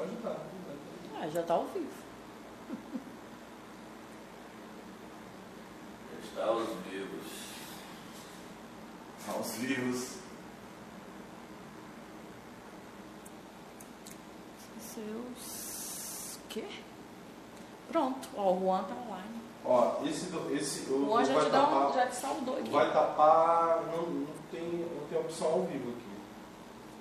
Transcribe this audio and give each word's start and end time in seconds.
Pode. 0.00 0.36
Ah, 1.20 1.28
já 1.28 1.42
tá 1.42 1.54
ao 1.54 1.66
vivo. 1.66 1.86
Está 6.24 6.44
aos 6.46 6.68
vivos. 6.88 7.26
Aos 9.28 9.52
vivos. 9.56 10.16
Seus. 14.80 16.38
Quê? 16.48 16.64
Pronto. 17.88 18.28
Ó, 18.34 18.54
o 18.54 18.60
Juan 18.60 18.84
tá 18.84 18.94
online. 18.94 19.40
Ó, 19.64 20.02
esse, 20.06 20.26
do- 20.30 20.54
esse 20.56 20.90
o, 20.90 21.04
Juan 21.04 21.24
já 21.26 21.34
vai 21.34 21.44
te, 21.44 21.50
dá 21.50 21.60
um, 21.60 21.64
tapar, 21.66 21.92
já 21.92 22.06
te 22.06 22.16
saudou 22.16 22.56
aqui. 22.56 22.70
vai 22.70 22.92
tapar, 22.92 23.82
não, 23.94 24.02
não, 24.06 24.26
tem, 24.50 24.62
não 24.62 25.06
tem 25.08 25.18
opção 25.18 25.48
ao 25.48 25.62
vivo 25.64 25.90
aqui. 25.90 26.10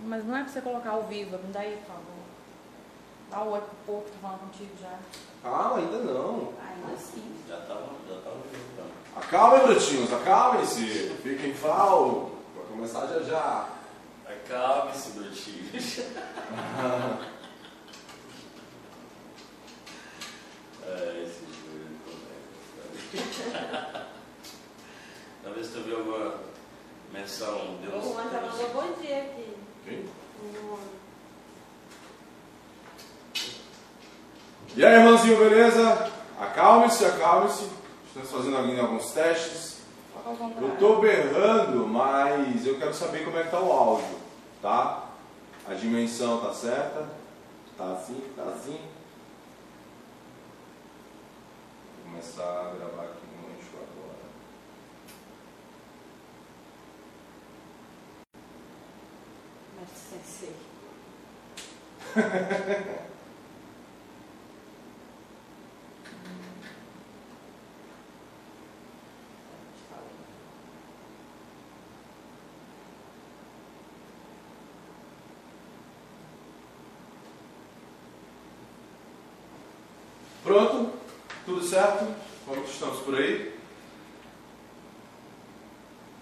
Mas 0.03 0.25
não 0.25 0.35
é 0.35 0.43
pra 0.43 0.51
você 0.51 0.61
colocar 0.61 0.89
ao 0.91 1.03
vivo, 1.03 1.37
me 1.37 1.53
dá 1.53 1.61
aí, 1.61 1.77
por 1.77 1.87
favor. 1.87 2.18
Dá 3.29 3.43
o 3.43 3.51
oi 3.51 3.61
pro 3.61 3.75
povo 3.85 4.05
que 4.05 4.11
tá 4.11 4.17
falando 4.21 4.39
contigo 4.39 4.71
já. 4.81 4.97
Ah, 5.43 5.75
ainda 5.75 5.99
não. 5.99 6.53
Ainda 6.59 6.97
sim. 6.97 7.35
Já 7.47 7.59
está 7.59 7.75
já 7.75 8.15
tá 8.21 8.29
ao 8.29 8.37
vivo. 8.37 8.65
Então. 8.73 8.85
Acalmem, 9.15 9.67
brutinhos, 9.67 10.11
acalmem-se. 10.11 11.15
Fiquem 11.21 11.53
fal. 11.53 12.31
Vai 12.55 12.65
começar 12.65 13.05
já 13.07 13.19
já. 13.21 13.69
Acalme-se, 14.25 15.11
Bertinho. 15.11 15.69
é, 20.85 21.23
esse 21.23 21.45
joelho 21.45 21.87
de 21.87 21.97
colega. 23.11 24.07
Talvez 25.43 25.67
tu 25.69 25.81
viu 25.81 25.97
alguma 25.97 26.35
menção. 27.11 27.77
Deus. 27.81 28.05
O 28.05 28.13
Juan 28.13 28.29
já 28.31 28.41
mandou 28.41 28.69
bom 28.69 28.91
dia 29.01 29.19
aqui. 29.19 29.55
Quem? 29.85 30.09
O 30.41 30.79
E 34.75 34.85
aí, 34.85 34.99
irmãozinho, 34.99 35.37
beleza? 35.37 36.11
Acalme-se, 36.39 37.03
acalme-se. 37.03 37.67
Estamos 38.05 38.29
fazendo 38.29 38.79
alguns 38.79 39.11
testes. 39.11 39.79
Eu 40.61 40.77
tô 40.77 40.97
berrando, 40.97 41.87
mas 41.87 42.67
eu 42.67 42.77
quero 42.77 42.93
saber 42.93 43.25
como 43.25 43.39
é 43.39 43.43
que 43.43 43.49
tá 43.49 43.59
o 43.59 43.71
áudio, 43.71 44.15
tá? 44.61 45.09
A 45.67 45.73
dimensão 45.73 46.39
tá 46.39 46.53
certa? 46.53 47.09
Tá 47.75 47.93
assim, 47.93 48.21
tá 48.35 48.43
assim. 48.43 48.79
Vou 51.95 52.11
começar 52.11 52.43
a 52.43 52.75
gravar 52.75 53.03
aqui 53.05 53.25
no 53.25 53.49
eixo 53.49 53.71
agora. 53.75 54.19
Mestre 59.79 59.99
Sensei. 60.11 60.55
Pronto? 80.43 80.89
Tudo 81.45 81.63
certo? 81.63 82.07
Como 82.45 82.63
estamos 82.63 82.99
por 82.99 83.15
aí? 83.15 83.53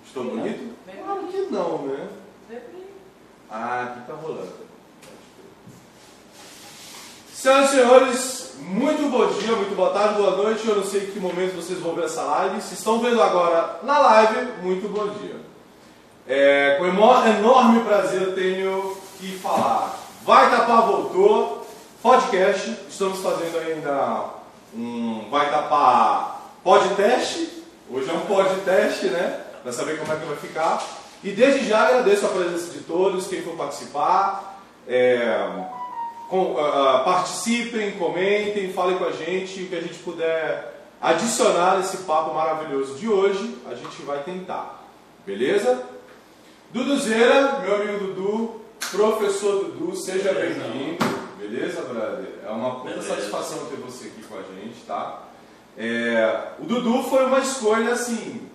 Estou 0.06 0.24
bonito? 0.24 0.76
Claro 0.86 1.28
que 1.28 1.38
não, 1.52 1.82
né? 1.84 2.10
Ah, 3.50 3.84
aqui 3.84 4.08
tá 4.08 4.14
rolando. 4.14 4.68
Senhoras 7.34 7.70
e 7.70 7.76
senhores, 7.76 8.56
muito 8.62 9.10
bom 9.12 9.28
dia, 9.28 9.56
muito 9.56 9.76
boa 9.76 9.92
tarde, 9.92 10.16
boa 10.16 10.36
noite. 10.36 10.68
Eu 10.68 10.78
não 10.78 10.84
sei 10.84 11.04
em 11.04 11.12
que 11.12 11.20
momento 11.20 11.56
vocês 11.56 11.80
vão 11.80 11.94
ver 11.94 12.06
essa 12.06 12.24
live. 12.24 12.62
Se 12.62 12.74
estão 12.74 13.00
vendo 13.00 13.22
agora 13.22 13.80
na 13.84 14.00
live, 14.00 14.52
muito 14.64 14.90
bom 14.90 15.08
dia. 15.10 15.36
É, 16.28 16.76
com 16.78 16.86
enorme 16.86 17.84
prazer 17.84 18.22
eu 18.24 18.36
tenho 18.36 18.98
que 19.20 19.38
falar. 19.38 19.98
Vai 20.26 20.50
Tapar 20.50 20.88
voltou, 20.88 21.57
podcast. 22.08 22.74
Estamos 22.90 23.20
fazendo 23.20 23.58
ainda 23.60 24.30
um 24.74 25.30
Vai 25.30 25.52
Tapar 25.52 26.54
podcast. 26.64 27.50
Hoje 27.92 28.10
é 28.10 28.14
um 28.14 28.22
podcast, 28.22 29.06
né? 29.08 29.42
Para 29.62 29.74
saber 29.74 30.00
como 30.00 30.14
é 30.14 30.16
que 30.16 30.26
vai 30.26 30.38
ficar. 30.38 30.82
E 31.22 31.32
desde 31.32 31.68
já 31.68 31.86
agradeço 31.86 32.26
a 32.26 32.30
presença 32.30 32.72
de 32.72 32.80
todos, 32.86 33.28
quem 33.28 33.42
for 33.42 33.58
participar. 33.58 34.58
É, 34.88 35.50
com- 36.30 36.56
ah, 36.58 37.02
participem, 37.04 37.92
comentem, 38.00 38.72
falem 38.72 38.98
com 38.98 39.04
a 39.04 39.12
gente. 39.12 39.64
O 39.64 39.68
que 39.68 39.76
a 39.76 39.82
gente 39.82 40.00
puder 40.00 40.82
adicionar 41.02 41.76
nesse 41.76 41.98
papo 41.98 42.34
maravilhoso 42.34 42.96
de 42.96 43.10
hoje, 43.10 43.58
a 43.70 43.76
gente 43.76 44.02
vai 44.04 44.20
tentar. 44.20 44.82
Beleza? 45.26 45.84
Duduzeira, 46.72 47.60
meu 47.60 47.76
amigo 47.76 48.06
Dudu, 48.06 48.62
professor 48.92 49.66
Dudu, 49.66 49.94
seja 49.94 50.32
bem-vindo. 50.32 51.27
Beleza, 51.50 51.82
brother? 51.84 52.28
É 52.46 52.50
uma 52.50 52.76
puta 52.76 52.90
Beleza. 52.90 53.08
satisfação 53.08 53.66
ter 53.68 53.78
você 53.78 54.08
aqui 54.08 54.22
com 54.24 54.38
a 54.38 54.42
gente, 54.42 54.82
tá? 54.86 55.24
É, 55.78 56.50
o 56.60 56.66
Dudu 56.66 57.04
foi 57.04 57.26
uma 57.26 57.40
escolha 57.40 57.94
assim, 57.94 58.50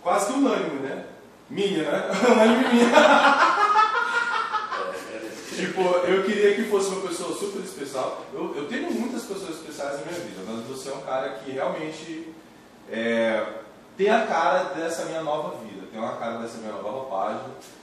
quase 0.00 0.26
que 0.26 0.38
unânime, 0.38 0.80
né? 0.80 1.06
Minha, 1.48 1.90
né? 1.90 2.10
Unânime 2.30 2.68
minha. 2.74 2.86
É, 5.10 5.16
é, 5.16 5.56
Tipo, 5.56 5.80
eu 5.82 6.22
queria 6.22 6.54
que 6.54 6.64
fosse 6.64 6.88
uma 6.90 7.08
pessoa 7.08 7.36
super 7.36 7.62
especial. 7.62 8.24
Eu, 8.32 8.54
eu 8.54 8.66
tenho 8.68 8.92
muitas 8.92 9.22
pessoas 9.22 9.56
especiais 9.56 9.98
na 9.98 10.06
minha 10.06 10.20
vida, 10.20 10.42
mas 10.46 10.64
você 10.66 10.90
é 10.90 10.94
um 10.94 11.00
cara 11.00 11.30
que 11.30 11.50
realmente 11.50 12.32
é, 12.88 13.44
tem 13.96 14.08
a 14.08 14.26
cara 14.26 14.64
dessa 14.74 15.04
minha 15.06 15.22
nova 15.22 15.56
vida, 15.64 15.86
tem 15.90 16.00
uma 16.00 16.16
cara 16.16 16.38
dessa 16.38 16.58
minha 16.58 16.72
nova 16.72 16.90
roupagem. 16.90 17.42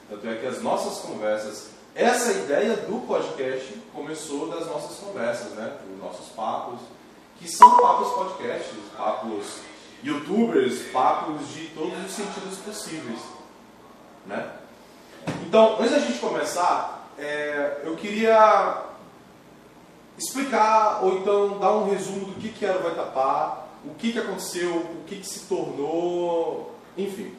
Tanto 0.09 0.25
é 0.25 0.35
que 0.35 0.47
as 0.47 0.61
nossas 0.61 0.99
conversas, 0.99 1.71
essa 1.97 2.31
ideia 2.31 2.75
do 2.75 3.07
podcast 3.07 3.73
começou 3.91 4.47
das 4.49 4.67
nossas 4.67 4.97
conversas, 4.99 5.53
né? 5.53 5.77
Dos 5.89 5.99
nossos 5.99 6.27
papos, 6.27 6.79
que 7.39 7.49
são 7.49 7.81
papos 7.81 8.13
podcasts, 8.13 8.77
papos 8.95 9.61
youtubers, 10.03 10.83
papos 10.91 11.47
de 11.49 11.69
todos 11.69 12.05
os 12.05 12.11
sentidos 12.11 12.59
possíveis, 12.59 13.19
né? 14.27 14.47
Então, 15.41 15.77
antes 15.79 15.91
da 15.91 15.99
gente 15.99 16.19
começar, 16.19 17.09
é, 17.17 17.81
eu 17.83 17.95
queria 17.95 18.83
explicar 20.19 21.03
ou 21.03 21.17
então 21.17 21.57
dar 21.57 21.73
um 21.77 21.89
resumo 21.89 22.25
do 22.25 22.35
que, 22.35 22.49
que 22.49 22.63
era 22.63 22.77
o 22.77 22.83
Vai 22.83 22.93
Tapar, 22.93 23.69
o 23.83 23.95
que, 23.95 24.13
que 24.13 24.19
aconteceu, 24.19 24.75
o 24.75 25.03
que, 25.07 25.15
que 25.15 25.27
se 25.27 25.47
tornou, 25.47 26.75
enfim. 26.95 27.33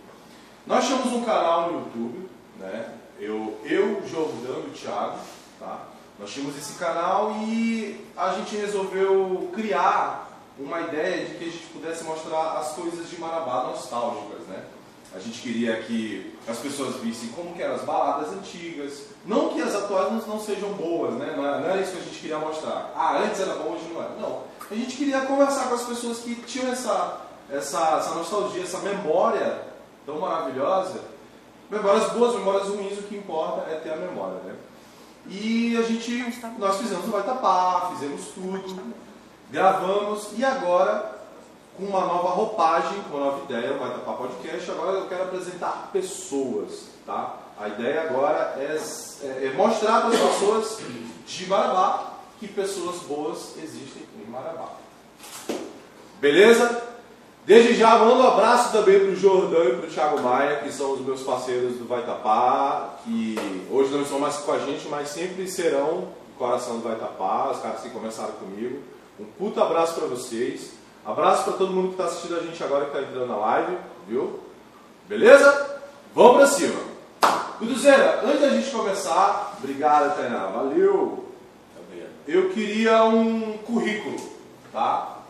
Nós 0.67 0.85
tínhamos 0.85 1.13
um 1.13 1.25
canal 1.25 1.71
no 1.71 1.79
YouTube, 1.79 2.29
né? 2.59 2.99
Eu, 3.19 3.59
eu 3.65 4.03
Jordão 4.09 4.63
e 4.67 4.71
o 4.71 4.73
Thiago, 4.73 5.19
tá? 5.59 5.87
Nós 6.19 6.31
tínhamos 6.31 6.57
esse 6.57 6.75
canal 6.75 7.33
e 7.43 8.05
a 8.17 8.33
gente 8.35 8.57
resolveu 8.57 9.51
criar 9.55 10.29
uma 10.59 10.81
ideia 10.81 11.27
de 11.27 11.35
que 11.35 11.45
a 11.45 11.51
gente 11.51 11.67
pudesse 11.67 12.05
mostrar 12.05 12.59
as 12.59 12.73
coisas 12.73 13.09
de 13.09 13.21
Marabá 13.21 13.65
nostálgicas, 13.65 14.47
né? 14.49 14.65
A 15.15 15.19
gente 15.19 15.41
queria 15.41 15.81
que 15.83 16.39
as 16.47 16.59
pessoas 16.59 16.97
vissem 16.97 17.31
como 17.31 17.55
que 17.55 17.63
eram 17.63 17.77
as 17.77 17.83
baladas 17.83 18.31
antigas. 18.33 19.05
Não 19.25 19.49
que 19.49 19.63
as 19.63 19.75
atuais 19.75 20.27
não, 20.27 20.39
sejam 20.39 20.71
boas, 20.75 21.15
né? 21.15 21.35
Não 21.37 21.47
era, 21.47 21.61
não 21.61 21.71
era 21.71 21.81
isso 21.81 21.93
que 21.93 21.99
a 21.99 22.03
gente 22.03 22.21
queria 22.21 22.39
mostrar. 22.39 22.93
Ah, 22.95 23.19
antes 23.25 23.41
era 23.41 23.55
bom, 23.55 23.73
hoje 23.73 23.91
não 23.93 24.03
era. 24.03 24.15
Não. 24.21 24.43
A 24.71 24.75
gente 24.75 24.97
queria 24.97 25.23
conversar 25.23 25.69
com 25.69 25.75
as 25.77 25.85
pessoas 25.85 26.19
que 26.19 26.35
tinham 26.35 26.71
essa, 26.71 27.23
essa, 27.51 27.97
essa 27.99 28.15
nostalgia, 28.15 28.63
essa 28.63 28.79
memória 28.81 29.63
tão 30.05 30.19
maravilhosa. 30.19 31.01
Memórias 31.71 32.11
boas, 32.13 32.35
memórias 32.35 32.69
ruins, 32.69 32.99
o 32.99 33.03
que 33.03 33.17
importa 33.17 33.71
é 33.71 33.75
ter 33.77 33.91
a 33.93 33.97
memória, 33.97 34.39
né? 34.45 34.55
E 35.27 35.77
a 35.77 35.83
gente, 35.83 36.11
nós 36.59 36.79
fizemos 36.79 37.07
o 37.07 37.11
Vai 37.11 37.23
Tapar, 37.23 37.91
fizemos 37.93 38.29
tudo, 38.29 38.93
gravamos 39.51 40.29
e 40.39 40.45
agora 40.45 41.19
com 41.77 41.85
uma 41.85 42.01
nova 42.01 42.29
roupagem, 42.31 42.99
com 43.03 43.17
uma 43.19 43.27
nova 43.27 43.45
ideia, 43.45 43.75
o 43.75 43.79
Vai 43.79 43.91
Tapar 43.91 44.17
Podcast. 44.17 44.71
Agora 44.71 44.99
eu 44.99 45.07
quero 45.09 45.25
apresentar 45.25 45.91
pessoas, 45.93 46.87
tá? 47.07 47.37
A 47.61 47.69
ideia 47.69 48.03
agora 48.09 48.55
é, 48.57 48.79
é- 49.23 49.47
é 49.47 49.53
mostrar 49.55 50.01
para 50.03 50.11
as 50.11 50.19
pessoas 50.21 50.79
de 51.27 51.47
Marabá 51.47 52.15
que 52.41 52.49
pessoas 52.49 52.97
boas 53.03 53.55
existem 53.63 54.05
em 54.19 54.31
Marabá. 54.31 54.69
Beleza? 56.21 56.88
Desde 57.49 57.77
já, 57.77 57.99
mando 57.99 58.21
um 58.21 58.27
abraço 58.27 58.71
também 58.73 59.01
para 59.01 59.09
o 59.09 59.17
Jordão 59.17 59.65
e 59.65 59.77
para 59.77 59.87
o 59.87 59.91
Thiago 59.91 60.21
Maia, 60.21 60.57
que 60.57 60.71
são 60.71 60.93
os 60.93 61.01
meus 61.01 61.23
parceiros 61.23 61.79
do 61.79 61.89
Vai 61.89 62.05
Tapar, 62.05 63.01
que 63.03 63.37
hoje 63.71 63.91
não 63.91 64.03
estão 64.03 64.19
mais 64.19 64.37
com 64.37 64.53
a 64.53 64.59
gente, 64.59 64.87
mas 64.87 65.09
sempre 65.09 65.49
serão 65.49 66.09
o 66.31 66.39
coração 66.39 66.77
do 66.77 66.83
Vai 66.83 66.97
Tapar, 66.97 67.53
os 67.53 67.61
caras 67.61 67.81
que 67.81 67.89
começaram 67.89 68.33
comigo. 68.33 68.83
Um 69.19 69.25
puta 69.25 69.63
abraço 69.63 69.95
para 69.95 70.07
vocês. 70.09 70.73
Abraço 71.07 71.45
para 71.45 71.55
todo 71.55 71.73
mundo 71.73 71.87
que 71.87 71.95
está 71.95 72.05
assistindo 72.05 72.37
a 72.37 72.43
gente 72.43 72.63
agora, 72.63 72.85
que 72.85 72.95
está 72.95 73.09
entrando 73.09 73.29
na 73.29 73.37
live, 73.39 73.79
viu? 74.07 74.41
Beleza? 75.09 75.81
Vamos 76.15 76.37
para 76.37 76.47
cima. 76.49 76.81
Duduzeira, 77.59 78.25
antes 78.27 78.43
da 78.43 78.51
gente 78.51 78.71
começar, 78.71 79.57
obrigado, 79.57 80.15
Tainá, 80.19 80.49
valeu. 80.49 81.25
Eu 82.27 82.51
queria 82.51 83.05
um 83.05 83.57
currículo, 83.65 84.17
tá? 84.71 85.21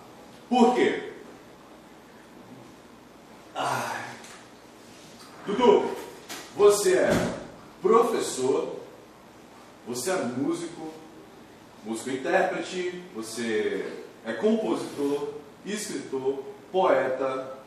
Por 0.49 0.75
quê? 0.75 1.08
Ai. 3.61 4.05
Dudu, 5.45 5.91
você 6.55 6.95
é 6.95 7.11
professor, 7.83 8.77
você 9.85 10.13
é 10.13 10.15
músico, 10.15 10.93
músico 11.85 12.11
intérprete, 12.11 13.03
você 13.13 13.85
é 14.25 14.33
compositor, 14.35 15.35
escritor, 15.67 16.45
poeta, 16.71 17.59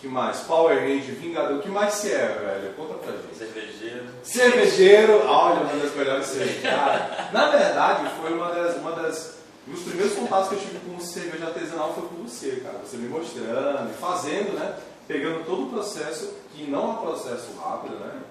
que 0.00 0.08
mais? 0.08 0.40
Power 0.40 0.76
Ranger, 0.80 1.14
Vingador, 1.14 1.58
o 1.58 1.62
que 1.62 1.68
mais 1.68 1.94
você 1.94 2.14
é, 2.14 2.26
velho? 2.26 2.74
Conta 2.74 2.94
pra 2.94 3.12
gente. 3.12 3.36
Cervejeiro. 3.36 4.04
Cervejeiro, 4.24 5.26
olha, 5.28 5.60
uma 5.60 5.76
das 5.80 5.94
melhores 5.94 6.26
cervejas. 6.26 7.32
Na 7.32 7.50
verdade, 7.50 8.10
foi 8.20 8.32
uma 8.32 8.50
das, 8.50 8.76
uma 8.78 8.90
das. 8.92 9.41
Um 9.68 9.72
dos 9.72 9.82
primeiros 9.84 10.14
contatos 10.14 10.48
que 10.48 10.54
eu 10.56 10.60
tive 10.60 10.78
com 10.80 10.98
cerveja 11.00 11.46
artesanal 11.46 11.94
foi 11.94 12.08
com 12.08 12.16
você, 12.24 12.60
cara. 12.64 12.78
Você 12.78 12.96
me 12.96 13.08
mostrando, 13.08 13.94
fazendo, 14.00 14.54
né? 14.58 14.76
Pegando 15.06 15.44
todo 15.44 15.64
o 15.66 15.70
processo, 15.70 16.34
que 16.54 16.64
não 16.64 16.78
é 16.82 16.92
um 16.92 16.96
processo 16.96 17.52
rápido, 17.60 17.94
né? 17.96 18.22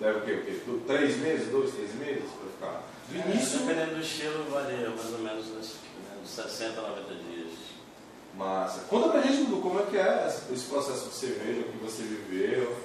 Deve 0.00 0.18
o 0.18 0.22
quê? 0.22 0.32
O 0.32 0.44
quê? 0.44 0.60
Três 0.86 1.16
meses, 1.18 1.48
dois, 1.48 1.72
três 1.74 1.94
meses 1.94 2.24
pra 2.30 2.50
ficar. 2.68 2.82
Do 3.08 3.16
É, 3.18 3.32
início. 3.34 3.58
dependendo 3.60 3.94
do 3.96 4.00
estilo, 4.00 4.44
varia 4.50 4.88
mais 4.90 5.12
ou 5.12 5.18
menos 5.18 5.46
uns 5.48 5.74
uns 6.22 6.30
60 6.30 6.80
a 6.80 6.82
90 6.88 7.14
dias. 7.14 7.52
Massa. 8.36 8.80
Conta 8.88 9.08
pra 9.08 9.20
gente, 9.22 9.44
Dudu, 9.44 9.60
como 9.60 9.80
é 9.80 9.82
que 9.84 9.96
é 9.96 10.26
esse 10.52 10.66
processo 10.66 11.08
de 11.08 11.14
cerveja, 11.14 11.60
o 11.60 11.64
que 11.72 11.78
você 11.84 12.02
viveu. 12.02 12.76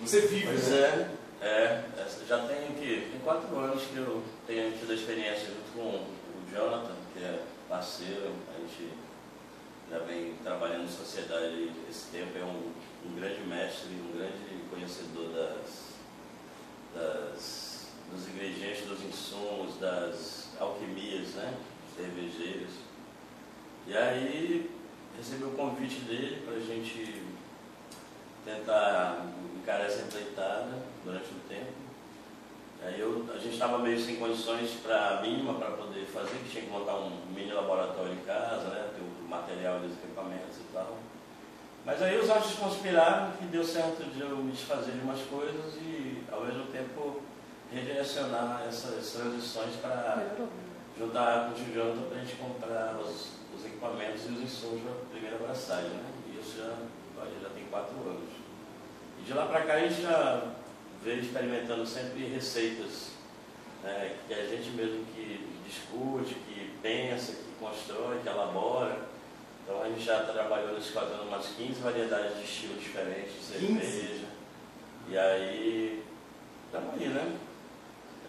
Você 0.00 0.20
vive, 0.22 0.46
Pois 0.46 0.68
né? 0.68 1.10
é, 1.40 1.46
é, 1.46 1.84
já 2.28 2.38
tem 2.46 2.56
aqui, 2.68 3.08
tem 3.10 3.20
quatro 3.22 3.56
anos 3.58 3.82
que 3.82 3.96
eu 3.96 4.22
tenho 4.46 4.72
tido 4.72 4.90
a 4.90 4.94
experiência 4.94 5.46
junto 5.48 5.72
com 5.74 5.88
o 5.96 6.06
Jonathan, 6.52 6.94
que 7.14 7.20
é 7.20 7.42
parceiro, 7.68 8.34
a 8.54 8.60
gente 8.60 8.90
já 9.88 9.98
vem 10.00 10.34
trabalhando 10.42 10.84
em 10.84 10.88
sociedade 10.88 11.70
esse 11.88 12.10
tempo, 12.10 12.36
é 12.36 12.42
um, 12.42 12.72
um 13.08 13.14
grande 13.14 13.40
mestre, 13.42 13.90
um 13.94 14.18
grande 14.18 14.64
conhecedor 14.68 15.28
das, 15.28 15.94
das, 16.92 17.86
dos 18.10 18.28
ingredientes, 18.28 18.86
dos 18.86 19.00
insumos, 19.02 19.78
das 19.78 20.48
alquimias, 20.58 21.34
né, 21.34 21.54
cervejeiras. 21.96 22.70
E 23.86 23.96
aí 23.96 24.70
recebi 25.16 25.44
o 25.44 25.50
convite 25.50 26.00
dele 26.00 26.42
para 26.44 26.56
a 26.56 26.60
gente 26.60 27.22
tentar 28.44 29.26
encarar 29.56 29.84
essa 29.84 30.02
empreitada 30.02 30.82
durante 31.04 31.28
um 31.28 31.48
tempo. 31.48 31.83
Aí 32.84 33.00
eu, 33.00 33.24
a 33.34 33.38
gente 33.38 33.54
estava 33.54 33.78
meio 33.78 33.98
sem 33.98 34.16
condições 34.16 34.70
para 34.82 35.22
mínima 35.22 35.54
para 35.54 35.70
poder 35.70 36.04
fazer, 36.04 36.36
que 36.36 36.50
tinha 36.50 36.64
que 36.64 36.70
montar 36.70 36.96
um 36.96 37.10
mini 37.34 37.52
laboratório 37.52 38.12
em 38.12 38.24
casa, 38.24 38.68
né, 38.68 38.90
ter 38.94 39.00
o 39.00 39.28
material 39.28 39.80
e 39.82 39.86
os 39.86 39.92
equipamentos 39.94 40.58
e 40.58 40.72
tal. 40.72 40.98
Mas 41.86 42.02
aí 42.02 42.18
os 42.18 42.28
astros 42.28 42.56
conspiraram 42.56 43.32
que 43.32 43.44
deu 43.46 43.64
certo 43.64 44.02
de 44.04 44.20
eu 44.20 44.36
me 44.36 44.52
desfazer 44.52 44.92
de 44.92 45.00
umas 45.00 45.20
coisas 45.22 45.74
e 45.76 46.22
ao 46.30 46.42
mesmo 46.42 46.66
tempo 46.66 47.22
redirecionar 47.72 48.64
essas 48.68 49.12
transições 49.12 49.76
para 49.76 50.22
juntar 50.98 51.50
com 51.50 51.60
o 51.60 51.74
Jonathan 51.74 52.02
para 52.02 52.18
a 52.18 52.20
gente 52.20 52.36
comprar 52.36 52.96
os, 53.00 53.32
os 53.54 53.64
equipamentos 53.64 54.24
e 54.24 54.32
os 54.32 54.42
insumos 54.42 54.82
para 54.82 54.92
a 54.92 55.10
primeira 55.10 55.36
abraçagem, 55.36 55.90
né? 55.90 56.10
E 56.28 56.40
isso 56.40 56.58
já, 56.58 56.70
já 57.42 57.48
tem 57.50 57.64
quatro 57.70 57.96
anos. 57.96 58.30
E 59.18 59.22
de 59.22 59.32
lá 59.32 59.46
para 59.46 59.62
cá 59.62 59.74
a 59.74 59.80
gente 59.80 60.02
já 60.02 60.54
veio 61.04 61.20
experimentando 61.20 61.86
sempre 61.86 62.24
receitas 62.26 63.10
né, 63.82 64.16
que 64.26 64.32
a 64.32 64.46
gente 64.46 64.70
mesmo 64.70 65.04
que 65.14 65.46
discute, 65.66 66.34
que 66.34 66.72
pensa, 66.82 67.32
que 67.32 67.52
constrói, 67.60 68.20
que 68.22 68.28
elabora. 68.28 68.98
Então 69.62 69.82
a 69.82 69.88
gente 69.88 70.02
já 70.02 70.24
trabalhou 70.24 70.74
nesses 70.74 70.90
quatro 70.90 71.14
anos 71.14 71.28
umas 71.28 71.46
15 71.48 71.80
variedades 71.80 72.38
de 72.38 72.44
estilo 72.44 72.78
diferentes 72.78 73.32
de 73.52 73.66
15? 73.66 73.80
cerveja. 73.80 74.24
E 75.08 75.18
aí, 75.18 76.02
estamos 76.66 76.94
aí, 76.94 77.08
né? 77.08 77.36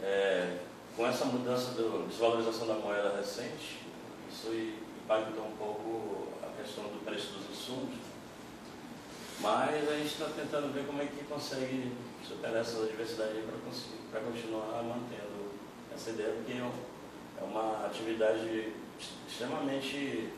É, 0.04 0.57
com 0.95 1.07
essa 1.07 1.25
mudança 1.25 1.72
da 1.72 2.06
desvalorização 2.06 2.68
da 2.68 2.75
moeda 2.75 3.16
recente, 3.18 3.80
isso 4.30 4.54
impactou 5.04 5.45
um 5.45 5.56
pouco 5.57 6.27
a 6.44 6.62
questão 6.62 6.83
do 6.86 7.04
preço 7.06 7.33
dos. 7.33 7.44
Mas 9.45 9.89
a 9.89 9.94
gente 9.94 10.07
está 10.07 10.25
tentando 10.36 10.74
ver 10.74 10.88
como 10.88 11.01
é 11.01 11.06
que 11.06 11.24
consegue 11.25 11.92
superar 12.27 12.62
essa 12.62 12.83
diversidade 12.86 13.44
para 14.12 14.21
continuar 14.21 14.81
mantendo 14.81 15.53
essa 15.94 16.09
ideia, 16.09 16.33
porque 16.33 16.53
é 16.53 16.65
é 17.39 17.44
uma 17.44 17.86
atividade 17.86 18.74
extremamente 19.27 20.30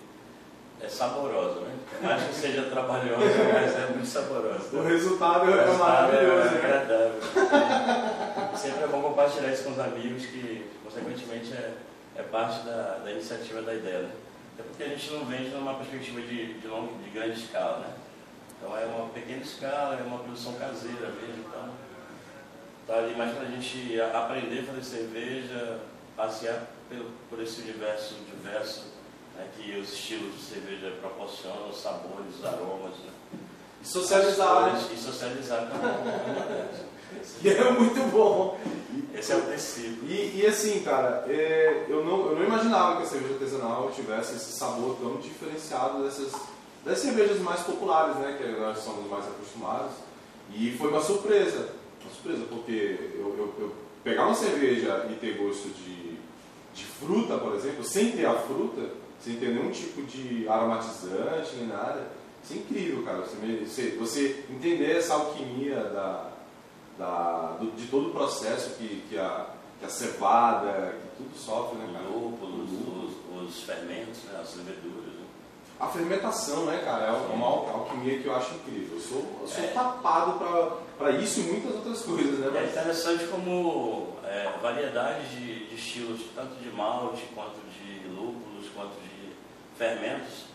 é, 0.82 0.88
saborosa, 0.88 1.62
né? 1.62 1.76
Mais 2.02 2.24
que 2.24 2.34
seja 2.34 2.64
trabalhosa, 2.64 3.44
mas 3.54 3.76
é 3.76 3.88
muito 3.92 4.06
saborosa. 4.06 4.76
O 4.76 4.84
resultado 4.84 5.46
O 5.46 5.54
é 5.54 5.64
resultado 5.64 5.80
maravilhoso, 5.80 6.48
é 6.48 6.52
né? 6.52 6.58
agradável. 6.58 7.22
Sempre 8.56 8.84
é 8.84 8.88
bom 8.88 9.02
compartilhar 9.02 9.54
isso 9.54 9.64
com 9.64 9.72
os 9.72 9.80
amigos, 9.80 10.26
que 10.26 10.70
consequentemente 10.84 11.54
é, 11.54 11.74
é 12.16 12.24
parte 12.24 12.66
da, 12.66 13.00
da 13.04 13.12
iniciativa 13.12 13.62
da 13.62 13.74
ideia. 13.74 14.00
Né? 14.00 14.12
Até 14.54 14.64
porque 14.64 14.84
a 14.84 14.90
gente 14.90 15.12
não 15.14 15.26
vende 15.26 15.50
numa 15.50 15.76
perspectiva 15.76 16.22
de, 16.22 16.60
de, 16.60 16.68
longa, 16.68 16.92
de 17.04 17.10
grande 17.12 17.40
escala. 17.40 17.80
Né? 17.80 17.94
Então 18.58 18.78
é 18.78 18.86
uma 18.86 19.10
pequena 19.10 19.42
escala, 19.42 19.96
é 20.00 20.04
uma 20.04 20.20
produção 20.20 20.54
caseira 20.54 21.10
mesmo. 21.10 21.46
Então, 21.48 21.70
tá 22.88 22.96
ali 22.96 23.16
mais 23.16 23.36
para 23.36 23.48
a 23.48 23.52
gente 23.52 24.00
aprender 24.02 24.60
a 24.60 24.64
fazer 24.64 24.84
cerveja, 24.84 25.80
passear 26.16 26.68
pelo, 26.90 27.12
por 27.30 27.42
esse 27.42 27.62
universo 27.62 28.16
diverso 28.26 28.86
né, 29.36 29.48
que 29.56 29.78
os 29.78 29.94
estilos 29.94 30.36
de 30.36 30.42
cerveja 30.42 30.92
proporcionam, 31.00 31.70
os 31.70 31.80
sabores, 31.80 32.36
os 32.40 32.46
aromas. 32.46 32.94
Né? 32.98 33.12
E 33.82 33.88
socializar, 33.88 34.74
né? 34.74 34.88
E 34.94 34.98
socializar 34.98 35.70
também. 35.70 36.14
é. 36.52 36.88
E 37.42 37.50
é 37.50 37.72
muito 37.72 38.12
bom. 38.12 38.60
Esse 39.14 39.32
é 39.32 39.38
o 39.38 39.42
tecido. 39.44 40.06
E, 40.06 40.42
e 40.42 40.46
assim, 40.46 40.82
cara, 40.84 41.24
é, 41.28 41.86
eu, 41.88 42.04
não, 42.04 42.28
eu 42.28 42.36
não 42.36 42.44
imaginava 42.44 42.98
que 42.98 43.04
a 43.04 43.06
cerveja 43.06 43.34
artesanal 43.34 43.92
tivesse 43.92 44.36
esse 44.36 44.52
sabor 44.52 44.98
tão 45.00 45.16
diferenciado 45.18 46.04
dessas 46.04 46.34
das 46.86 47.00
cervejas 47.00 47.40
mais 47.40 47.62
populares, 47.62 48.16
né? 48.18 48.38
Que 48.38 48.48
nós 48.60 48.80
somos 48.80 49.10
mais 49.10 49.26
acostumados. 49.28 49.92
E 50.54 50.72
foi 50.78 50.90
uma 50.90 51.02
surpresa. 51.02 51.70
Uma 52.02 52.14
surpresa, 52.14 52.46
porque 52.50 53.12
eu, 53.16 53.36
eu, 53.38 53.54
eu 53.60 53.76
pegar 54.04 54.26
uma 54.26 54.36
cerveja 54.36 55.06
e 55.12 55.16
ter 55.16 55.38
gosto 55.38 55.68
de, 55.70 56.18
de 56.74 56.86
fruta, 56.86 57.38
por 57.38 57.54
exemplo, 57.56 57.84
sem 57.84 58.12
ter 58.14 58.26
a 58.26 58.34
fruta, 58.36 58.90
sem 59.20 59.36
ter 59.36 59.50
nenhum 59.50 59.72
tipo 59.72 60.02
de 60.04 60.48
aromatizante 60.48 61.56
nem 61.58 61.68
nada, 61.68 62.08
isso 62.44 62.54
é 62.54 62.58
incrível, 62.58 63.04
cara. 63.04 63.24
Você, 63.66 63.98
você, 64.00 64.46
entender 64.50 64.96
essa 64.98 65.16
alquimia 65.16 65.76
da, 65.84 66.30
da, 66.98 67.58
do- 67.60 67.72
de 67.76 67.88
todo 67.88 68.08
o 68.10 68.12
processo 68.12 68.76
que, 68.76 69.04
que, 69.10 69.18
a, 69.18 69.48
que 69.80 69.86
a 69.86 69.90
cevada, 69.90 70.96
que 71.18 71.24
tudo 71.24 71.38
sofre, 71.38 71.78
né, 71.80 71.90
cara? 71.92 72.08
O 72.10 72.30
lúpulo. 72.30 72.64
os, 72.64 73.48
os 73.50 73.64
fermentos, 73.64 74.24
né, 74.24 74.40
as 74.42 74.56
leveduras. 74.56 74.97
A 75.80 75.88
fermentação, 75.88 76.66
né, 76.66 76.82
cara, 76.84 77.06
é 77.06 77.12
uma 77.12 77.46
al- 77.46 77.70
alquimia 77.70 78.20
que 78.20 78.26
eu 78.26 78.36
acho 78.36 78.56
incrível. 78.56 78.98
Eu 78.98 79.02
sou, 79.02 79.38
eu 79.42 79.48
sou 79.48 79.64
É. 79.64 79.68
tapado 79.68 80.40
para 80.98 81.12
isso 81.12 81.40
e 81.42 81.44
muitas 81.44 81.76
outras 81.76 82.02
coisas, 82.02 82.40
né? 82.40 82.48
É 82.48 82.62
Mas, 82.62 82.72
interessante 82.72 83.28
como 83.28 84.16
é, 84.24 84.52
variedades 84.62 85.30
de, 85.30 85.68
de 85.68 85.76
estilos, 85.76 86.22
tanto 86.36 86.56
de 86.56 86.70
malte, 86.70 87.28
quanto 87.36 87.60
de 87.70 88.08
lúpulos, 88.08 88.68
quanto 88.76 88.94
de 89.02 89.34
fermentos, 89.78 90.46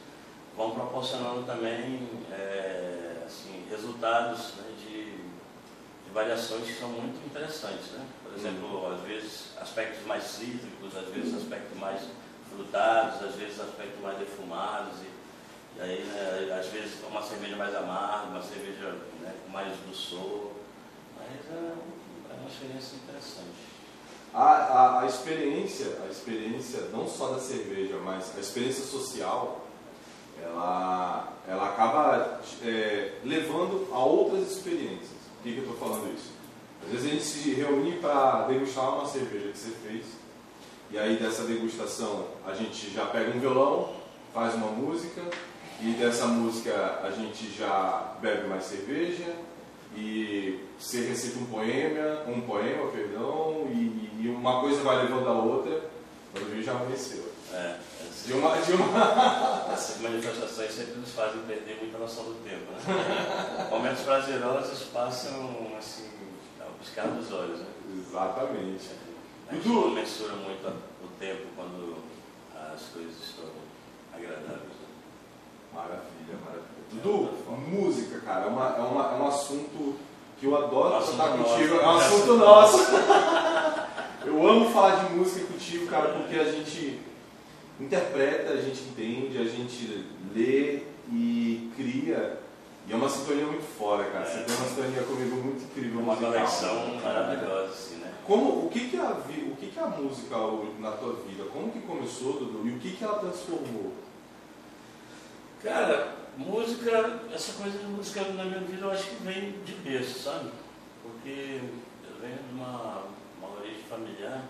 vão 0.57 0.73
proporcionando 0.73 1.45
também 1.45 2.09
é, 2.33 3.23
assim, 3.25 3.65
resultados 3.71 4.55
né, 4.57 4.65
de, 4.81 5.05
de 5.05 6.11
variações 6.13 6.65
que 6.67 6.75
são 6.75 6.89
muito 6.89 7.25
interessantes. 7.25 7.93
Né? 7.93 8.05
Por 8.25 8.35
exemplo, 8.37 8.93
às 8.93 9.01
vezes 9.03 9.45
aspectos 9.61 10.05
mais 10.05 10.25
cítricos, 10.25 10.97
às 10.97 11.07
vezes 11.15 11.33
aspectos 11.37 11.79
mais 11.79 12.01
frutados, 12.55 13.23
às 13.23 13.35
vezes 13.35 13.61
aspectos 13.61 14.01
mais 14.03 14.19
defumados. 14.19 14.95
E, 15.01 15.79
e 15.79 15.83
aí, 15.83 16.05
né, 16.05 16.57
às 16.59 16.67
vezes, 16.67 16.95
uma 17.09 17.23
cerveja 17.23 17.57
mais 17.57 17.75
amarga, 17.75 18.29
uma 18.29 18.43
cerveja 18.43 18.91
né, 19.21 19.35
com 19.45 19.51
mais 19.51 19.75
dulçor. 19.87 20.53
Mas 21.17 21.57
é, 21.57 21.75
é 22.31 22.35
uma 22.39 22.49
experiência 22.49 22.97
interessante. 22.97 23.73
a, 24.35 24.43
a, 24.43 25.03
a 25.03 25.07
experiência, 25.07 25.99
a 26.05 26.11
experiência 26.11 26.89
não 26.93 27.07
só 27.09 27.29
da 27.29 27.39
cerveja, 27.39 27.97
mas 28.05 28.37
a 28.37 28.41
experiência 28.41 28.85
social, 28.85 29.67
ela, 30.43 31.33
ela 31.47 31.69
acaba 31.69 32.41
é, 32.65 33.19
levando 33.25 33.89
a 33.93 33.99
outras 33.99 34.51
experiências. 34.51 35.23
Por 35.37 35.43
que, 35.43 35.53
que 35.53 35.59
eu 35.59 35.73
estou 35.73 35.77
falando 35.77 36.15
isso? 36.15 36.33
Às 36.85 36.91
vezes 36.91 37.07
a 37.07 37.11
gente 37.11 37.25
se 37.25 37.51
reúne 37.55 37.99
para 37.99 38.47
degustar 38.47 38.97
uma 38.97 39.07
cerveja 39.07 39.53
que 39.53 39.59
você 39.59 39.71
fez, 39.87 40.05
e 40.93 40.99
aí 40.99 41.17
dessa 41.17 41.45
degustação 41.45 42.27
a 42.47 42.53
gente 42.53 42.93
já 42.93 43.07
pega 43.07 43.35
um 43.35 43.41
violão, 43.41 43.95
faz 44.35 44.55
uma 44.55 44.69
música, 44.69 45.23
e 45.81 45.93
dessa 45.93 46.27
música 46.27 47.01
a 47.03 47.11
gente 47.11 47.51
já 47.57 48.15
bebe 48.21 48.47
mais 48.47 48.65
cerveja, 48.65 49.35
e 49.97 50.61
você 50.79 51.01
recita 51.09 51.39
um 51.39 51.47
poema, 51.47 52.23
um 52.29 52.43
poema, 52.43 52.91
perdão, 52.91 53.67
e, 53.71 54.11
e 54.21 54.29
uma 54.29 54.61
coisa 54.61 54.83
vai 54.83 55.03
levando 55.03 55.29
a 55.29 55.33
outra, 55.33 55.81
Mas 56.35 56.43
o 56.43 56.47
Rio 56.47 56.63
já 56.63 56.73
amanheceu. 56.73 57.33
É, 57.53 57.77
De 58.27 58.33
uma, 58.35 58.57
de 58.57 58.73
uma... 58.73 59.67
essas 59.73 60.01
manifestações 60.01 60.73
sempre 60.73 60.95
nos 60.95 61.11
fazem 61.11 61.41
perder 61.43 61.79
muita 61.81 61.99
noção 61.99 62.25
do 62.25 62.35
tempo, 62.45 62.71
né? 62.73 63.69
Momentos 63.71 64.03
prazerosos 64.03 64.85
passam 64.93 65.73
assim, 65.79 66.09
piscar 66.81 67.09
dos 67.09 67.33
olhos, 67.33 67.61
né? 67.61 67.67
Exatamente. 67.99 69.12
A 69.53 69.55
gente 69.55 69.69
não 69.69 69.91
mensura 69.91 70.33
muito 70.35 70.67
o 71.05 71.09
tempo 71.21 71.43
quando 71.55 71.97
as 72.75 72.83
coisas 72.85 73.13
estão 73.23 73.45
agradáveis. 74.15 74.49
né? 74.51 74.89
Maravilha, 75.75 76.39
maravilha. 76.43 76.73
Dudu, 76.91 77.31
música, 77.69 78.21
cara, 78.21 78.47
é, 78.47 78.49
uma, 78.49 78.77
é, 78.77 78.81
uma, 78.81 79.13
é 79.13 79.15
um 79.23 79.27
assunto 79.29 79.97
que 80.41 80.47
eu 80.47 80.57
adoro 80.57 80.97
assunto 80.97 81.17
nosso. 81.19 81.37
contigo. 81.55 81.75
É 81.77 81.87
um 81.87 81.91
assunto 81.91 82.35
nosso. 82.37 82.79
eu 84.25 84.49
amo 84.49 84.71
falar 84.71 85.05
de 85.05 85.15
música 85.15 85.47
contigo, 85.47 85.87
cara, 85.87 86.09
porque 86.15 86.35
a 86.39 86.45
gente 86.45 87.01
interpreta, 87.79 88.53
a 88.53 88.57
gente 88.61 88.81
entende, 88.85 89.39
a 89.39 89.45
gente 89.45 90.07
lê 90.35 90.83
e 91.11 91.71
cria. 91.77 92.39
E 92.89 92.93
é 92.93 92.97
uma 92.97 93.09
sintonia 93.09 93.47
muito 93.47 93.65
fora, 93.79 94.05
cara. 94.05 94.25
Você 94.25 94.39
É. 94.39 94.43
tem 94.45 94.57
uma 94.57 94.67
sintonia 94.67 95.03
comigo 95.03 95.37
muito 95.37 95.63
incrível. 95.65 96.01
Uma 96.01 96.15
musical. 96.15 96.33
conexão 96.33 96.95
maravilhosa, 97.03 97.71
assim, 97.73 97.95
né? 97.97 98.12
Como, 98.27 98.67
o 98.67 98.71
que 98.71 98.89
que, 98.89 98.97
a, 98.97 99.11
o 99.11 99.57
que 99.57 99.67
que 99.67 99.79
a 99.81 99.87
música 99.87 100.37
na 100.79 100.93
tua 100.93 101.15
vida, 101.27 101.45
como 101.53 101.73
que 101.73 101.81
começou, 101.81 102.35
Dudu, 102.35 102.69
e 102.69 102.73
o 102.73 102.79
que 102.79 102.97
que 102.97 103.03
ela 103.03 103.19
transformou? 103.19 103.93
Cara, 105.61 106.17
música, 106.37 107.21
essa 107.35 107.61
coisa 107.61 107.79
de 107.79 107.87
música 107.87 108.23
na 108.33 108.45
minha 108.45 108.61
vida 108.61 108.87
eu 108.87 108.91
acho 108.93 109.11
que 109.11 109.23
vem 109.25 109.53
de 109.65 109.73
berço, 109.75 110.21
sabe? 110.21 110.51
Porque 111.03 111.61
eu 112.05 112.21
venho 112.21 112.39
de 112.49 112.55
uma, 112.55 113.07
uma 113.39 113.59
origem 113.59 113.83
familiar 113.89 114.45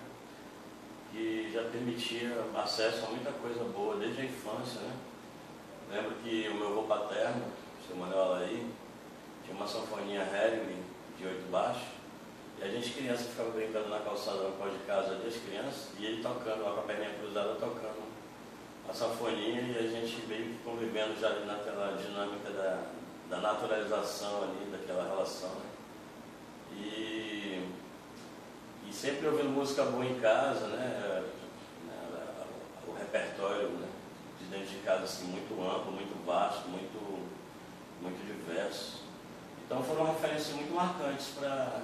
que 1.10 1.50
já 1.52 1.62
permitia 1.64 2.44
acesso 2.54 3.06
a 3.06 3.10
muita 3.10 3.32
coisa 3.32 3.64
boa 3.64 3.96
desde 3.96 4.20
a 4.20 4.24
infância, 4.24 4.80
né? 4.80 4.96
Lembro 5.90 6.12
que 6.22 6.48
o 6.48 6.54
meu 6.54 6.68
avô 6.68 6.82
paterno, 6.84 7.44
o 7.82 7.86
seu 7.86 7.96
Manuel 7.96 8.34
Alaí, 8.34 8.66
tinha 9.44 9.56
uma 9.56 9.66
sanfoninha 9.66 10.22
Hering 10.22 10.82
de 11.18 11.26
oito 11.26 11.50
baixos, 11.50 12.01
a 12.62 12.68
gente 12.68 12.90
criança 12.90 13.24
ficava 13.24 13.50
brincando 13.50 13.88
na 13.88 13.98
calçada 13.98 14.38
no 14.38 14.70
de 14.70 14.84
casa 14.86 15.14
ali, 15.14 15.26
as 15.26 15.36
crianças, 15.36 15.88
e 15.98 16.06
ele 16.06 16.22
tocando 16.22 16.62
com 16.62 16.80
a 16.80 16.82
perninha 16.84 17.10
cruzada, 17.18 17.54
tocando 17.56 18.02
a 18.88 18.94
sanfoninha 18.94 19.60
e 19.62 19.78
a 19.78 19.90
gente 19.90 20.20
que 20.20 20.58
convivendo 20.64 21.18
já 21.20 21.28
ali 21.28 21.44
naquela 21.44 21.96
dinâmica 21.96 22.50
da, 22.50 22.84
da 23.28 23.38
naturalização 23.38 24.44
ali, 24.44 24.70
daquela 24.70 25.08
relação. 25.08 25.50
Né? 25.50 25.66
E, 26.76 27.68
e 28.88 28.92
sempre 28.92 29.26
ouvindo 29.26 29.48
música 29.48 29.84
boa 29.84 30.04
em 30.04 30.20
casa? 30.20 30.68
Né, 30.68 31.24
O 32.86 32.92
repertório 32.92 33.70
né? 33.70 33.88
de 34.38 34.44
dentro 34.46 34.68
de 34.68 34.78
casa 34.84 35.02
assim, 35.02 35.26
muito 35.26 35.60
amplo, 35.60 35.90
muito 35.90 36.24
vasto, 36.24 36.68
muito, 36.68 37.28
muito 38.00 38.24
diverso. 38.24 39.02
Então 39.66 39.82
foram 39.82 40.04
referências 40.04 40.54
muito 40.54 40.72
marcantes 40.72 41.28
para 41.38 41.80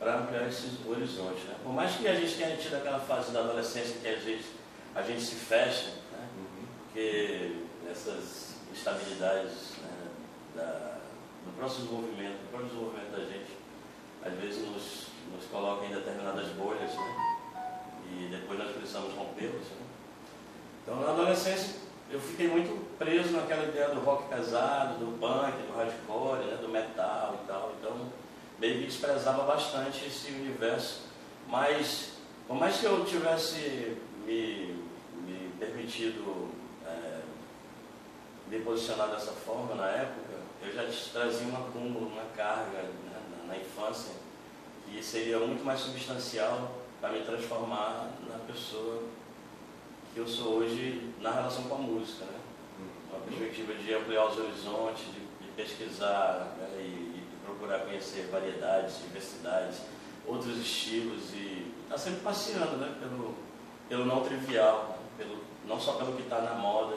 ampliar 0.00 0.46
esses 0.46 0.84
horizontes. 0.86 1.44
Né? 1.44 1.56
Por 1.62 1.72
mais 1.72 1.96
que 1.96 2.06
a 2.06 2.14
gente 2.14 2.36
tenha 2.36 2.56
tido 2.56 2.76
aquela 2.76 3.00
fase 3.00 3.32
da 3.32 3.40
adolescência 3.40 3.96
que 4.00 4.08
a 4.08 4.16
gente, 4.16 4.46
a 4.94 5.02
gente 5.02 5.20
se 5.20 5.34
fecha, 5.34 5.90
né? 6.12 6.28
porque 6.84 7.56
essas 7.90 8.56
instabilidades 8.72 9.76
né, 9.82 10.08
da, 10.54 10.98
do 11.44 11.56
próximo 11.56 11.86
desenvolvimento, 11.86 12.38
do 12.38 12.50
próprio 12.50 12.68
desenvolvimento 12.68 13.10
da 13.10 13.24
gente, 13.24 13.56
às 14.24 14.32
vezes 14.34 14.68
nos, 14.68 15.06
nos 15.34 15.44
coloca 15.50 15.86
em 15.86 15.90
determinadas 15.90 16.48
bolhas, 16.50 16.94
né? 16.94 17.38
e 18.10 18.28
depois 18.30 18.58
nós 18.58 18.70
precisamos 18.70 19.14
rompê-las. 19.14 19.54
Né? 19.54 19.86
Então, 20.82 21.00
na 21.00 21.10
adolescência, 21.10 21.88
eu 22.10 22.18
fiquei 22.18 22.48
muito 22.48 22.88
preso 22.96 23.32
naquela 23.32 23.64
ideia 23.64 23.90
do 23.90 24.00
rock 24.00 24.28
pesado, 24.28 24.94
do 24.94 25.18
punk, 25.18 25.52
do 25.66 25.76
hardcore, 25.76 26.46
né, 26.46 26.56
do 26.56 26.68
metal 26.68 27.38
e 27.42 27.46
tal. 27.46 27.74
Então, 27.78 28.06
meio 28.58 28.80
que 28.80 28.86
desprezava 28.86 29.44
bastante 29.44 30.06
esse 30.06 30.30
universo. 30.32 31.02
Mas, 31.48 32.12
por 32.46 32.56
mais 32.56 32.78
que 32.78 32.86
eu 32.86 33.04
tivesse 33.04 33.96
me, 34.26 34.74
me 35.26 35.50
permitido 35.58 36.50
é, 36.86 37.20
me 38.48 38.60
posicionar 38.60 39.08
dessa 39.08 39.32
forma 39.32 39.74
na 39.74 39.86
época, 39.86 40.38
eu 40.62 40.72
já 40.72 40.84
trazia 41.12 41.46
um 41.46 41.56
acúmulo, 41.56 42.08
uma 42.08 42.24
carga 42.36 42.82
né, 42.82 43.20
na, 43.46 43.54
na 43.54 43.56
infância, 43.56 44.12
que 44.84 45.02
seria 45.02 45.38
muito 45.38 45.64
mais 45.64 45.80
substancial 45.80 46.72
para 47.00 47.10
me 47.10 47.20
transformar 47.20 48.10
na 48.28 48.38
pessoa 48.38 49.04
que 50.12 50.18
eu 50.18 50.26
sou 50.26 50.56
hoje 50.56 51.12
na 51.20 51.30
relação 51.30 51.64
com 51.64 51.74
a 51.74 51.78
música. 51.78 52.24
Né? 52.24 52.38
Uma 53.10 53.20
perspectiva 53.20 53.74
de 53.74 53.94
ampliar 53.94 54.26
os 54.26 54.38
horizontes, 54.38 55.04
de, 55.06 55.20
de 55.46 55.52
pesquisar 55.54 56.56
né, 56.58 56.68
e, 56.78 56.82
e 56.82 56.97
procurar 57.58 57.80
conhecer 57.80 58.28
variedades, 58.30 59.02
diversidades, 59.02 59.80
outros 60.24 60.56
estilos 60.58 61.32
e 61.34 61.72
estar 61.82 61.94
tá 61.94 61.98
sempre 61.98 62.20
passeando 62.20 62.76
né, 62.76 62.96
pelo, 63.00 63.34
pelo 63.88 64.04
não 64.06 64.22
trivial, 64.22 64.88
né, 64.90 64.96
pelo, 65.18 65.38
não 65.66 65.80
só 65.80 65.94
pelo 65.94 66.12
que 66.14 66.22
está 66.22 66.40
na 66.40 66.54
moda 66.54 66.96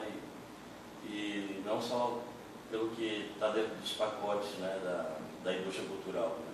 e, 1.04 1.08
e 1.08 1.62
não 1.66 1.82
só 1.82 2.20
pelo 2.70 2.90
que 2.90 3.30
está 3.34 3.48
dentro 3.48 3.74
dos 3.74 3.92
pacotes 3.92 4.50
né, 4.58 4.80
da, 4.84 5.16
da 5.42 5.58
indústria 5.58 5.86
cultural. 5.88 6.38
Né? 6.38 6.52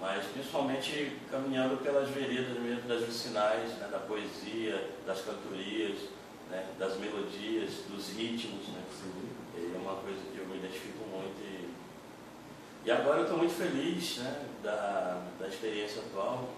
Mas 0.00 0.24
principalmente 0.26 1.18
caminhando 1.30 1.76
pelas 1.82 2.08
veredas 2.08 2.58
mesmo 2.58 2.88
das 2.88 3.04
vicinais, 3.04 3.70
né, 3.74 3.88
da 3.90 3.98
poesia, 3.98 4.90
das 5.06 5.20
cantorias, 5.20 5.98
né, 6.50 6.66
das 6.78 6.96
melodias, 6.96 7.70
dos 7.88 8.08
ritmos. 8.16 8.68
Né? 8.68 8.82
É 9.74 9.78
uma 9.78 9.96
coisa 9.96 10.18
que 10.32 10.38
eu 10.38 10.46
me 10.46 10.56
identifico 10.56 11.04
muito. 11.08 11.40
E, 11.40 11.61
e 12.84 12.90
agora 12.90 13.18
eu 13.18 13.22
estou 13.22 13.38
muito 13.38 13.54
feliz 13.54 14.18
né, 14.18 14.44
da, 14.62 15.22
da 15.38 15.46
experiência 15.46 16.02
atual. 16.02 16.48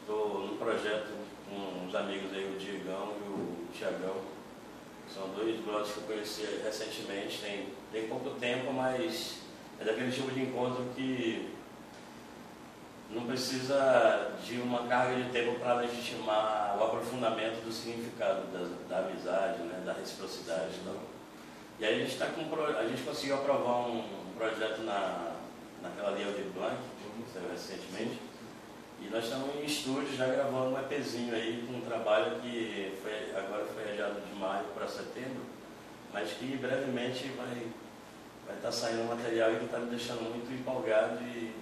Estou 0.00 0.46
num 0.46 0.56
projeto 0.56 1.12
com 1.48 1.86
uns 1.86 1.94
amigos 1.94 2.32
aí, 2.32 2.54
o 2.54 2.58
Diegão 2.58 3.14
e 3.18 3.28
o 3.28 3.66
Tiagão. 3.72 4.16
São 5.12 5.28
dois 5.30 5.58
brothers 5.60 5.92
que 5.92 5.98
eu 5.98 6.04
conheci 6.04 6.60
recentemente, 6.62 7.40
tem, 7.40 7.68
tem 7.90 8.08
pouco 8.08 8.30
tempo, 8.38 8.72
mas 8.72 9.38
é 9.80 9.84
daquele 9.84 10.12
tipo 10.12 10.30
de 10.30 10.42
encontro 10.42 10.84
que 10.94 11.52
não 13.10 13.24
precisa 13.26 14.32
de 14.44 14.60
uma 14.60 14.86
carga 14.86 15.16
de 15.16 15.30
tempo 15.30 15.58
para 15.58 15.74
legitimar 15.74 16.76
o 16.78 16.84
aprofundamento 16.84 17.64
do 17.64 17.72
significado 17.72 18.42
da, 18.52 18.68
da 18.88 19.08
amizade, 19.08 19.58
né, 19.62 19.82
da 19.84 19.92
reciprocidade. 19.92 20.76
Então. 20.80 20.94
E 21.78 21.84
aí 21.84 22.02
a 22.02 22.04
gente, 22.04 22.18
tá 22.18 22.26
com, 22.26 22.42
a 22.78 22.84
gente 22.86 23.02
conseguiu 23.02 23.36
aprovar 23.36 23.88
um, 23.88 23.98
um 23.98 24.34
projeto 24.36 24.82
na, 24.82 25.35
naquela 25.88 26.16
linha 26.16 26.32
de 26.32 26.42
Blanc, 26.50 26.76
saiu 27.32 27.48
recentemente, 27.50 28.18
e 29.00 29.08
nós 29.10 29.24
estamos 29.24 29.54
em 29.56 29.64
estúdio 29.64 30.16
já 30.16 30.26
gravando 30.26 30.74
um 30.74 30.78
EPzinho 30.80 31.34
aí, 31.34 31.64
com 31.66 31.74
um 31.78 31.80
trabalho 31.82 32.40
que 32.40 32.96
foi, 33.02 33.12
agora 33.36 33.64
foi 33.66 33.92
adiado 33.92 34.20
de 34.20 34.34
maio 34.38 34.64
para 34.74 34.86
setembro, 34.88 35.42
mas 36.12 36.30
que 36.32 36.56
brevemente 36.56 37.28
vai 37.36 37.66
vai 38.46 38.54
estar 38.56 38.70
saindo 38.70 39.02
um 39.02 39.06
material 39.06 39.48
aí 39.50 39.58
que 39.58 39.64
está 39.64 39.78
me 39.78 39.90
deixando 39.90 40.22
muito 40.30 40.48
empolgado 40.52 41.18
e, 41.24 41.26
e- 41.26 41.52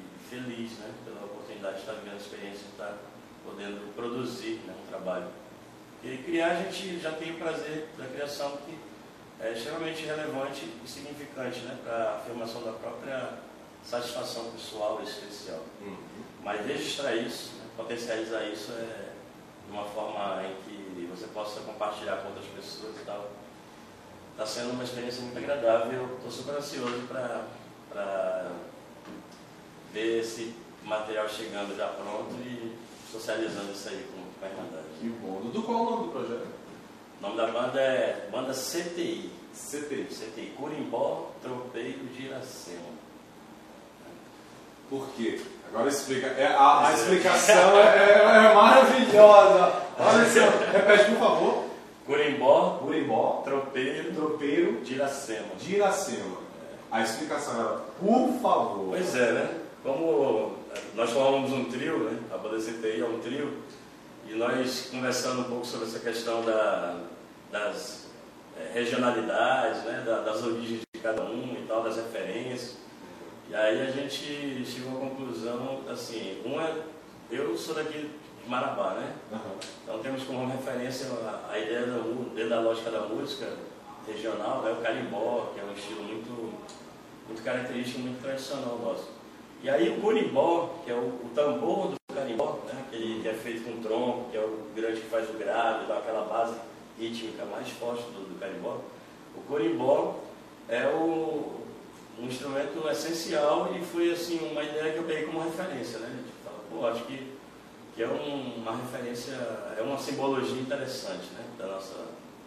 e 0.00 0.28
feliz 0.28 0.72
né, 0.80 0.90
pela 1.04 1.24
oportunidade 1.24 1.76
de 1.76 1.80
estar 1.82 1.92
vivendo 1.92 2.14
a 2.14 2.16
experiência 2.16 2.58
de 2.64 2.70
estar 2.72 2.98
podendo 3.44 3.94
produzir 3.94 4.60
né, 4.66 4.74
um 4.82 4.88
trabalho. 4.88 5.28
E 6.02 6.16
criar 6.18 6.48
a 6.50 6.54
gente 6.64 6.98
já 6.98 7.12
tem 7.12 7.30
o 7.30 7.38
prazer 7.38 7.86
da 7.96 8.06
criação 8.06 8.56
que 8.66 8.76
é 9.40 9.52
extremamente 9.52 10.04
relevante 10.04 10.68
e 10.84 10.88
significante 10.88 11.60
né, 11.60 11.78
para 11.82 12.10
a 12.10 12.16
afirmação 12.16 12.62
da 12.62 12.72
própria 12.72 13.38
satisfação 13.82 14.50
pessoal 14.52 15.00
e 15.02 15.04
especial. 15.04 15.60
Uhum. 15.80 15.96
Mas 16.42 16.66
registrar 16.66 17.14
isso, 17.14 17.54
né, 17.56 17.64
potencializar 17.76 18.44
isso 18.44 18.72
é 18.72 19.10
de 19.66 19.72
uma 19.72 19.84
forma 19.84 20.42
em 20.44 20.54
que 20.62 21.08
você 21.10 21.26
possa 21.28 21.60
compartilhar 21.60 22.16
com 22.16 22.28
outras 22.28 22.46
pessoas 22.46 22.96
e 23.00 23.04
tal. 23.04 23.30
Está 24.32 24.46
sendo 24.46 24.72
uma 24.72 24.84
experiência 24.84 25.22
muito 25.22 25.38
agradável. 25.38 26.16
Estou 26.16 26.30
super 26.30 26.56
ansioso 26.56 27.06
para 27.08 28.50
ver 29.92 30.20
esse 30.20 30.54
material 30.82 31.28
chegando 31.28 31.76
já 31.76 31.86
pronto 31.88 32.34
e 32.44 32.76
socializando 33.10 33.72
isso 33.72 33.88
aí 33.88 34.06
com, 34.12 34.40
com 34.40 34.44
a 34.44 34.48
Irmandade. 34.48 34.86
Que 35.00 35.08
bom. 35.08 35.40
Dudu, 35.40 35.62
qual 35.62 35.78
é 35.78 35.80
o 35.80 35.84
nome 35.90 36.06
do 36.06 36.12
projeto? 36.12 36.53
O 37.24 37.28
nome 37.28 37.36
da 37.38 37.46
banda 37.46 37.80
é 37.80 38.28
Banda 38.30 38.52
CTI. 38.52 39.30
CT. 39.54 40.08
CTI, 40.10 40.52
Curimbó 40.58 41.30
Tropeiro 41.40 42.06
de 42.12 42.26
Iracema. 42.26 42.92
Por 44.90 45.08
quê? 45.16 45.40
Agora 45.68 45.88
explica. 45.88 46.26
É, 46.26 46.46
a, 46.48 46.88
a 46.88 46.92
explicação 46.92 47.78
é, 47.78 48.50
é 48.50 48.54
maravilhosa. 48.54 49.72
Olha 49.98 50.24
só. 50.26 50.72
Repete, 50.72 51.10
por 51.12 51.18
favor. 51.18 51.64
Curimbó 52.04 52.80
Urimbó, 52.84 53.42
Tropeiro 53.44 54.12
tropeiro 54.12 54.80
de 54.82 54.94
Iracema. 54.94 55.54
de 55.58 55.76
Iracema. 55.76 56.36
A 56.90 57.00
explicação 57.00 57.58
era, 57.58 57.68
por 57.98 58.28
favor. 58.42 58.88
Pois 58.90 59.14
é, 59.16 59.32
né? 59.32 59.60
Como 59.82 60.56
nós 60.94 61.10
formamos 61.10 61.52
um 61.52 61.64
trio, 61.66 61.98
né? 62.00 62.18
A 62.32 62.36
banda 62.36 62.58
CTI 62.58 63.00
é 63.00 63.04
um 63.06 63.18
trio, 63.20 63.62
E 64.28 64.34
nós 64.34 64.88
conversando 64.90 65.40
um 65.40 65.44
pouco 65.44 65.64
sobre 65.66 65.86
essa 65.86 65.98
questão 65.98 66.42
da, 66.42 66.96
das 67.50 68.08
eh, 68.56 68.70
regionalidades, 68.72 69.82
né, 69.84 70.02
da- 70.06 70.20
das 70.20 70.42
origens 70.44 70.80
de 70.94 71.00
cada 71.00 71.22
um 71.24 71.56
e 71.60 71.64
tal, 71.66 71.82
das 71.82 71.96
referências. 71.96 72.76
E 73.50 73.54
aí 73.54 73.82
a 73.82 73.90
gente 73.90 74.64
chegou 74.64 74.96
à 74.98 75.00
conclusão, 75.10 75.80
assim, 75.90 76.40
uma, 76.44 76.70
eu 77.30 77.56
sou 77.56 77.74
daqui 77.74 77.98
de 78.42 78.48
Marabá, 78.50 78.94
né? 78.94 79.12
Então 79.82 79.98
temos 79.98 80.22
como 80.24 80.46
referência 80.46 81.08
a, 81.08 81.50
a 81.52 81.58
ideia 81.58 81.86
da, 81.86 81.98
dentro 82.34 82.48
da 82.50 82.60
lógica 82.60 82.90
da 82.90 83.00
música 83.00 83.46
regional, 84.06 84.62
né, 84.62 84.72
o 84.72 84.82
carimbó, 84.82 85.50
que 85.54 85.60
é 85.60 85.64
um 85.64 85.72
estilo 85.72 86.02
muito, 86.04 86.54
muito 87.26 87.42
característico, 87.42 88.00
muito 88.00 88.22
tradicional 88.22 88.78
nosso. 88.82 89.08
E 89.62 89.68
aí 89.70 89.88
o 89.96 90.00
corimbó, 90.00 90.74
que 90.84 90.90
é 90.90 90.94
o, 90.94 90.98
o 90.98 91.30
tambor 91.34 91.88
do 91.88 92.14
carimbó, 92.14 92.58
né, 92.66 92.84
aquele 92.86 93.20
que 93.22 93.28
é 93.28 93.32
feito 93.34 93.64
com 93.64 93.80
tronco, 93.82 94.30
que 94.30 94.36
é 94.36 94.40
o 94.40 94.58
grande 94.76 95.00
que 95.00 95.06
faz 95.08 95.28
o 95.30 95.32
grave, 95.34 95.86
dá 95.86 95.98
aquela 95.98 96.24
base 96.26 96.54
rítmica 96.98 97.44
mais 97.44 97.68
forte 97.70 98.02
do, 98.04 98.28
do 98.32 98.38
carimbó. 98.38 98.80
O 99.36 99.40
corimbó 99.48 100.20
é 100.68 100.86
o, 100.86 101.60
um 102.18 102.26
instrumento 102.26 102.88
essencial 102.88 103.74
e 103.74 103.84
foi 103.84 104.12
assim 104.12 104.38
uma 104.50 104.62
ideia 104.62 104.92
que 104.92 104.98
eu 104.98 105.04
peguei 105.04 105.24
como 105.24 105.42
referência, 105.42 105.98
né? 105.98 106.16
Falar, 106.44 106.58
pô, 106.70 106.86
acho 106.86 107.04
que 107.04 107.34
que 107.94 108.02
é 108.02 108.08
um- 108.08 108.54
uma 108.56 108.74
referência, 108.76 109.34
é 109.78 109.80
uma 109.80 109.96
simbologia 109.96 110.60
interessante 110.60 111.26
né, 111.32 111.44
da, 111.56 111.66
nossa, 111.68 111.94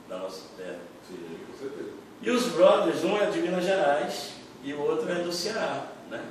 da 0.10 0.18
nossa 0.18 0.42
terra. 0.58 0.80
Sim, 1.08 1.16
com 1.50 1.58
certeza. 1.58 1.90
E 2.22 2.30
os 2.30 2.48
brothers, 2.48 3.04
um 3.06 3.16
é 3.16 3.28
de 3.28 3.40
Minas 3.40 3.64
Gerais 3.64 4.34
e 4.62 4.74
o 4.74 4.82
outro 4.82 5.10
é 5.10 5.16
do 5.24 5.32
Ceará. 5.32 5.88
Né? 6.10 6.22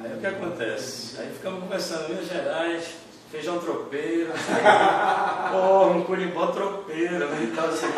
Aí 0.00 0.16
o 0.16 0.20
que 0.20 0.26
acontece? 0.26 1.20
Aí 1.20 1.32
ficamos 1.32 1.60
conversando, 1.62 2.08
Minas 2.08 2.26
Gerais, 2.26 2.94
feijão 3.34 3.58
tropeiro, 3.58 4.30
pô, 5.50 5.86
um 5.88 6.04
curimbó 6.04 6.46
tropeiro, 6.52 7.28
né, 7.28 7.52
tal, 7.56 7.66
assim. 7.66 7.88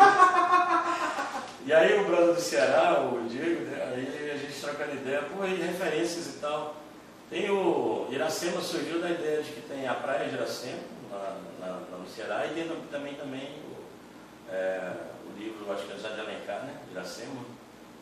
E 1.63 1.71
aí 1.71 1.99
o 1.99 2.05
brother 2.05 2.33
do 2.33 2.41
Ceará, 2.41 3.01
o 3.01 3.27
Diego, 3.29 3.65
né, 3.65 3.93
aí 3.93 4.31
a 4.31 4.35
gente 4.37 4.59
trocando 4.59 4.95
ideia, 4.95 5.21
pô, 5.21 5.45
e 5.45 5.53
referências 5.55 6.25
e 6.27 6.39
tal. 6.39 6.75
Tem 7.29 7.51
o 7.51 8.07
Iracema 8.09 8.59
surgiu 8.61 8.99
da 8.99 9.11
ideia 9.11 9.43
de 9.43 9.51
que 9.51 9.61
tem 9.61 9.87
a 9.87 9.93
praia 9.93 10.27
de 10.27 10.35
Iracema, 10.35 10.79
lá, 11.11 11.37
lá- 11.59 11.81
no 11.99 12.07
Ceará, 12.07 12.47
e 12.47 12.55
tem 12.55 12.67
também, 12.91 13.13
também 13.13 13.43
o, 13.69 14.51
é, 14.51 14.91
o 15.23 15.39
livro, 15.39 15.71
acho 15.71 15.83
que 15.83 15.91
é 15.91 15.95
de 15.97 16.19
Alencar, 16.19 16.63
né? 16.63 16.73
Iracema, 16.91 17.41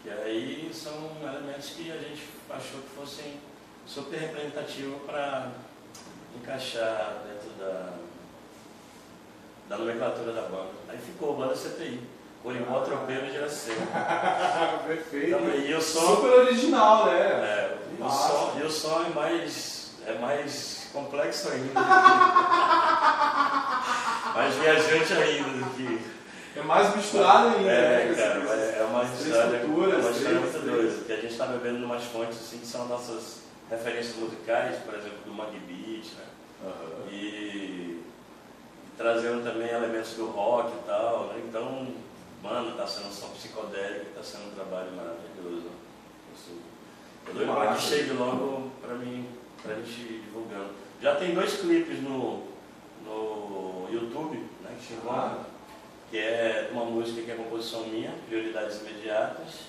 que 0.02 0.10
aí 0.10 0.72
são 0.74 1.12
elementos 1.22 1.72
que 1.72 1.92
a 1.92 1.96
gente 1.98 2.30
achou 2.50 2.80
que 2.80 2.96
fossem 2.96 3.42
super 3.86 4.20
representativos 4.20 5.02
para 5.06 5.50
encaixar 6.36 7.24
dentro 7.28 7.50
da, 7.60 7.94
da 9.70 9.78
nomenclatura 9.78 10.34
da 10.34 10.44
banda. 10.44 10.72
Aí 10.90 10.98
ficou 10.98 11.36
banda 11.36 11.54
CTI, 11.54 12.02
Corimbó 12.44 12.82
Tropeiro 12.82 13.26
de 13.28 13.38
Iracema. 13.38 13.88
Perfeito. 14.88 15.28
Então, 15.28 15.50
e 15.56 15.74
o 15.74 15.82
som 15.82 16.16
Super 16.16 16.32
original, 16.32 17.08
né? 17.08 17.20
é, 17.20 17.78
e 17.98 18.04
o 18.04 18.10
som, 18.10 18.54
e 18.60 18.64
o 18.64 18.72
som 18.72 19.06
é 19.06 19.10
mais, 19.10 19.92
é 20.06 20.14
mais 20.20 20.88
complexo 20.94 21.50
ainda. 21.50 21.82
mais 24.34 24.56
viajante 24.56 25.14
ainda 25.14 25.50
do 25.50 25.66
que. 25.76 26.16
É 26.58 26.62
mais 26.62 26.96
misturado 26.96 27.58
ainda. 27.58 27.70
É, 27.70 28.06
né? 28.06 28.16
cara, 28.16 28.40
mas 28.40 28.60
é 28.76 28.84
uma 28.84 29.04
história, 29.04 29.58
é 29.58 29.66
uma 29.66 30.12
história 30.12 30.40
muito 30.40 30.60
doida. 30.60 31.04
Que 31.06 31.12
a 31.12 31.16
gente 31.18 31.32
está 31.32 31.48
bebendo 31.48 31.80
em 31.80 31.84
umas 31.84 32.04
fontes 32.06 32.38
assim, 32.38 32.60
que 32.60 32.68
são 32.68 32.88
nossas 32.88 33.40
referências 33.70 34.16
musicais, 34.18 34.78
por 34.84 34.94
exemplo, 34.94 35.20
do 35.26 35.34
Mangue 35.34 35.60
Beat, 35.60 36.14
né? 36.14 36.26
Aham. 36.64 37.10
E, 37.12 37.16
e 37.16 38.04
trazendo 38.98 39.44
também 39.44 39.70
elementos 39.70 40.14
do 40.14 40.28
rock 40.28 40.72
e 40.72 40.88
tal, 40.88 41.28
né? 41.28 41.44
Então, 41.48 41.88
mano, 42.42 42.78
tá 42.78 42.88
sendo 42.88 43.08
um 43.08 43.12
som 43.12 43.30
psicodélico, 43.30 44.14
tá 44.16 44.24
sendo 44.24 44.48
um 44.48 44.56
trabalho 44.56 44.92
maravilhoso. 44.92 45.70
Assim, 46.34 46.60
eu 47.28 47.34
doido 47.34 47.54
para 47.54 47.76
que 47.76 47.82
chegue 47.82 48.14
logo 48.14 48.72
pra 48.82 48.96
mim, 48.96 49.28
pra 49.62 49.76
gente 49.76 50.02
ir 50.02 50.22
divulgando. 50.26 50.70
Já 51.02 51.16
tem 51.16 51.34
dois 51.34 51.60
clipes 51.60 52.02
no, 52.02 52.44
no 53.04 53.88
YouTube, 53.92 54.38
né, 54.62 54.76
que 54.80 54.86
se 54.86 54.94
encontram, 54.94 55.46
que 56.10 56.18
é 56.18 56.70
uma 56.72 56.86
música 56.86 57.22
que 57.22 57.32
é 57.32 57.36
composição 57.36 57.88
minha, 57.88 58.14
Prioridades 58.28 58.82
Imediatas, 58.82 59.66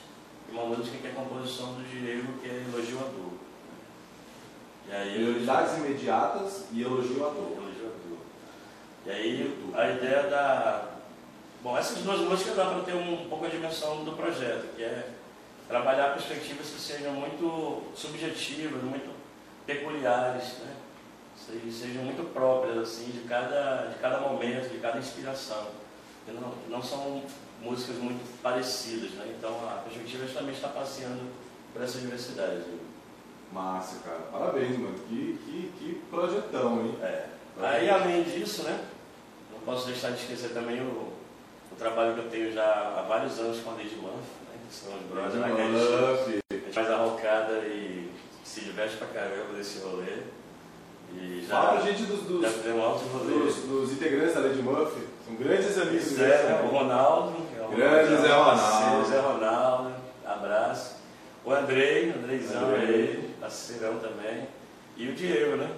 e 0.49 0.53
uma 0.53 0.65
música 0.65 0.97
que 0.99 1.07
é 1.07 1.11
composição 1.11 1.75
do 1.75 1.83
Diego, 1.83 2.35
que 2.41 2.49
é 2.49 2.65
Elogio 2.69 2.99
à 2.99 3.09
Dor. 3.09 3.36
Aí, 4.91 5.15
Prioridades 5.15 5.79
imediatas 5.79 6.65
e 6.73 6.83
elogio 6.83 7.27
à 7.27 7.31
dor. 7.31 7.53
Elogio 7.57 7.87
à 7.87 8.09
Dor. 8.09 8.19
E 9.07 9.11
aí 9.11 9.71
a 9.75 9.91
ideia 9.91 10.23
da. 10.25 10.89
Bom, 11.63 11.77
essas 11.77 11.99
duas 11.99 12.21
músicas 12.21 12.55
dá 12.57 12.67
para 12.67 12.81
ter 12.85 12.95
um 12.95 13.29
pouco 13.29 13.47
a 13.47 13.49
dimensão 13.49 14.05
do 14.05 14.13
projeto, 14.13 14.75
que 14.77 14.83
é 14.83 15.09
trabalhar 15.69 16.13
perspectivas 16.15 16.69
que 16.69 16.81
sejam 16.81 17.13
muito 17.13 17.83
subjetivas, 17.97 18.81
muito 18.83 19.11
peculiares, 19.67 20.59
né? 20.59 20.75
Se- 21.37 21.73
sejam 21.73 22.05
muito 22.05 22.33
próprias 22.33 22.79
assim 22.79 23.11
de 23.11 23.21
cada, 23.29 23.87
de 23.93 23.99
cada 23.99 24.21
momento, 24.21 24.71
de 24.71 24.79
cada 24.79 24.99
inspiração. 24.99 25.67
Não, 26.29 26.53
não 26.69 26.83
são 26.83 27.23
músicas 27.61 27.97
muito 27.97 28.41
parecidas, 28.43 29.11
né? 29.13 29.35
Então 29.37 29.51
a 29.69 29.83
perspectiva 29.83 30.25
também 30.33 30.55
está 30.55 30.69
passeando 30.69 31.23
por 31.73 31.83
essa 31.83 31.99
diversidade. 31.99 32.63
Massa, 33.53 33.97
cara. 34.05 34.19
Parabéns, 34.33 34.79
mano. 34.79 34.95
Que, 35.09 35.39
que, 35.45 35.73
que 35.79 36.03
projetão, 36.11 36.81
hein? 36.81 36.95
É. 37.03 37.25
Aí, 37.63 37.89
além 37.89 38.23
disso, 38.23 38.65
né, 38.65 38.79
não 39.53 39.61
posso 39.61 39.87
deixar 39.87 40.11
de 40.11 40.19
esquecer 40.21 40.51
também 40.51 40.81
o, 40.81 41.13
o 41.73 41.77
trabalho 41.79 42.15
que 42.15 42.21
eu 42.21 42.29
tenho 42.31 42.53
já 42.53 42.65
há 42.99 43.05
vários 43.09 43.39
anos 43.39 43.61
com 43.61 43.71
a 43.71 43.75
Lady 43.75 43.97
Murphy, 43.97 44.19
né, 44.51 44.59
que 44.69 44.75
são 44.75 44.93
os 44.95 45.03
brothers 45.07 45.35
né, 45.35 45.47
a 45.47 46.33
gente- 46.33 46.73
faz 46.75 46.91
a 46.91 46.97
rocada 46.97 47.53
e 47.67 48.11
se 48.45 48.61
diverte 48.61 48.97
pra 48.97 49.07
caramba 49.09 49.55
desse 49.57 49.79
rolê. 49.83 50.19
E 51.15 51.47
já, 51.49 51.55
Fala 51.63 51.81
pra 51.81 51.91
gente 51.91 52.03
dos, 52.03 52.21
dos, 52.25 52.43
já 52.43 52.51
fizemos 52.51 52.85
altos 52.85 53.11
rolês. 53.11 53.55
dos, 53.57 53.65
dos 53.65 53.93
integrantes 53.93 54.35
da 54.35 54.41
Lady 54.41 54.61
Murphy. 54.61 55.01
São 55.25 55.35
grandes 55.37 55.79
amigos. 55.79 56.05
Zé, 56.05 56.43
né, 56.43 56.61
o 56.63 56.67
Ronaldo, 56.77 57.33
é 57.73 57.75
Grande 57.75 58.17
Zé 58.21 58.33
Ronaldo. 58.33 59.09
Zé 59.09 59.21
Ronaldo, 59.21 59.93
abraço. 60.27 60.97
O 61.45 61.53
Andrei, 61.53 62.11
Andreizão 62.11 62.69
Andrei. 62.69 62.87
aí, 62.95 63.35
parceirão 63.47 63.99
também. 64.01 64.49
E 64.97 65.09
o 65.09 65.15
Diego, 65.15 65.57
né? 65.57 65.71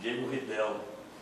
Diego 0.00 0.30
Ridel. 0.30 0.76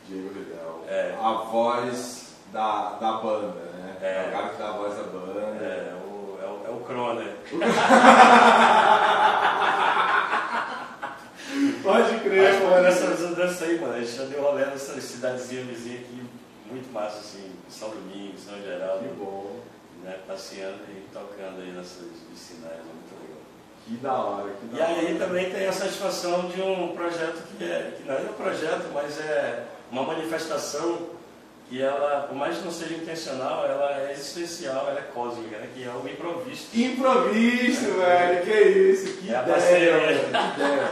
Diego 0.07 0.29
Vidal. 0.29 0.85
É. 0.87 1.17
A 1.21 1.33
voz 1.33 2.35
da, 2.53 2.91
da 3.01 3.13
banda, 3.13 3.47
né? 3.47 3.97
É. 4.03 4.27
o 4.29 4.33
cara 4.33 4.49
que 4.51 4.59
dá 4.59 4.69
a 4.69 4.73
voz 4.73 4.95
da 4.95 5.03
banda. 5.05 5.41
É, 5.41 5.95
o, 6.05 6.39
é, 6.43 6.47
o, 6.47 6.67
é 6.67 6.71
o 6.71 6.81
Croner. 6.85 7.35
Pode 11.83 12.13
Mas, 12.13 12.23
crer, 12.23 12.61
pô, 12.61 12.67
mano. 12.67 12.83
nessa 12.83 13.07
dança 13.35 13.65
aí, 13.65 13.81
mano, 13.81 13.95
a 13.95 14.01
gente 14.01 14.11
já 14.11 14.25
deu 14.25 14.43
rolê 14.43 14.67
nessa 14.67 15.01
cidadezinha 15.01 15.65
vizinha 15.65 16.01
aqui, 16.01 16.21
muito 16.69 16.93
massa, 16.93 17.19
assim, 17.21 17.53
São 17.71 17.91
Domingos, 17.91 18.43
São 18.43 18.61
Geraldo, 18.61 19.05
Que 19.09 19.15
bom. 19.15 19.61
né, 20.03 20.19
passeando 20.27 20.81
e 20.91 21.07
tocando 21.13 21.63
aí 21.63 21.71
nessas 21.71 22.09
vicinais, 22.29 22.75
é 22.75 22.79
legal. 22.79 23.06
Que 23.87 23.95
da 23.99 24.13
hora, 24.13 24.51
que 24.61 24.67
da 24.67 24.79
E 24.79 24.83
aí 24.83 25.07
hora. 25.07 25.27
também 25.27 25.51
tem 25.51 25.67
a 25.67 25.73
satisfação 25.73 26.49
de 26.49 26.61
um 26.61 26.89
projeto 26.97 27.41
que, 27.57 27.65
é, 27.65 27.93
que 27.97 28.09
não 28.09 28.15
é 28.17 28.21
um 28.21 28.33
projeto, 28.33 28.87
mas 28.93 29.19
é 29.21 29.65
uma 29.93 30.03
manifestação 30.03 30.99
que 31.69 31.81
ela, 31.83 32.27
por 32.29 32.37
mais 32.37 32.59
que 32.59 32.65
não 32.65 32.71
seja 32.73 32.95
intencional, 32.95 33.65
ela 33.67 33.93
é 34.09 34.13
existencial, 34.13 34.87
ela 34.89 34.99
é 35.01 35.11
cósmica, 35.15 35.57
né, 35.59 35.69
que 35.75 35.85
é 35.85 35.89
o 35.91 36.09
improviso. 36.09 36.67
Improviso, 36.75 37.93
velho. 37.93 38.45
Que 38.45 38.61
isso, 38.61 39.17
que 39.19 39.33
É 39.33 39.37
a 39.37 39.43
ideia, 39.43 39.99
velho. 39.99 40.21
Que 40.21 40.61
ideia. 40.61 40.89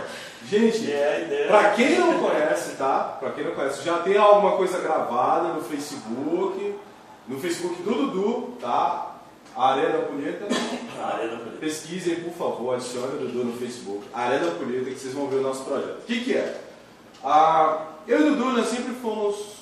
Gente, 0.49 0.91
é. 0.93 1.47
Pra 1.49 1.71
quem 1.71 1.99
não 1.99 2.19
conhece, 2.21 2.77
tá? 2.77 3.17
Pra 3.21 3.31
quem 3.31 3.45
não 3.45 3.53
conhece, 3.55 3.85
já 3.85 3.99
tem 3.99 4.17
alguma 4.17 4.57
coisa 4.57 4.79
gravada 4.81 5.49
no 5.49 5.63
Facebook, 5.63 6.75
no 7.29 7.41
Facebook 7.41 7.83
do 7.83 7.95
Dudu, 7.95 8.57
tá? 8.61 9.14
Areia 9.57 9.91
da 9.91 9.99
Punheta. 10.07 10.47
A. 10.99 11.59
Pesquisem, 11.61 12.17
por 12.17 12.33
favor, 12.33 12.75
adicione 12.75 13.15
o 13.15 13.19
Dudu 13.19 13.45
no 13.45 13.57
Facebook. 13.57 14.07
Areia 14.13 14.45
da 14.45 14.51
Punheta, 14.53 14.91
que 14.91 14.99
vocês 14.99 15.15
vão 15.15 15.29
ver 15.29 15.37
o 15.37 15.43
nosso 15.43 15.65
projeto. 15.65 16.01
O 16.01 16.03
que, 16.03 16.25
que 16.25 16.35
é? 16.35 16.63
Ah, 17.23 17.87
eu 18.07 18.21
e 18.21 18.23
o 18.31 18.35
Dudu, 18.35 18.51
nós 18.51 18.67
sempre 18.67 18.95
fomos. 18.95 19.55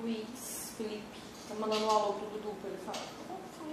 Luiz, 0.00 0.72
Felipe, 0.76 1.02
tá 1.48 1.54
mandando 1.60 1.84
um 1.84 1.90
alô 1.90 2.12
pro 2.14 2.26
Dudu 2.26 2.54
pra 2.60 2.70
ele 2.70 2.78
falar. 2.84 3.06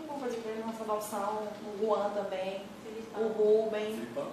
Vamos 0.08 0.22
fazer 0.24 0.38
pra 0.38 0.52
ele 0.52 0.64
nossa 0.64 0.84
adoção, 0.84 1.48
o 1.64 1.86
Juan 1.86 2.10
também, 2.10 2.62
o 3.16 3.28
Rubem. 3.28 3.94
Filipão. 3.94 4.28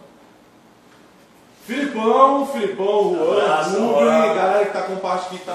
Filipão, 1.67 2.47
Filipão, 2.47 3.15
Juan, 3.17 3.43
Abraço, 3.43 3.71
Rubem, 3.81 4.07
galera 4.07 4.67
que 4.67 4.73
tá 4.73 4.83
compartilhando, 4.83 5.41
que 5.41 5.45
tá 5.47 5.53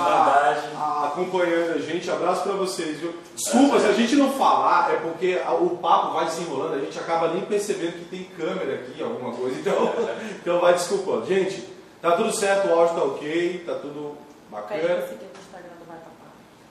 a- 0.78 1.08
acompanhando 1.08 1.76
a 1.76 1.80
gente. 1.80 2.12
Abraço 2.12 2.44
pra 2.44 2.52
vocês, 2.54 3.00
viu? 3.00 3.14
Desculpa, 3.34 3.80
se 3.80 3.86
a 3.88 3.94
gente 3.94 4.16
não 4.18 4.30
falar, 4.34 4.92
é 4.94 4.98
porque 4.98 5.40
o 5.62 5.70
papo 5.78 6.14
vai 6.14 6.26
desenrolando, 6.26 6.76
a 6.76 6.80
gente 6.80 7.00
acaba 7.00 7.30
nem 7.30 7.42
percebendo 7.46 7.94
que 7.94 8.06
tem 8.06 8.24
câmera 8.38 8.76
aqui, 8.76 9.02
alguma 9.02 9.32
coisa, 9.34 9.58
então, 9.58 9.94
então 10.42 10.60
vai 10.60 10.74
desculpando. 10.74 11.26
Gente, 11.28 11.66
tá 12.02 12.12
tudo 12.12 12.34
certo, 12.34 12.68
o 12.68 12.74
áudio 12.78 12.96
tá 12.96 13.04
ok, 13.04 13.64
tá 13.66 13.76
tudo 13.76 14.18
bacana. 14.50 14.82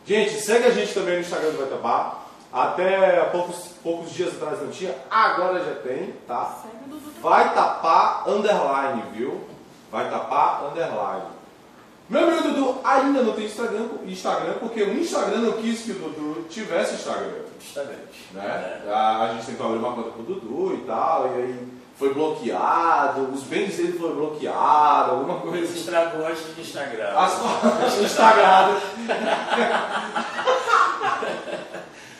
Gente, 0.06 0.40
segue 0.40 0.66
a 0.66 0.70
gente 0.70 0.92
também 0.92 1.14
no 1.14 1.20
Instagram 1.20 1.50
do 1.50 1.58
Vai 1.58 1.66
Tapar. 1.68 2.26
Até 2.52 3.20
poucos, 3.32 3.68
poucos 3.82 4.10
dias 4.12 4.34
atrás 4.34 4.60
não 4.60 4.70
tinha, 4.70 4.92
agora 5.08 5.64
já 5.64 5.74
tem, 5.76 6.12
tá? 6.26 6.56
Segue 6.60 6.74
o 6.74 6.78
Dudu 6.78 6.79
também. 6.79 6.79
Vai 7.22 7.52
tapar 7.54 8.24
underline, 8.28 9.02
viu? 9.14 9.44
Vai 9.92 10.08
tapar 10.10 10.64
underline. 10.70 11.24
Meu 12.08 12.24
amigo 12.28 12.42
Dudu 12.42 12.78
ainda 12.82 13.22
não 13.22 13.32
tem 13.34 13.44
Instagram, 13.44 13.86
Instagram 14.04 14.54
porque 14.58 14.82
o 14.82 14.98
Instagram 14.98 15.38
não 15.38 15.52
quis 15.52 15.82
que 15.82 15.92
o 15.92 15.94
Dudu 15.94 16.46
tivesse 16.48 16.94
Instagram. 16.94 17.44
Justamente. 17.60 18.26
Né? 18.32 18.80
É. 18.86 18.92
A, 18.92 19.22
a 19.22 19.28
gente 19.34 19.46
tentou 19.46 19.66
abrir 19.66 19.78
uma 19.78 19.92
conta 19.92 20.10
pro 20.10 20.22
Dudu 20.24 20.74
e 20.74 20.78
tal, 20.86 21.26
e 21.28 21.34
aí 21.42 21.68
foi 21.96 22.12
bloqueado, 22.14 23.30
os 23.32 23.42
bens 23.42 23.76
dele 23.76 23.96
foram 23.98 24.14
bloqueados, 24.16 25.10
alguma 25.12 25.38
coisa 25.40 25.64
assim. 25.64 25.78
estragou 25.78 26.26
antes 26.26 26.42
do 26.42 26.60
Instagram. 26.60 27.12
As 27.16 27.34
fotos 27.34 27.98
Instagram. 28.02 28.76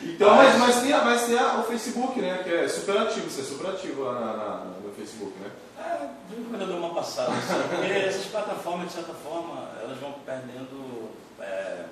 Então, 0.03 0.35
mas, 0.35 0.57
mas 0.57 0.81
tem, 0.81 0.91
mas 0.91 1.25
tem 1.25 1.37
a- 1.37 1.57
o 1.59 1.63
Facebook, 1.63 2.19
né? 2.19 2.41
Que 2.43 2.53
é 2.53 2.67
super 2.67 2.97
ativo, 2.97 3.29
você 3.29 3.41
é 3.41 3.43
super 3.43 3.69
ativo 3.69 4.03
lá 4.03 4.13
na- 4.13 4.33
na- 4.33 4.63
Facebook, 5.01 5.33
né? 5.39 5.51
É, 5.79 6.09
de 6.29 6.35
vez 6.35 6.47
em 6.47 6.49
quando 6.49 6.61
eu 6.61 6.67
dou 6.67 6.77
uma 6.77 6.93
passada, 6.93 7.31
assim, 7.31 7.67
porque 7.69 7.91
essas 7.91 8.25
plataformas, 8.27 8.87
de 8.87 8.93
certa 8.93 9.13
forma, 9.13 9.69
elas 9.81 9.97
vão 9.97 10.13
perdendo 10.25 11.09
é, 11.39 11.85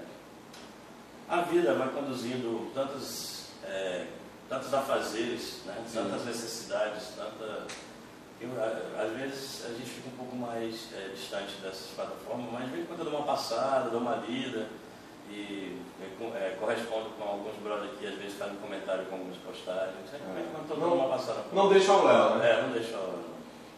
a 1.28 1.42
vida, 1.42 1.74
vai 1.74 1.90
conduzindo 1.90 2.72
tantos, 2.74 3.48
é, 3.64 4.06
tantos 4.48 4.74
afazeres, 4.74 5.62
né? 5.66 5.76
Sim. 5.88 6.04
tantas 6.04 6.26
necessidades, 6.26 7.08
tanta... 7.16 7.66
eu, 8.40 8.50
às 9.00 9.12
vezes 9.14 9.66
a 9.66 9.70
gente 9.70 9.90
fica 9.90 10.10
um 10.10 10.18
pouco 10.18 10.36
mais 10.36 10.90
é, 10.96 11.10
distante 11.10 11.56
dessas 11.62 11.88
plataformas, 11.96 12.52
mas 12.52 12.66
de 12.66 12.72
vez 12.72 12.84
em 12.84 12.88
quando 12.88 13.00
eu 13.00 13.06
dou 13.06 13.16
uma 13.16 13.26
passada, 13.26 13.90
dou 13.90 14.02
uma 14.02 14.18
lida 14.18 14.68
e 15.30 15.78
é, 16.02 16.06
co- 16.18 16.36
é, 16.38 16.50
correspondo 16.60 17.10
com 17.18 17.24
alguns 17.24 17.56
brothers 17.64 17.92
que 18.00 18.08
às 18.08 18.16
vezes 18.16 18.38
fazem 18.38 18.56
comentário 18.56 19.06
com 19.06 19.16
algumas 19.16 19.38
postagens. 19.38 19.96
Em 20.14 20.20
quando 20.52 20.80
Não- 20.80 21.70
deixa 21.70 21.92
o 21.94 22.06
Léo, 22.06 22.36
né? 22.36 22.50
É, 22.52 22.62
não 22.64 22.72
deixa 22.72 22.92
eu... 22.94 23.20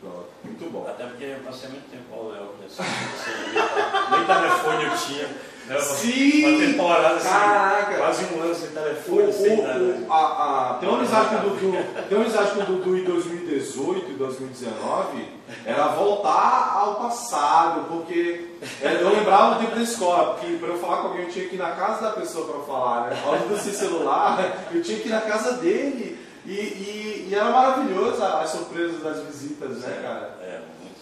Pronto, 0.01 0.29
muito 0.43 0.71
bom. 0.71 0.87
Até 0.87 1.05
porque 1.05 1.25
eu 1.25 1.39
passei 1.45 1.69
muito 1.69 1.89
tempo 1.91 2.11
ao 2.15 2.29
Léo, 2.31 2.55
assim, 2.65 2.81
assim, 2.81 4.11
nem 4.11 4.25
telefone 4.25 4.83
eu 4.85 4.97
tinha. 4.97 5.27
Né? 5.71 5.79
Sim! 5.79 6.45
Uma 6.45 6.67
temporada 6.67 7.15
assim, 7.15 7.29
Caraca! 7.29 7.95
quase 7.95 8.25
um 8.25 8.41
ano 8.41 8.55
sem 8.55 8.67
O, 8.67 8.71
telefone, 8.71 9.33
sem 9.33 9.61
nada. 9.61 9.79
o, 9.79 10.05
o, 10.05 10.11
a, 10.11 10.71
a, 10.71 10.73
tem 10.75 10.89
uma 10.89 10.97
amizade 10.97 11.29
com 11.29 11.35
o 11.35 11.49
Dudu, 11.49 11.71
tem 12.09 12.17
uma 12.17 12.25
amizade 12.25 12.51
com 12.51 12.59
o 12.59 12.65
Dudu 12.65 12.97
em 12.97 13.03
2018 13.05 14.11
e 14.11 14.13
2019, 14.15 15.27
era 15.65 15.87
voltar 15.87 16.73
ao 16.75 16.95
passado, 16.95 17.85
porque 17.87 18.49
é, 18.81 19.01
eu 19.01 19.09
lembrava 19.15 19.55
o 19.55 19.59
tempo 19.59 19.75
da 19.75 19.81
escola, 19.81 20.33
porque 20.33 20.57
para 20.57 20.67
eu 20.67 20.77
falar 20.77 20.97
com 20.97 21.07
alguém 21.07 21.23
eu 21.23 21.31
tinha 21.31 21.47
que 21.47 21.55
ir 21.55 21.59
na 21.59 21.71
casa 21.71 22.01
da 22.01 22.11
pessoa 22.11 22.45
para 22.47 22.61
falar, 22.63 23.09
né? 23.09 23.21
Ao 23.25 23.37
Dudu 23.37 23.57
sem 23.57 23.71
celular, 23.71 24.65
eu 24.73 24.83
tinha 24.83 24.99
que 24.99 25.07
ir 25.07 25.11
na 25.11 25.21
casa 25.21 25.53
dele. 25.53 26.19
E, 26.43 26.53
e, 26.53 27.27
e 27.29 27.35
era 27.35 27.51
maravilhoso 27.51 28.23
as 28.23 28.49
surpresas 28.49 28.99
das 29.03 29.19
visitas, 29.25 29.77
né, 29.77 29.99
cara? 30.01 30.39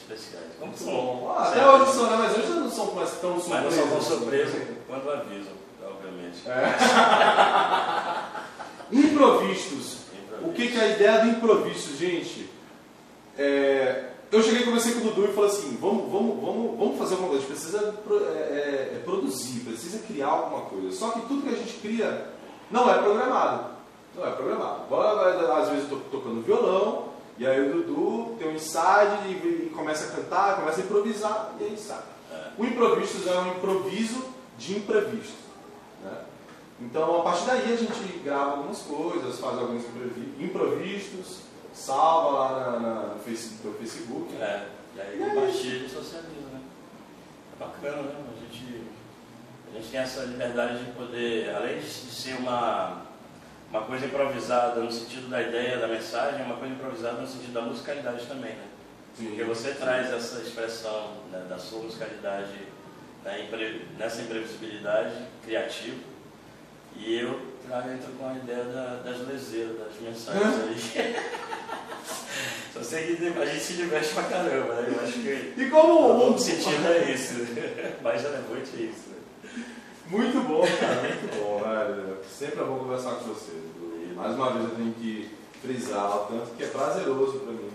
É, 0.10 0.13
muito 0.13 0.13
especiais. 0.13 0.45
Como 0.60 0.72
Muito 0.72 0.84
são? 0.84 0.91
bom. 0.91 1.36
Ah, 1.38 1.43
até 1.43 1.69
hoje 1.69 1.91
são, 1.91 2.10
né? 2.10 2.17
Mas 2.17 2.38
hoje 2.38 2.60
não 2.60 2.69
são 2.69 2.95
mais 2.95 3.12
tão 3.12 3.34
Mas 3.34 3.43
surpresas. 3.43 3.76
não 3.76 3.88
só 3.88 3.95
com 3.95 4.02
surpresa 4.02 4.67
quando 4.88 5.12
avisam, 5.12 5.54
obviamente. 5.86 6.50
É. 6.50 6.76
Improvistos. 8.95 10.00
O 10.41 10.52
que, 10.54 10.69
que 10.69 10.78
é 10.78 10.82
a 10.82 10.88
ideia 10.88 11.19
do 11.19 11.28
improviso, 11.28 11.98
gente? 11.98 12.50
É, 13.38 14.10
eu 14.32 14.41
cheguei 14.41 14.62
e 14.62 14.65
conversei 14.65 14.93
com 14.93 15.00
o 15.00 15.04
Dudu 15.04 15.26
e 15.26 15.34
falei 15.34 15.50
assim, 15.50 15.78
vamos, 15.80 16.12
vamos, 16.12 16.39
vamos, 16.41 16.78
vamos 16.78 16.98
fazer 16.98 17.15
alguma 17.15 17.30
coisa, 17.30 17.45
a 17.45 17.48
gente 17.48 17.60
precisa 17.60 17.95
é, 18.10 18.39
é, 18.39 18.95
é 18.95 19.02
produzir, 19.04 19.60
precisa 19.62 20.00
criar 20.00 20.28
alguma 20.28 20.62
coisa. 20.62 20.91
Só 20.95 21.10
que 21.12 21.22
tudo 21.22 21.41
que 21.43 21.50
a 21.50 21.58
gente 21.58 21.74
cria 21.80 22.30
não 22.72 22.89
é 22.89 22.98
programado. 23.00 23.72
Não 24.15 24.26
é 24.26 24.32
programado. 24.32 24.95
Às 25.54 25.69
vezes 25.69 25.91
eu 25.91 25.98
estou 25.98 26.22
tocando 26.22 26.41
violão, 26.41 27.09
e 27.39 27.47
aí 27.47 27.60
o 27.69 27.73
Dudu 27.73 28.36
tem 28.38 28.49
um 28.49 28.56
insight 28.56 29.28
e, 29.28 29.71
começa 29.73 30.12
a 30.12 30.15
cantar, 30.15 30.58
começa 30.58 30.82
a 30.82 30.84
improvisar, 30.84 31.56
e 31.60 31.63
aí 31.63 31.78
sai. 31.78 32.02
É. 32.32 32.49
O 32.58 32.65
improviso 32.65 33.28
é 33.30 33.39
um 33.39 33.47
improviso 33.54 34.23
de 34.58 34.78
imprevisto. 34.78 35.38
Né? 36.04 36.12
Então, 36.82 37.19
a 37.19 37.23
partir 37.23 37.45
daí, 37.45 37.73
a 37.73 37.75
gente 37.78 38.19
grava 38.23 38.52
algumas 38.52 38.80
coisas, 38.82 39.39
faz 39.39 39.58
alguns 39.58 39.84
improvistos, 40.39 41.39
salva 41.73 42.30
lá 42.39 42.60
na, 42.60 42.80
na- 42.80 43.02
no 43.15 43.19
Face- 43.19 43.56
no 43.63 43.73
Facebook. 43.73 44.36
É, 44.36 44.67
e 44.95 45.02
aí 45.02 45.17
compartilha 45.19 45.86
e 45.86 45.89
socializa, 45.89 46.47
né? 46.54 46.62
É 47.56 47.60
bacana, 47.63 48.02
né? 48.04 48.15
A 48.36 48.39
gente, 48.54 48.84
a 49.71 49.78
gente 49.78 49.91
tem 49.91 49.99
essa 49.99 50.21
liberdade 50.21 50.84
de 50.84 50.91
poder, 50.91 51.56
além 51.56 51.80
de 51.80 51.88
ser 51.89 52.36
uma, 52.36 53.02
uma 53.72 53.82
coisa 53.84 54.06
improvisada 54.06 54.80
no 54.82 54.92
sentido 54.92 55.30
da 55.30 55.42
ideia, 55.42 55.78
da 55.78 55.88
mensagem, 55.88 56.44
uma 56.46 56.56
coisa 56.58 56.74
improvisada 56.74 57.22
no 57.22 57.28
sentido 57.28 57.54
da 57.54 57.62
musicalidade 57.62 58.26
também, 58.26 58.52
né? 58.54 58.66
Porque 59.18 59.44
você 59.44 59.72
traz 59.72 60.12
essa 60.14 60.40
expressão 60.42 61.12
né, 61.32 61.46
da 61.50 61.58
sua 61.58 61.80
musicalidade 61.84 62.54
né, 63.24 63.44
impre- 63.44 63.86
nessa 63.98 64.22
imprevisibilidade 64.22 65.14
criativa 65.46 65.98
e 66.96 67.20
eu 67.20 67.40
trago 67.68 67.90
entro 67.92 68.12
com 68.14 68.28
a 68.30 68.34
ideia 68.34 68.64
da, 68.64 69.02
das 69.04 69.28
lezeiras, 69.28 69.78
das 69.78 70.00
mensagens 70.02 70.94
aí. 70.96 71.16
Só 72.74 72.84
sei 72.84 73.16
que 73.16 73.28
a 73.28 73.46
gente 73.46 73.64
se 73.64 73.74
diverte 73.74 74.14
pra 74.14 74.24
caramba, 74.24 74.76
né? 74.76 74.94
Eu 74.96 75.04
acho 75.04 75.14
que 75.20 75.54
E 75.58 75.70
como 75.70 76.34
o 76.34 76.38
sentido 76.40 76.88
é 76.88 77.12
isso, 77.12 77.34
né? 77.34 77.96
mais 78.02 78.22
relevante 78.22 78.70
é 78.78 78.82
isso. 78.84 79.09
Né? 80.12 80.17
Muito 80.17 80.39
bom, 80.48 80.62
cara, 80.80 81.02
muito 81.02 81.39
bom, 81.43 81.62
velho. 81.63 82.17
Sempre 82.38 82.62
é 82.62 82.63
bom 82.63 82.80
conversar 82.80 83.12
com 83.15 83.26
você. 83.34 83.52
E 83.54 84.13
mais 84.15 84.34
uma 84.36 84.52
vez 84.52 84.65
eu 84.65 84.76
tenho 84.76 84.93
que 84.93 85.30
frisar 85.62 86.15
o 86.15 86.19
tanto 86.26 86.52
que 86.58 86.63
é 86.63 86.67
prazeroso 86.67 87.39
pra 87.39 87.52
mim 87.52 87.69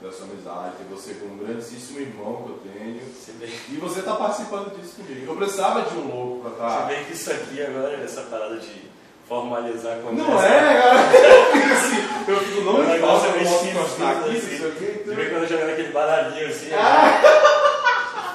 ter 0.00 0.08
a 0.08 0.12
sua 0.12 0.26
amizade, 0.26 0.76
ter 0.78 0.84
você 0.94 1.14
como 1.14 1.34
um 1.34 1.38
grandíssimo 1.38 2.00
irmão 2.00 2.42
que 2.44 2.50
eu 2.50 2.72
tenho. 2.72 3.00
Se 3.14 3.32
bem, 3.32 3.50
E 3.70 3.76
você 3.76 4.02
tá 4.02 4.14
participando 4.14 4.74
disso 4.80 4.96
comigo. 4.96 5.30
Eu 5.32 5.36
precisava 5.36 5.82
de 5.82 5.96
um 5.96 6.08
louco 6.08 6.50
pra 6.50 6.68
se 6.68 6.74
estar. 6.74 6.86
bem 6.86 7.04
que 7.04 7.12
isso 7.12 7.30
aqui 7.32 7.62
agora, 7.62 7.94
essa 8.02 8.22
parada 8.22 8.56
de 8.56 8.88
formalizar 9.28 9.98
conversa. 9.98 10.30
Não 10.30 10.42
é, 10.42 10.82
cara? 10.82 10.98
Eu 11.28 11.52
fico 11.52 11.72
assim, 11.74 12.08
eu 12.28 12.40
fico, 12.40 12.60
não 12.62 12.74
O 12.76 12.78
me 12.78 12.92
é 12.92 12.96
eu 12.96 13.00
posso 13.02 13.66
encostar 13.66 14.16
aqui, 14.18 14.36
assim. 14.36 14.50
não 14.52 14.58
sei 14.58 14.68
o 14.68 14.72
quê. 14.72 14.84
De 14.86 15.00
então- 15.02 15.14
vez 15.14 15.28
quando 15.30 15.42
eu 15.42 15.48
jogando 15.48 15.70
aquele 15.70 15.92
baralhinho 15.92 16.48
assim, 16.48 16.70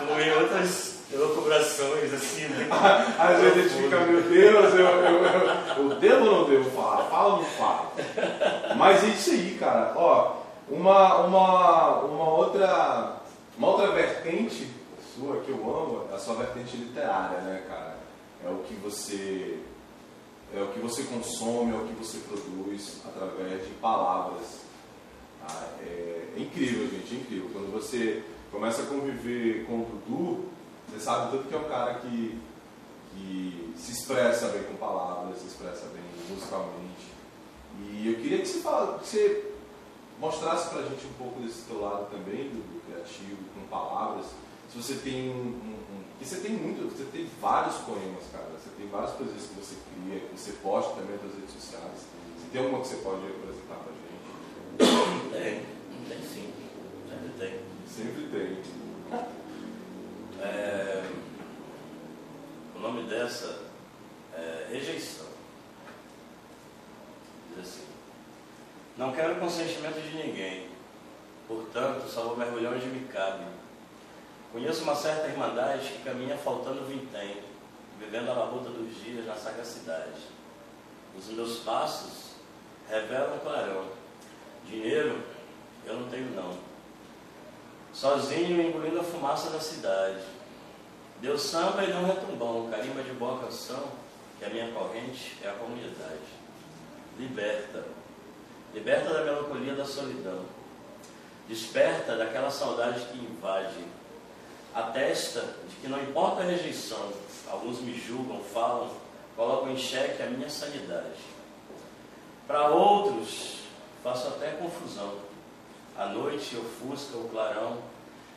como 0.07 0.19
em 0.19 0.31
outras 0.33 0.92
elucubrações 1.13 2.13
assim, 2.13 2.45
né? 2.45 2.67
Às 3.19 3.39
vezes 3.39 3.57
a 3.57 3.61
gente 3.61 3.83
fica, 3.83 3.99
meu 3.99 4.21
Deus, 4.21 4.73
eu, 4.73 4.85
eu, 4.85 5.25
eu, 5.25 5.91
eu 5.91 5.99
devo 5.99 6.25
ou 6.25 6.31
não 6.31 6.49
devo 6.49 6.69
falar? 6.71 7.03
Fala 7.05 7.33
ou 7.35 7.41
não 7.41 7.45
fala? 7.45 7.91
Mas 8.75 9.03
é 9.03 9.07
isso 9.07 9.31
aí, 9.31 9.57
cara. 9.59 9.93
Ó, 9.95 10.37
uma, 10.69 11.17
uma, 11.25 11.99
uma, 12.01 12.29
outra, 12.29 13.17
uma 13.57 13.67
outra 13.67 13.91
vertente 13.91 14.67
sua 15.15 15.41
que 15.41 15.51
eu 15.51 15.57
amo 15.57 16.07
é 16.11 16.15
a 16.15 16.19
sua 16.19 16.35
vertente 16.35 16.75
literária, 16.75 17.39
né, 17.41 17.63
cara? 17.67 17.97
É 18.45 18.49
o 18.49 18.63
que 18.63 18.73
você. 18.75 19.59
É 20.55 20.61
o 20.61 20.67
que 20.67 20.79
você 20.79 21.03
consome, 21.03 21.73
é 21.73 21.77
o 21.77 21.85
que 21.85 21.93
você 21.93 22.19
produz 22.19 23.01
através 23.05 23.65
de 23.65 23.73
palavras. 23.75 24.61
Ah, 25.47 25.67
é, 25.81 26.27
é 26.37 26.39
incrível, 26.39 26.87
gente, 26.89 27.15
é 27.15 27.17
incrível. 27.17 27.49
Quando 27.51 27.71
você 27.71 28.23
começa 28.51 28.83
a 28.83 28.85
conviver 28.85 29.65
com 29.65 29.79
o 29.79 29.85
Dudu, 29.85 30.45
você 30.93 30.99
sabe 30.99 31.31
tanto 31.31 31.47
que 31.47 31.55
é 31.55 31.57
um 31.57 31.63
cara 31.69 31.95
que, 31.95 32.39
que 33.11 33.73
se 33.77 33.91
expressa 33.91 34.47
bem 34.49 34.63
com 34.63 34.75
palavras, 34.75 35.39
se 35.39 35.47
expressa 35.47 35.87
bem 35.87 36.03
musicalmente. 36.29 37.11
E 37.79 38.07
eu 38.07 38.15
queria 38.21 38.39
que 38.39 38.47
você, 38.47 38.59
fala, 38.59 38.99
que 38.99 39.07
você 39.07 39.51
mostrasse 40.19 40.69
pra 40.69 40.83
gente 40.83 41.05
um 41.07 41.13
pouco 41.13 41.41
desse 41.41 41.63
teu 41.63 41.81
lado 41.81 42.05
também, 42.11 42.49
do, 42.49 42.61
do 42.61 42.81
criativo, 42.85 43.37
com 43.55 43.65
palavras. 43.67 44.27
Se 44.71 44.77
você 44.77 44.95
tem 44.95 45.29
um, 45.29 45.33
um, 45.33 45.75
um- 45.97 46.03
você 46.23 46.37
tem 46.37 46.51
muito, 46.51 46.87
você 46.95 47.03
tem 47.11 47.27
vários 47.41 47.75
poemas, 47.77 48.23
cara. 48.31 48.47
Você 48.57 48.69
tem 48.77 48.87
várias 48.87 49.11
coisas 49.13 49.35
que 49.35 49.55
você 49.55 49.75
cria, 49.91 50.19
que 50.21 50.39
você 50.39 50.51
posta 50.63 50.93
também 50.93 51.17
nas 51.17 51.35
redes 51.35 51.51
sociais. 51.53 51.99
Se 52.39 52.47
tem 52.51 52.61
alguma 52.63 52.81
que 52.81 52.87
você 52.87 52.95
pode 52.97 53.21
apresentar 53.25 53.75
pra 53.83 53.91
gente? 53.91 55.31
Tem, 55.31 55.65
tem 56.07 56.21
sim, 56.21 56.53
sempre 57.09 57.29
tem. 57.37 57.59
Sempre 57.87 58.23
tem. 58.31 59.42
É, 60.43 61.01
o 62.75 62.79
nome 62.79 63.03
dessa 63.03 63.59
é 64.35 64.67
Rejeição. 64.69 65.27
Diz 67.49 67.65
assim: 67.65 67.85
Não 68.97 69.13
quero 69.13 69.39
consentimento 69.39 70.01
de 70.01 70.17
ninguém, 70.17 70.67
portanto, 71.47 72.09
só 72.09 72.23
vou 72.23 72.37
mergulhar 72.37 72.73
onde 72.73 72.87
me 72.87 73.07
cabe. 73.07 73.45
Conheço 74.51 74.83
uma 74.83 74.95
certa 74.95 75.27
irmandade 75.27 75.89
que 75.89 76.03
caminha 76.03 76.37
faltando 76.37 76.85
vintém, 76.85 77.37
vivendo 77.97 78.29
a 78.29 78.33
labuta 78.33 78.69
dos 78.69 79.01
dias 79.01 79.25
na 79.25 79.35
sagacidade. 79.35 80.21
Os 81.17 81.27
meus 81.27 81.59
passos 81.59 82.33
revelam 82.89 83.39
clarão. 83.39 83.85
Dinheiro 84.65 85.23
eu 85.85 85.99
não 85.99 86.09
tenho 86.09 86.29
não. 86.35 86.72
Sozinho 87.93 88.59
engolindo 88.59 88.99
a 88.99 89.03
fumaça 89.03 89.51
da 89.51 89.59
cidade. 89.59 90.23
Deu 91.21 91.37
samba 91.37 91.83
e 91.83 91.93
não 91.93 92.05
retumbão, 92.05 92.67
carimba 92.69 93.03
de 93.03 93.11
boa 93.11 93.39
canção, 93.39 93.83
que 94.39 94.45
a 94.45 94.49
minha 94.49 94.71
corrente 94.71 95.37
é 95.43 95.49
a 95.49 95.53
comunidade. 95.53 96.19
Liberta. 97.17 97.85
Liberta 98.73 99.13
da 99.13 99.23
melancolia 99.23 99.75
da 99.75 99.85
solidão. 99.85 100.43
Desperta 101.47 102.17
daquela 102.17 102.49
saudade 102.49 103.05
que 103.05 103.19
invade. 103.19 103.85
Atesta 104.73 105.41
de 105.69 105.75
que 105.75 105.87
não 105.87 106.01
importa 106.01 106.41
a 106.41 106.45
rejeição, 106.45 107.11
alguns 107.47 107.79
me 107.79 107.93
julgam, 107.95 108.39
falam, 108.43 108.89
colocam 109.35 109.71
em 109.71 109.77
xeque 109.77 110.23
a 110.23 110.25
minha 110.25 110.49
sanidade. 110.49 111.19
Para 112.47 112.69
outros, 112.69 113.59
faço 114.03 114.29
até 114.29 114.51
confusão. 114.51 115.13
À 115.97 116.07
noite, 116.07 116.57
ofusca 116.57 117.17
o 117.17 117.29
clarão, 117.29 117.77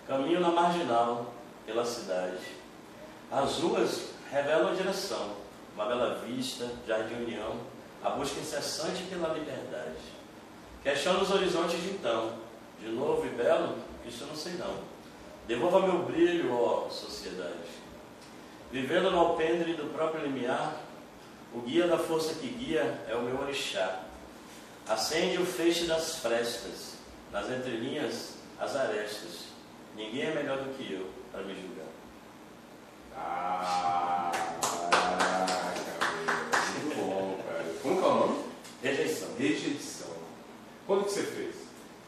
caminho 0.07 0.41
na 0.41 0.51
marginal, 0.51 1.33
pela 1.65 1.85
cidade. 1.85 2.45
As 3.31 3.59
ruas 3.59 4.11
revelam 4.31 4.69
a 4.69 4.75
direção, 4.75 5.37
uma 5.75 5.87
bela 5.87 6.23
vista, 6.27 6.71
jardim 6.87 7.15
união, 7.15 7.57
a 8.03 8.11
busca 8.11 8.39
incessante 8.39 9.03
pela 9.05 9.35
liberdade. 9.35 9.97
Questiono 10.83 11.23
os 11.23 11.31
horizontes 11.31 11.81
de 11.83 11.91
então, 11.91 12.35
de 12.79 12.89
novo 12.89 13.27
e 13.27 13.31
belo, 13.31 13.77
isso 14.07 14.23
eu 14.23 14.29
não 14.29 14.37
sei 14.37 14.53
não. 14.55 14.75
Devolva 15.49 15.81
meu 15.81 16.05
brilho, 16.05 16.53
ó 16.53 16.89
sociedade. 16.91 17.87
Vivendo 18.71 19.11
no 19.11 19.19
alpendre 19.19 19.75
do 19.75 19.93
próprio 19.93 20.23
limiar, 20.23 20.81
o 21.55 21.61
guia 21.61 21.87
da 21.87 21.99
força 21.99 22.35
que 22.35 22.49
guia 22.49 23.01
é 23.09 23.15
o 23.15 23.23
meu 23.23 23.41
orixá. 23.41 24.01
Acende 24.89 25.39
o 25.39 25.47
feixe 25.47 25.85
das 25.85 26.17
frestas, 26.17 26.96
nas 27.37 27.51
entrelinhas 27.51 28.37
as 28.59 28.75
arestas. 28.75 29.49
Ninguém 29.95 30.23
é 30.23 30.35
melhor 30.35 30.57
do 30.57 30.73
que 30.75 30.91
eu 30.91 31.11
para 31.31 31.43
me 31.43 31.55
julgar. 31.55 31.85
Ah, 33.15 34.33
muito 36.73 36.97
bom, 36.97 37.39
cara. 37.47 37.65
Como 37.83 37.99
que 37.99 38.03
é 38.03 38.07
o 38.07 38.15
nome? 38.15 38.45
Rejeição. 38.83 39.29
Rejeição. 39.39 40.17
Quando 40.87 41.05
que 41.05 41.11
você 41.11 41.25
fez? 41.25 41.57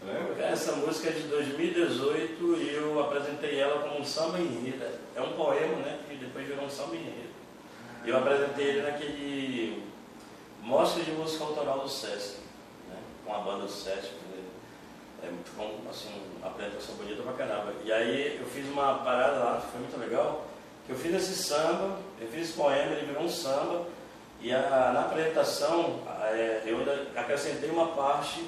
Lembra? 0.02 0.46
Essa 0.46 0.72
música 0.76 1.10
é 1.10 1.12
de 1.12 1.22
2018 1.24 2.56
e 2.56 2.74
eu 2.74 2.98
apresentei 2.98 3.58
ela 3.58 3.82
como 3.82 4.00
um 4.00 4.04
samba 4.04 4.38
enredo. 4.38 4.86
É 5.14 5.20
um 5.20 5.32
poema, 5.34 5.76
né? 5.76 6.00
Que 6.08 6.16
depois 6.16 6.46
virou 6.46 6.64
um 6.64 6.70
samba 6.70 6.96
enredo. 6.96 7.28
Eu 8.06 8.16
apresentei 8.16 8.66
ele 8.66 8.82
naquele 8.82 9.82
Mostra 10.62 11.02
de 11.02 11.10
Música 11.10 11.44
Autoral 11.44 11.80
do 11.80 11.88
Sesc, 11.88 12.38
né? 12.88 12.96
com 13.26 13.34
a 13.34 13.40
banda 13.40 13.64
do 13.64 13.70
Sesc. 13.70 14.27
É, 15.22 15.30
ficou 15.44 15.80
assim, 15.90 16.10
uma 16.36 16.46
apresentação 16.46 16.94
bonita 16.94 17.22
pra 17.22 17.32
caramba. 17.32 17.72
E 17.84 17.92
aí 17.92 18.38
eu 18.40 18.46
fiz 18.46 18.66
uma 18.68 18.98
parada 18.98 19.38
lá, 19.38 19.60
foi 19.60 19.80
muito 19.80 19.98
legal, 19.98 20.46
que 20.86 20.92
eu 20.92 20.96
fiz 20.96 21.14
esse 21.14 21.42
samba, 21.42 21.98
eu 22.20 22.28
fiz 22.28 22.48
esse 22.48 22.52
poema, 22.52 22.92
ele 22.92 23.06
virou 23.06 23.24
um 23.24 23.28
samba, 23.28 23.86
e 24.40 24.52
a, 24.52 24.92
na 24.94 25.00
apresentação 25.00 26.00
é, 26.22 26.62
eu 26.64 26.78
acrescentei 27.16 27.68
uma 27.70 27.88
parte 27.88 28.44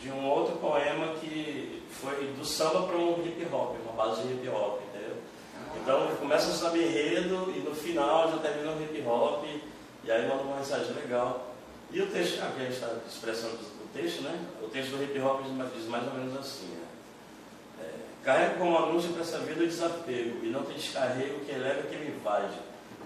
de 0.00 0.10
um 0.10 0.26
outro 0.26 0.56
poema 0.56 1.14
que 1.20 1.82
foi 1.90 2.32
do 2.32 2.44
samba 2.44 2.86
para 2.86 2.96
um 2.96 3.22
hip 3.24 3.46
hop, 3.52 3.76
uma 3.82 3.92
base 3.92 4.22
de 4.22 4.32
hip 4.34 4.48
hop, 4.48 4.80
entendeu? 4.88 5.16
Então 5.82 6.16
começa 6.16 6.48
o 6.48 6.52
samba 6.52 6.78
enredo 6.78 7.52
e 7.54 7.60
no 7.60 7.74
final 7.74 8.30
já 8.30 8.38
termina 8.38 8.72
o 8.72 8.82
hip 8.82 9.06
hop, 9.06 9.44
e 10.04 10.10
aí 10.10 10.26
manda 10.26 10.42
uma 10.42 10.56
mensagem 10.56 10.92
legal. 10.94 11.54
E 11.90 12.00
o 12.00 12.06
texto, 12.10 12.42
aqui 12.42 12.60
a 12.60 12.64
gente 12.64 12.74
está 12.74 12.90
expressando 13.06 13.58
o 13.86 13.98
texto, 13.98 14.22
né? 14.22 14.38
O 14.62 14.68
texto 14.68 14.90
do 14.90 15.02
hip 15.02 15.18
hop 15.20 15.42
diz 15.42 15.86
mais 15.88 16.06
ou 16.06 16.14
menos 16.14 16.36
assim, 16.36 16.66
né? 16.66 16.84
É, 17.80 18.24
Carrego 18.24 18.58
como 18.58 18.76
anúncio 18.76 19.10
para 19.12 19.22
essa 19.22 19.38
vida 19.38 19.62
o 19.62 19.66
desapego, 19.66 20.44
e 20.44 20.48
não 20.48 20.64
te 20.64 20.74
descarrego 20.74 21.40
que 21.40 21.52
eleva 21.52 21.82
que 21.82 21.96
me 21.96 22.08
invade. 22.08 22.54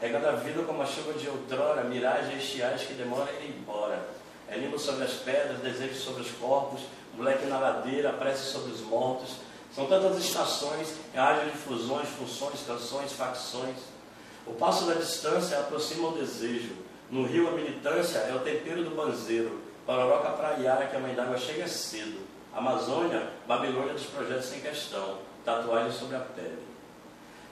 Regando 0.01 0.29
a 0.29 0.33
vida 0.33 0.62
como 0.62 0.83
a 0.83 0.87
chuva 0.87 1.12
de 1.12 1.29
outrora, 1.29 1.85
miragem 1.85 2.38
estiais 2.38 2.83
que 2.83 2.95
demora 2.95 3.31
a 3.31 3.35
ir 3.35 3.51
embora. 3.51 4.09
É 4.49 4.57
limbo 4.57 4.79
sobre 4.79 5.05
as 5.05 5.12
pedras, 5.12 5.59
desejo 5.59 5.95
sobre 5.95 6.23
os 6.23 6.31
corpos, 6.33 6.81
moleque 7.14 7.47
na 7.47 7.59
ladeira, 7.59 8.12
prece 8.14 8.51
sobre 8.51 8.73
os 8.73 8.81
mortos. 8.81 9.37
São 9.75 9.87
tantas 9.87 10.19
estações, 10.19 10.95
áreas 11.14 11.53
de 11.53 11.59
fusões, 11.59 12.09
funções, 12.09 12.62
canções, 12.66 13.12
facções. 13.12 13.77
O 14.47 14.55
passo 14.55 14.87
da 14.87 14.95
distância 14.95 15.59
aproxima 15.59 16.09
o 16.09 16.12
desejo. 16.12 16.73
No 17.11 17.27
rio 17.27 17.49
a 17.49 17.53
militância 17.53 18.19
é 18.19 18.35
o 18.35 18.40
tempero 18.40 18.83
do 18.83 18.97
banzeiro. 18.97 19.69
Pororoca 19.87 20.31
praiara 20.31 20.87
que 20.87 20.97
a 20.97 21.01
mãe 21.01 21.14
d'água 21.14 21.38
chega 21.38 21.66
cedo. 21.66 22.21
Amazônia, 22.55 23.31
Babilônia 23.47 23.93
dos 23.93 24.07
projetos 24.07 24.53
em 24.55 24.61
questão. 24.61 25.19
Tatuagem 25.45 25.93
sobre 25.93 26.16
a 26.16 26.21
pele. 26.21 26.71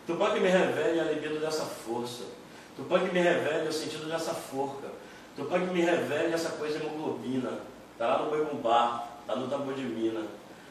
Tupã 0.06 0.32
que 0.32 0.40
me 0.40 0.48
revele 0.48 1.00
a 1.00 1.04
libido 1.04 1.38
dessa 1.38 1.64
força. 1.64 2.24
Tupã 2.76 2.98
que 3.00 3.12
me 3.12 3.20
revele 3.20 3.68
o 3.68 3.72
sentido 3.72 4.08
dessa 4.08 4.32
forca. 4.32 4.88
Tupã 5.36 5.60
que 5.60 5.72
me 5.72 5.82
revele 5.82 6.34
essa 6.34 6.50
coisa 6.50 6.78
hemoglobina. 6.78 7.60
Está 7.92 8.06
lá 8.06 8.22
no 8.22 8.30
boi 8.30 8.44
bumbá, 8.44 9.08
está 9.20 9.36
no 9.36 9.48
tambor 9.48 9.74
de 9.74 9.82
mina. 9.82 10.24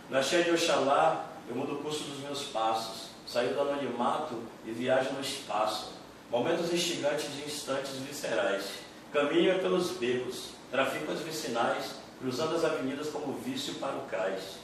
Na 0.09 0.21
cheia 0.21 0.43
de 0.43 0.51
Oxalá, 0.51 1.25
eu 1.49 1.55
mudo 1.55 1.73
o 1.73 1.77
curso 1.83 2.03
dos 2.05 2.19
meus 2.19 2.43
passos. 2.45 3.09
Saio 3.25 3.53
do 3.53 3.61
anonimato 3.61 4.41
e 4.65 4.71
viajo 4.71 5.11
no 5.11 5.21
espaço. 5.21 5.93
Momentos 6.31 6.73
instigantes 6.73 7.33
de 7.33 7.43
instantes 7.43 7.91
viscerais. 7.97 8.63
Caminho 9.11 9.51
é 9.51 9.57
pelos 9.59 9.91
becos, 9.91 10.49
trafico 10.69 11.11
as 11.11 11.21
vicinais, 11.21 11.95
cruzando 12.19 12.55
as 12.55 12.65
avenidas 12.65 13.09
como 13.09 13.33
vício 13.33 13.75
para 13.75 13.95
o 13.95 14.05
cais. 14.09 14.57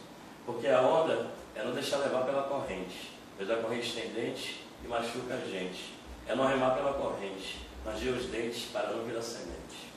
Porque 0.45 0.67
a 0.67 0.82
onda 0.82 1.27
é 1.56 1.63
não 1.63 1.71
deixar 1.71 1.97
levar 1.97 2.23
pela 2.25 2.43
corrente, 2.43 3.12
pois 3.38 3.49
a 3.49 3.56
corrente 3.58 3.93
tem 3.93 4.12
dente 4.12 4.63
e 4.84 4.88
machuca 4.88 5.36
a 5.36 5.49
gente. 5.49 5.93
É 6.27 6.36
não 6.36 6.47
remar 6.47 6.71
pela 6.71 6.93
corrente, 6.93 7.65
ranger 7.86 8.13
os 8.13 8.25
dentes 8.25 8.65
para 8.71 8.89
não 8.89 9.03
virar 9.03 9.21
semente. 9.21 9.93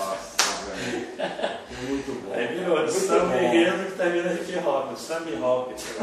Nossa, 0.00 0.64
velho. 0.66 1.08
Muito 1.88 2.22
bom. 2.24 2.32
Aí 2.34 2.46
virou 2.46 2.86
de 2.86 2.92
bom. 2.92 3.34
enredo 3.34 3.84
que 3.86 3.92
termina 3.92 4.32
hip 4.32 4.58
hop, 4.64 4.96
samba 4.96 5.30
e 5.30 5.42
hop. 5.42 5.72
Esse 5.76 5.96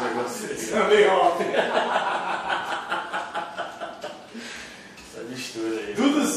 negócio 0.00 0.50
aí. 0.50 0.56
Também, 0.66 1.06
ó. 1.08 1.36
Essa 4.98 5.22
mistura 5.28 5.90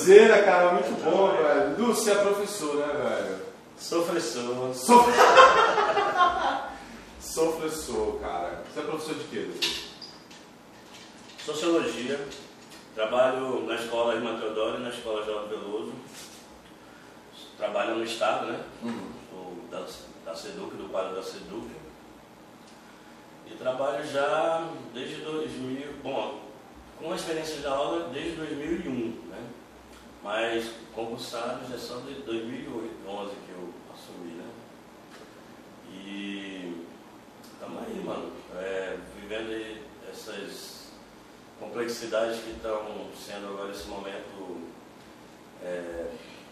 Zera, 0.07 0.41
cara, 0.41 0.71
muito 0.71 1.03
bom, 1.03 1.33
velho. 1.33 1.75
Você 1.93 2.11
é 2.11 2.15
professor, 2.15 2.75
né, 2.75 2.87
velho? 2.87 3.39
Sou... 4.73 5.03
Sou 7.19 7.51
professor, 7.57 8.17
cara. 8.21 8.63
Você 8.73 8.79
é 8.79 8.83
professor 8.83 9.15
de 9.15 9.23
quê? 9.25 9.51
Sociologia. 11.39 12.25
Trabalho 12.95 13.65
na 13.65 13.75
escola 13.75 14.15
Irmã 14.15 14.39
Teodoro 14.39 14.79
e 14.79 14.83
na 14.83 14.91
escola 14.91 15.25
João 15.25 15.49
Veloso. 15.49 15.91
Trabalho 17.57 17.95
no 17.95 18.03
Estado, 18.05 18.45
né? 18.45 18.63
Sou 19.29 19.57
da, 19.69 19.85
da 20.23 20.33
SEDUC, 20.37 20.77
do 20.77 20.87
quadro 20.89 21.17
da 21.17 21.21
SEDUC. 21.21 21.67
E 23.45 23.55
trabalho 23.55 24.07
já 24.09 24.69
desde 24.93 25.17
2000, 25.17 25.95
bom, 26.01 26.39
com 26.97 27.11
a 27.11 27.15
experiência 27.17 27.57
de 27.57 27.67
aula 27.67 28.07
desde 28.13 28.37
2001, 28.37 28.89
né? 29.29 29.43
Mas 30.23 30.71
concursado 30.93 31.67
já 31.69 31.77
só 31.77 31.97
de 31.99 32.13
2011 32.15 33.31
que 33.45 33.51
eu 33.51 33.73
assumi, 33.93 34.33
né? 34.33 34.49
E 35.89 36.85
estamos 37.53 37.83
aí, 37.83 38.03
mano, 38.03 38.31
é, 38.55 38.97
vivendo 39.19 39.81
essas 40.09 40.91
complexidades 41.59 42.41
que 42.41 42.51
estão 42.51 43.07
sendo 43.15 43.47
agora 43.53 43.71
esse 43.71 43.87
momento 43.87 44.61
é, 45.63 46.11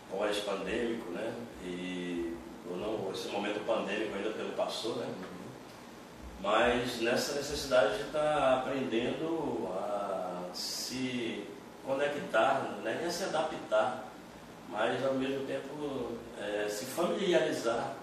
pós-pandêmico, 0.09 1.11
né? 1.11 1.33
E 1.63 2.35
ou 2.69 2.77
não, 2.77 3.11
esse 3.11 3.27
momento 3.29 3.65
pandêmico 3.65 4.15
ainda 4.15 4.29
não 4.29 4.51
passou, 4.51 4.95
né? 4.95 5.07
Mas 6.41 7.01
nessa 7.01 7.35
necessidade 7.35 7.97
de 7.97 8.03
estar 8.03 8.59
aprendendo 8.59 9.67
a 9.71 10.49
se 10.53 11.47
conectar, 11.85 12.79
né? 12.83 12.97
nem 12.99 13.07
a 13.07 13.11
se 13.11 13.23
adaptar, 13.25 14.05
mas 14.69 15.05
ao 15.05 15.13
mesmo 15.13 15.45
tempo 15.45 16.17
é, 16.39 16.67
se 16.67 16.85
familiarizar 16.85 17.93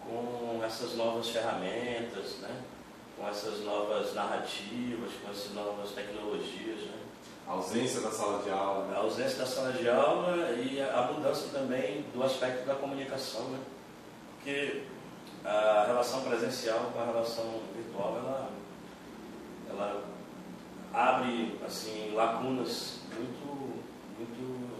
com 0.00 0.60
essas 0.64 0.94
novas 0.94 1.28
ferramentas, 1.28 2.38
né? 2.40 2.62
com 3.16 3.28
essas 3.28 3.60
novas 3.60 4.14
narrativas, 4.14 5.10
com 5.22 5.30
essas 5.30 5.52
novas 5.52 5.90
tecnologias. 5.90 6.80
Né? 6.82 6.98
A 7.46 7.52
ausência 7.52 8.00
da 8.00 8.10
sala 8.10 8.42
de 8.42 8.50
aula, 8.50 8.86
né? 8.86 8.96
A 8.96 9.00
ausência 9.00 9.38
da 9.38 9.46
sala 9.46 9.72
de 9.72 9.88
aula 9.88 10.52
e 10.52 10.80
a 10.80 11.10
mudança 11.12 11.48
também 11.52 12.04
do 12.14 12.22
aspecto 12.22 12.64
da 12.64 12.74
comunicação, 12.76 13.48
né? 13.48 13.58
Porque 14.36 14.84
a 15.44 15.84
relação 15.86 16.22
presencial 16.22 16.90
com 16.92 17.00
a 17.00 17.04
relação 17.04 17.60
virtual, 17.74 18.16
ela, 18.16 18.50
ela 19.70 20.04
abre 20.92 21.58
assim, 21.64 22.12
lacunas 22.14 23.00
muito, 23.14 23.82
muito 24.18 24.72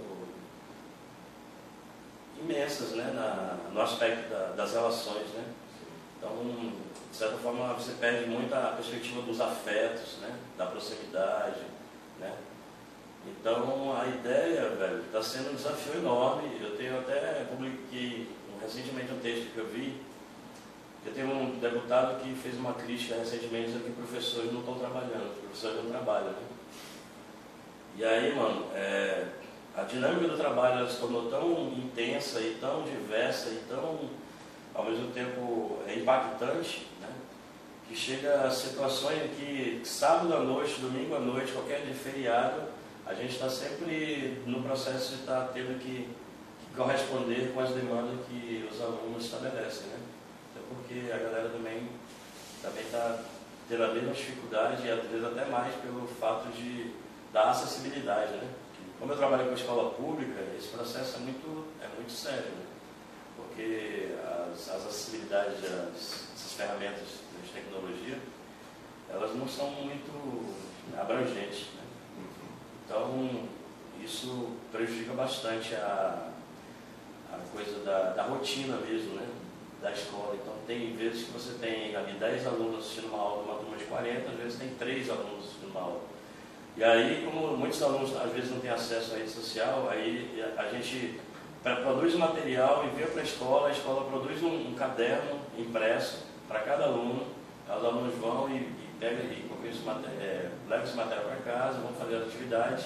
imensas 2.41 2.93
né? 2.93 3.13
Na, 3.15 3.71
no 3.73 3.81
aspecto 3.81 4.29
da, 4.29 4.53
das 4.53 4.73
relações. 4.73 5.29
Né? 5.29 5.45
Então, 6.19 6.31
de 7.11 7.17
certa 7.17 7.37
forma, 7.39 7.73
você 7.75 7.93
perde 7.93 8.29
muito 8.29 8.53
a 8.55 8.75
perspectiva 8.77 9.23
dos 9.23 9.41
afetos, 9.41 10.19
né? 10.21 10.35
da 10.57 10.67
proximidade, 10.67 11.61
Né? 12.19 12.33
Então 13.25 13.97
a 13.97 14.07
ideia, 14.07 14.69
velho, 14.71 15.05
está 15.05 15.23
sendo 15.23 15.53
um 15.53 15.55
desafio 15.55 16.01
enorme. 16.01 16.59
Eu 16.61 16.77
tenho 16.77 16.99
até 16.99 17.47
publiquei 17.49 18.29
recentemente 18.61 19.13
um 19.13 19.21
texto 19.21 19.53
que 19.53 19.59
eu 19.59 19.69
vi. 19.69 20.01
Eu 21.05 21.13
tenho 21.13 21.29
um 21.35 21.59
deputado 21.59 22.23
que 22.23 22.35
fez 22.35 22.57
uma 22.57 22.75
crítica 22.75 23.17
recentemente 23.17 23.67
dizendo 23.67 23.85
que 23.85 23.93
professores 23.93 24.53
não 24.53 24.61
estão 24.61 24.79
trabalhando, 24.79 25.41
professores 25.41 25.83
não 25.83 25.91
trabalham. 25.91 26.31
Né? 26.31 26.47
E 27.97 28.05
aí, 28.05 28.35
mano, 28.35 28.67
é, 28.73 29.27
a 29.77 29.83
dinâmica 29.83 30.29
do 30.29 30.37
trabalho 30.37 30.89
se 30.89 30.99
tornou 30.99 31.29
tão 31.29 31.73
intensa 31.73 32.41
e 32.41 32.57
tão 32.61 32.83
diversa 32.85 33.49
e 33.49 33.63
tão, 33.69 33.99
ao 34.75 34.85
mesmo 34.85 35.11
tempo, 35.13 35.79
é 35.89 35.95
impactante, 35.97 36.87
né? 37.01 37.09
que 37.89 37.97
chega 37.97 38.43
a 38.43 38.51
situações 38.51 39.23
que 39.37 39.81
sábado 39.85 40.35
à 40.35 40.41
noite, 40.41 40.81
domingo 40.81 41.17
à 41.17 41.21
noite, 41.21 41.53
qualquer 41.53 41.83
dia 41.85 41.95
feriado, 41.95 42.63
a 43.05 43.13
gente 43.13 43.33
está 43.33 43.51
sempre 43.51 44.43
no 44.47 44.63
processo 44.63 45.17
de 45.17 45.21
estar 45.23 45.41
tá 45.41 45.51
tendo 45.53 45.79
que, 45.81 46.09
que, 46.61 46.77
corresponder 46.77 47.53
com 47.53 47.61
as 47.61 47.71
demandas 47.71 48.25
que 48.29 48.69
os 48.71 48.81
alunos 48.81 49.25
estabelecem. 49.25 49.89
Né? 49.89 49.99
Porque 50.75 51.13
a 51.13 51.19
galera 51.19 51.49
também 51.49 51.89
também 52.63 52.85
está 52.85 53.19
tendo 53.69 53.85
a 53.85 53.89
mesma 53.89 54.13
dificuldade 54.13 54.87
e 54.87 54.91
às 54.91 55.03
vezes 55.03 55.25
até 55.25 55.45
mais 55.47 55.75
pelo 55.77 56.07
fato 56.07 56.49
de, 56.53 56.95
da 57.33 57.51
acessibilidade. 57.51 58.33
Né? 58.33 58.49
Como 58.99 59.13
eu 59.13 59.17
trabalho 59.17 59.49
com 59.49 59.55
escola 59.55 59.91
pública, 59.91 60.41
esse 60.57 60.69
processo 60.69 61.17
é 61.17 61.21
muito, 61.21 61.67
é 61.83 61.89
muito 61.97 62.13
sério. 62.13 62.51
Né? 62.51 62.67
Porque 63.37 64.15
as, 64.25 64.69
as 64.69 64.87
acessibilidades 64.87 65.61
dessas 65.61 66.53
ferramentas 66.57 67.09
de 67.45 67.51
tecnologia, 67.51 68.19
elas 69.11 69.35
não 69.35 69.49
são 69.49 69.71
muito 69.71 70.55
abrangentes. 70.97 71.67
Né? 71.75 71.83
Então, 72.87 73.49
isso 74.05 74.57
prejudica 74.71 75.15
bastante 75.15 75.75
a, 75.75 76.31
a 77.33 77.39
coisa 77.53 77.81
da, 77.85 78.13
da 78.13 78.23
rotina 78.25 78.77
mesmo, 78.77 79.15
né? 79.15 79.27
Da 79.83 79.91
escola. 79.91 80.37
Então, 80.41 80.55
tem 80.67 80.95
vezes 80.97 81.25
que 81.25 81.33
você 81.33 81.55
tem 81.59 81.95
ali 81.97 82.13
10 82.13 82.47
alunos 82.47 82.79
assistindo 82.79 83.09
uma 83.09 83.19
aula, 83.19 83.43
uma 83.43 83.55
turma 83.57 83.77
de 83.77 83.85
40, 83.85 84.31
às 84.31 84.37
vezes 84.37 84.59
tem 84.59 84.69
3 84.79 85.11
alunos 85.11 85.45
assistindo 85.45 85.71
uma 85.71 85.81
aula. 85.81 86.01
E 86.77 86.85
aí, 86.85 87.23
como 87.25 87.57
muitos 87.57 87.83
alunos 87.83 88.17
às 88.17 88.33
vezes 88.33 88.51
não 88.51 88.61
têm 88.61 88.71
acesso 88.71 89.15
à 89.15 89.19
rede 89.19 89.31
social, 89.31 89.89
aí 89.91 90.43
a 90.57 90.65
gente 90.71 91.21
produz 91.83 92.15
material, 92.15 92.87
envia 92.87 93.07
para 93.09 93.21
a 93.21 93.25
escola, 93.25 93.69
a 93.69 93.73
escola 93.73 94.09
produz 94.09 94.43
um, 94.43 94.69
um 94.71 94.75
caderno 94.75 95.39
impresso 95.59 96.25
para 96.49 96.61
cada 96.61 96.85
aluno, 96.85 97.27
os 97.67 97.85
alunos 97.85 98.15
vão 98.15 98.49
e, 98.49 98.57
e 98.57 98.89
pegam 98.99 99.27
e 99.27 99.53
esse 99.69 99.83
é, 100.21 100.51
levam 100.69 100.85
esse 100.85 100.97
material 100.97 101.25
para 101.25 101.37
casa, 101.53 101.79
vão 101.81 101.93
fazer 101.93 102.17
as 102.17 102.29
atividades, 102.29 102.85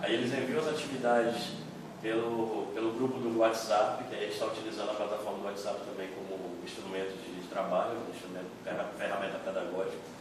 aí 0.00 0.14
eles 0.14 0.32
enviam 0.32 0.60
as 0.60 0.68
atividades 0.68 1.52
pelo, 2.00 2.68
pelo 2.74 2.92
grupo 2.92 3.18
do 3.18 3.38
WhatsApp, 3.38 4.04
que 4.04 4.14
a 4.14 4.20
gente 4.20 4.32
está 4.32 4.46
utilizando 4.46 4.90
a 4.90 4.94
plataforma 4.94 5.38
do 5.38 5.44
WhatsApp 5.46 5.80
também 5.84 6.08
como 6.14 6.37
instrumento 6.64 7.16
de 7.16 7.46
trabalho, 7.48 7.98
um 8.06 8.14
instrumento, 8.14 8.50
ferramenta 8.96 9.38
pedagógica. 9.38 10.18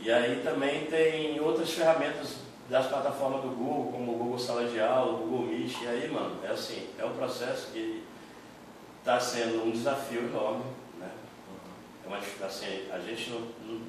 E 0.00 0.10
aí 0.10 0.42
também 0.42 0.86
tem 0.86 1.40
outras 1.40 1.70
ferramentas 1.70 2.36
das 2.68 2.86
plataformas 2.86 3.42
do 3.42 3.48
Google, 3.48 3.92
como 3.92 4.12
o 4.12 4.18
Google 4.18 4.38
Sala 4.38 4.68
de 4.68 4.80
Aula, 4.80 5.12
o 5.12 5.18
Google 5.18 5.46
Meet. 5.46 5.82
E 5.82 5.86
aí, 5.86 6.10
mano, 6.10 6.38
é 6.44 6.48
assim, 6.48 6.88
é 6.98 7.04
um 7.04 7.14
processo 7.14 7.72
que 7.72 8.02
está 8.98 9.18
sendo 9.20 9.64
um 9.64 9.70
desafio 9.70 10.28
enorme. 10.28 10.64
Né? 10.98 11.08
É 12.04 12.08
uma, 12.08 12.18
assim, 12.18 12.88
a 12.92 12.98
gente 12.98 13.30
não, 13.30 13.40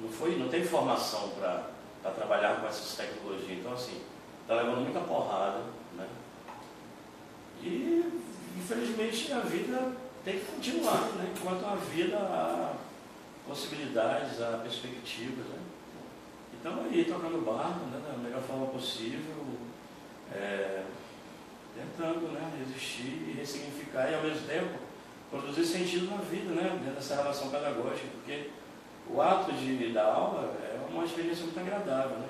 não, 0.02 0.08
foi, 0.08 0.36
não 0.36 0.48
tem 0.48 0.64
formação 0.64 1.30
para 1.30 2.10
trabalhar 2.12 2.60
com 2.60 2.66
essas 2.66 2.96
tecnologias. 2.96 3.58
Então, 3.58 3.72
assim, 3.72 4.00
está 4.42 4.54
levando 4.54 4.82
muita 4.82 5.00
porrada. 5.00 5.60
Né? 5.96 6.06
E, 7.62 8.22
infelizmente, 8.56 9.32
a 9.32 9.40
vida 9.40 9.92
tem 10.24 10.38
que 10.38 10.46
continuar. 10.46 11.00
Né? 11.16 11.32
Enquanto 11.36 11.64
a 11.64 11.74
vida 11.76 12.16
há 12.16 12.74
possibilidades, 13.46 14.40
há 14.40 14.58
perspectivas. 14.58 15.46
Né? 15.46 15.58
Então 16.60 16.84
aí 16.84 17.04
tocando 17.04 17.44
barco 17.44 17.86
né, 17.86 18.00
da 18.06 18.16
melhor 18.18 18.42
forma 18.42 18.66
possível, 18.66 19.34
é, 20.32 20.82
tentando 21.74 22.32
né, 22.32 22.52
resistir 22.58 23.28
e 23.28 23.36
ressignificar 23.38 24.10
e 24.10 24.14
ao 24.14 24.22
mesmo 24.22 24.46
tempo 24.46 24.78
produzir 25.30 25.64
sentido 25.64 26.10
na 26.10 26.16
vida, 26.16 26.50
né, 26.54 26.78
dentro 26.82 26.94
dessa 26.94 27.16
relação 27.16 27.50
pedagógica, 27.50 28.08
porque 28.14 28.50
o 29.10 29.20
ato 29.20 29.52
de 29.52 29.92
dar 29.92 30.06
aula 30.06 30.54
é 30.62 30.78
uma 30.90 31.04
experiência 31.04 31.44
muito 31.44 31.60
agradável, 31.60 32.18
né? 32.18 32.28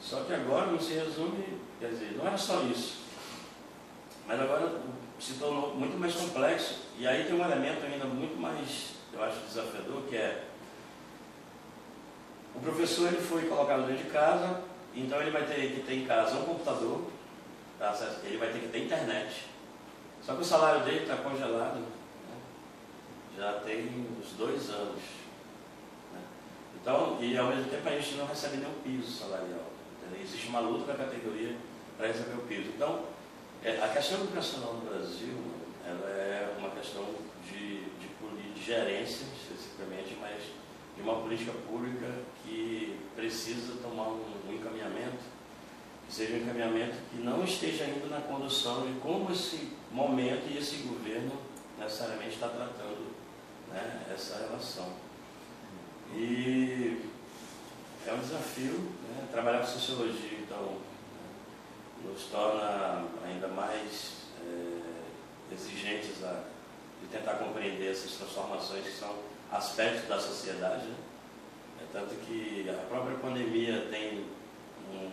Só 0.00 0.22
que 0.22 0.32
agora 0.32 0.66
não 0.66 0.80
se 0.80 0.94
resume, 0.94 1.58
quer 1.78 1.90
dizer, 1.90 2.16
não 2.16 2.26
era 2.26 2.38
só 2.38 2.62
isso. 2.62 3.00
Mas 4.26 4.40
agora 4.40 4.80
se 5.18 5.34
tornou 5.34 5.74
muito 5.74 5.98
mais 5.98 6.14
complexo. 6.14 6.80
E 7.00 7.06
aí 7.06 7.24
tem 7.24 7.34
um 7.34 7.42
elemento 7.42 7.86
ainda 7.86 8.04
muito 8.04 8.38
mais, 8.38 8.90
eu 9.10 9.24
acho, 9.24 9.40
desafiador, 9.46 10.02
que 10.02 10.16
é 10.16 10.44
o 12.54 12.60
professor 12.60 13.06
ele 13.06 13.22
foi 13.22 13.48
colocado 13.48 13.86
dentro 13.86 14.04
de 14.04 14.10
casa, 14.10 14.60
então 14.94 15.18
ele 15.18 15.30
vai 15.30 15.46
ter 15.46 15.72
que 15.72 15.80
ter 15.80 15.94
em 15.94 16.04
casa 16.04 16.36
um 16.36 16.44
computador, 16.44 17.06
tá? 17.78 17.96
ele 18.22 18.36
vai 18.36 18.52
ter 18.52 18.58
que 18.58 18.68
ter 18.68 18.84
internet. 18.84 19.46
Só 20.20 20.34
que 20.34 20.42
o 20.42 20.44
salário 20.44 20.84
dele 20.84 21.04
está 21.04 21.16
congelado 21.16 21.76
né? 21.78 21.86
já 23.34 23.54
tem 23.60 23.86
uns 24.20 24.32
dois 24.32 24.68
anos. 24.68 25.00
Né? 26.12 26.20
Então, 26.82 27.16
e 27.18 27.34
ao 27.38 27.46
mesmo 27.46 27.70
tempo 27.70 27.88
a 27.88 27.92
gente 27.92 28.16
não 28.16 28.26
recebe 28.26 28.58
nenhum 28.58 28.74
piso 28.84 29.10
salarial. 29.10 29.70
Entendeu? 29.96 30.22
Existe 30.22 30.48
uma 30.48 30.60
luta 30.60 30.92
da 30.92 30.98
categoria 31.02 31.56
para 31.96 32.08
receber 32.08 32.34
o 32.34 32.42
piso. 32.42 32.68
Então, 32.76 33.06
é, 33.64 33.82
a 33.82 33.88
questão 33.88 34.20
educacional 34.20 34.74
no 34.74 34.90
Brasil 34.90 35.60
ela 35.90 36.08
é 36.08 36.56
questão 36.80 37.04
de, 37.46 37.84
de, 37.84 38.54
de 38.54 38.64
gerência, 38.64 39.26
especificamente, 39.36 40.16
mas 40.20 40.42
de 40.96 41.02
uma 41.02 41.20
política 41.20 41.52
pública 41.68 42.06
que 42.42 42.98
precisa 43.14 43.74
tomar 43.82 44.08
um, 44.08 44.24
um 44.48 44.54
encaminhamento, 44.54 45.18
que 46.06 46.14
seja 46.14 46.34
um 46.34 46.38
encaminhamento 46.38 46.96
que 47.10 47.18
não 47.22 47.44
esteja 47.44 47.84
indo 47.84 48.08
na 48.08 48.20
condução 48.22 48.86
de 48.86 48.98
como 49.00 49.30
esse 49.30 49.72
momento 49.92 50.50
e 50.50 50.58
esse 50.58 50.76
governo 50.76 51.32
necessariamente 51.78 52.34
está 52.34 52.48
tratando 52.48 53.14
né, 53.68 54.06
essa 54.12 54.38
relação. 54.38 54.92
E 56.14 57.02
é 58.06 58.12
um 58.12 58.18
desafio, 58.18 58.72
né, 58.72 59.28
trabalhar 59.30 59.60
com 59.60 59.66
sociologia, 59.66 60.38
então, 60.38 60.62
né, 60.62 62.10
nos 62.10 62.24
torna 62.24 63.04
ainda 63.24 63.48
mais 63.48 64.24
é, 64.42 65.54
exigentes 65.54 66.24
a, 66.24 66.42
de 67.00 67.06
tentar 67.08 67.34
compreender 67.34 67.90
essas 67.90 68.12
transformações 68.12 68.84
que 68.84 68.92
são 68.92 69.14
aspectos 69.50 70.08
da 70.08 70.18
sociedade. 70.18 70.86
Né? 70.86 70.94
É 71.82 71.84
tanto 71.92 72.14
que 72.26 72.68
a 72.68 72.86
própria 72.88 73.16
pandemia 73.16 73.86
tem 73.90 74.24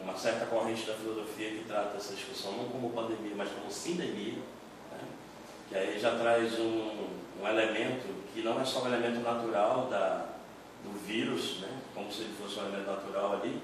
uma 0.03 0.17
certa 0.17 0.45
corrente 0.47 0.85
da 0.85 0.93
filosofia 0.93 1.51
que 1.51 1.65
trata 1.67 1.97
essa 1.97 2.13
discussão 2.13 2.53
não 2.53 2.65
como 2.65 2.89
pandemia, 2.91 3.33
mas 3.35 3.49
como 3.49 3.71
sindemia, 3.71 4.39
né? 4.91 4.99
que 5.69 5.75
aí 5.75 5.99
já 5.99 6.17
traz 6.17 6.59
um, 6.59 7.07
um, 7.41 7.47
elemento 7.47 8.07
que 8.33 8.41
não 8.41 8.59
é 8.59 8.65
só 8.65 8.83
um 8.83 8.87
elemento 8.87 9.19
natural 9.19 9.87
da, 9.89 10.25
do 10.83 10.97
vírus, 11.05 11.59
né? 11.61 11.69
como 11.93 12.11
se 12.11 12.21
ele 12.21 12.35
fosse 12.41 12.59
um 12.59 12.63
elemento 12.63 12.87
natural 12.87 13.33
ali, 13.33 13.61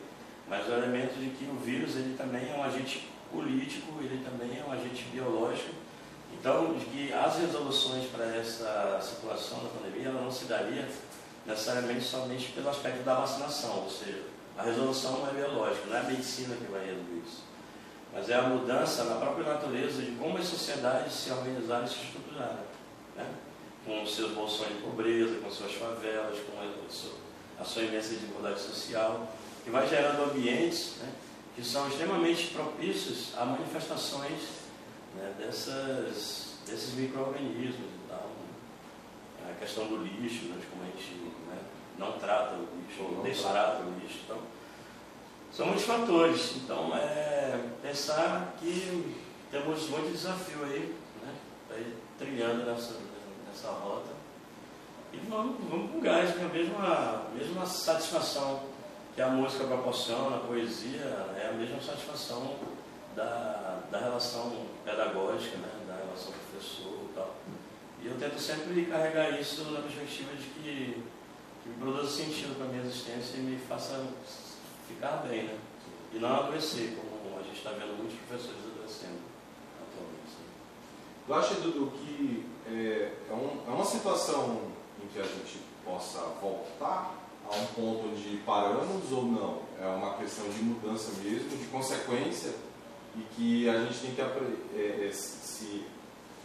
mas 0.48 0.68
o 0.68 0.74
elemento 0.74 1.20
de 1.20 1.30
que 1.32 1.46
o 1.46 1.56
vírus 1.56 1.96
ele 1.96 2.16
também 2.16 2.52
é 2.52 2.56
um 2.56 2.64
agente 2.64 3.08
político, 3.32 4.00
ele 4.02 4.24
também 4.24 4.60
é 4.60 4.64
um 4.68 4.72
agente 4.72 5.04
biológico 5.12 5.83
então, 6.44 6.74
de 6.74 6.84
que 6.88 7.14
as 7.14 7.38
resoluções 7.38 8.10
para 8.12 8.26
essa 8.36 9.00
situação 9.02 9.60
da 9.60 9.70
pandemia 9.70 10.10
ela 10.10 10.24
não 10.24 10.30
se 10.30 10.44
daria 10.44 10.86
necessariamente 11.46 12.04
somente 12.04 12.52
pelo 12.52 12.70
aspecto 12.70 13.02
da 13.04 13.16
vacinação, 13.16 13.84
ou 13.86 13.90
seja, 13.90 14.24
a 14.58 14.64
resolução 14.64 15.20
não 15.20 15.30
é 15.30 15.32
biológica, 15.32 15.86
não 15.88 15.96
é 15.96 16.02
a 16.02 16.04
medicina 16.04 16.54
que 16.58 16.70
vai 16.70 16.86
resolver 16.86 17.22
isso, 17.26 17.44
mas 18.14 18.30
é 18.30 18.36
a 18.36 18.42
mudança 18.42 19.06
na 19.06 19.16
própria 19.16 19.54
natureza 19.54 20.02
de 20.02 20.12
como 20.18 20.38
as 20.38 20.44
sociedades 20.44 21.14
se 21.14 21.32
organizaram 21.32 21.86
e 21.86 21.88
se 21.88 21.96
estruturaram, 22.04 22.60
né? 23.16 23.26
com 23.86 24.06
seus 24.06 24.34
bolsões 24.34 24.76
de 24.76 24.82
pobreza, 24.82 25.40
com 25.40 25.50
suas 25.50 25.72
favelas, 25.72 26.40
com 26.40 27.62
a 27.62 27.64
sua 27.64 27.84
imensa 27.84 28.16
desigualdade 28.16 28.60
social, 28.60 29.34
que 29.64 29.70
vai 29.70 29.88
gerando 29.88 30.30
ambientes 30.30 30.98
né, 30.98 31.10
que 31.56 31.64
são 31.64 31.88
extremamente 31.88 32.48
propícios 32.48 33.30
a 33.38 33.46
manifestações 33.46 34.63
né, 35.16 35.34
dessas, 35.38 36.56
desses 36.66 36.94
micro-organismos 36.96 37.76
e 37.76 38.10
tal. 38.10 38.30
Né? 39.42 39.52
A 39.52 39.60
questão 39.60 39.88
do 39.88 39.98
lixo, 39.98 40.46
né, 40.46 40.58
de 40.60 40.66
como 40.68 40.84
a 40.84 40.86
gente 40.86 41.14
né, 41.48 41.58
não 41.98 42.14
trata 42.14 42.56
o 42.56 42.68
lixo, 42.78 43.04
ou 43.04 43.24
destrata 43.24 43.84
o 43.84 44.00
lixo. 44.00 44.20
Então, 44.26 44.38
são 45.52 45.68
muitos 45.68 45.86
fatores. 45.86 46.56
Então, 46.58 46.96
é 46.96 47.60
pensar 47.82 48.56
que 48.60 49.16
temos 49.52 49.90
muito 49.90 50.12
desafio 50.12 50.64
aí, 50.64 50.96
né, 51.22 51.34
para 51.68 51.78
ir 51.78 51.96
trilhando 52.18 52.66
nessa, 52.66 52.96
nessa 53.48 53.68
rota. 53.70 54.12
E 55.12 55.18
vamos, 55.30 55.58
vamos 55.70 55.92
com 55.92 56.00
gás, 56.00 56.36
com 56.36 56.46
a 56.46 56.50
mesma, 56.50 57.28
mesma 57.36 57.66
satisfação 57.68 58.64
que 59.14 59.22
a 59.22 59.28
música 59.28 59.66
proporciona, 59.66 60.38
a 60.38 60.40
poesia, 60.40 61.06
é 61.38 61.50
a 61.52 61.54
mesma 61.54 61.80
satisfação 61.80 62.56
da, 63.16 63.80
da 63.92 64.00
relação 64.00 64.66
pedagógica, 64.84 65.58
né? 65.58 65.70
da 65.88 65.96
relação 65.96 66.32
professor 66.32 67.00
e 67.10 67.14
tal. 67.14 67.36
E 68.02 68.08
eu 68.08 68.18
tento 68.18 68.40
sempre 68.40 68.86
carregar 68.86 69.40
isso 69.40 69.64
na 69.72 69.82
perspectiva 69.82 70.36
de 70.36 70.44
que, 70.44 71.04
que 71.64 71.70
me 71.70 71.76
produza 71.80 72.10
sentido 72.10 72.56
para 72.58 72.66
a 72.66 72.70
minha 72.70 72.84
existência 72.84 73.38
e 73.38 73.42
me 73.42 73.58
faça 73.58 74.06
ficar 74.88 75.24
bem, 75.28 75.44
né? 75.44 75.58
E 76.14 76.20
não 76.20 76.36
adoecer, 76.36 76.96
como 76.96 77.40
a 77.40 77.44
gente 77.44 77.58
está 77.58 77.72
vendo 77.72 77.98
muitos 77.98 78.18
professores 78.28 78.60
adoecendo 78.76 79.20
atualmente. 79.82 80.38
Tu 81.26 81.34
acha, 81.34 81.62
Dudu, 81.62 81.92
que 81.92 82.46
é, 82.68 83.14
é, 83.30 83.34
um, 83.34 83.62
é 83.68 83.74
uma 83.74 83.86
situação 83.86 84.62
em 85.02 85.08
que 85.08 85.20
a 85.20 85.24
gente 85.24 85.60
possa 85.84 86.20
voltar 86.42 87.16
a 87.50 87.56
um 87.56 87.66
ponto 87.68 88.08
onde 88.10 88.38
paramos 88.46 89.12
ou 89.12 89.26
não? 89.26 89.62
É 89.82 89.88
uma 89.88 90.16
questão 90.16 90.48
de 90.50 90.62
mudança 90.62 91.12
mesmo, 91.22 91.50
de 91.58 91.66
consequência, 91.68 92.54
e 93.16 93.22
que 93.36 93.70
a 93.70 93.80
gente 93.80 94.00
tem 94.00 94.16
que 94.16 94.22
é, 94.22 95.08
é, 95.08 95.12
se, 95.12 95.86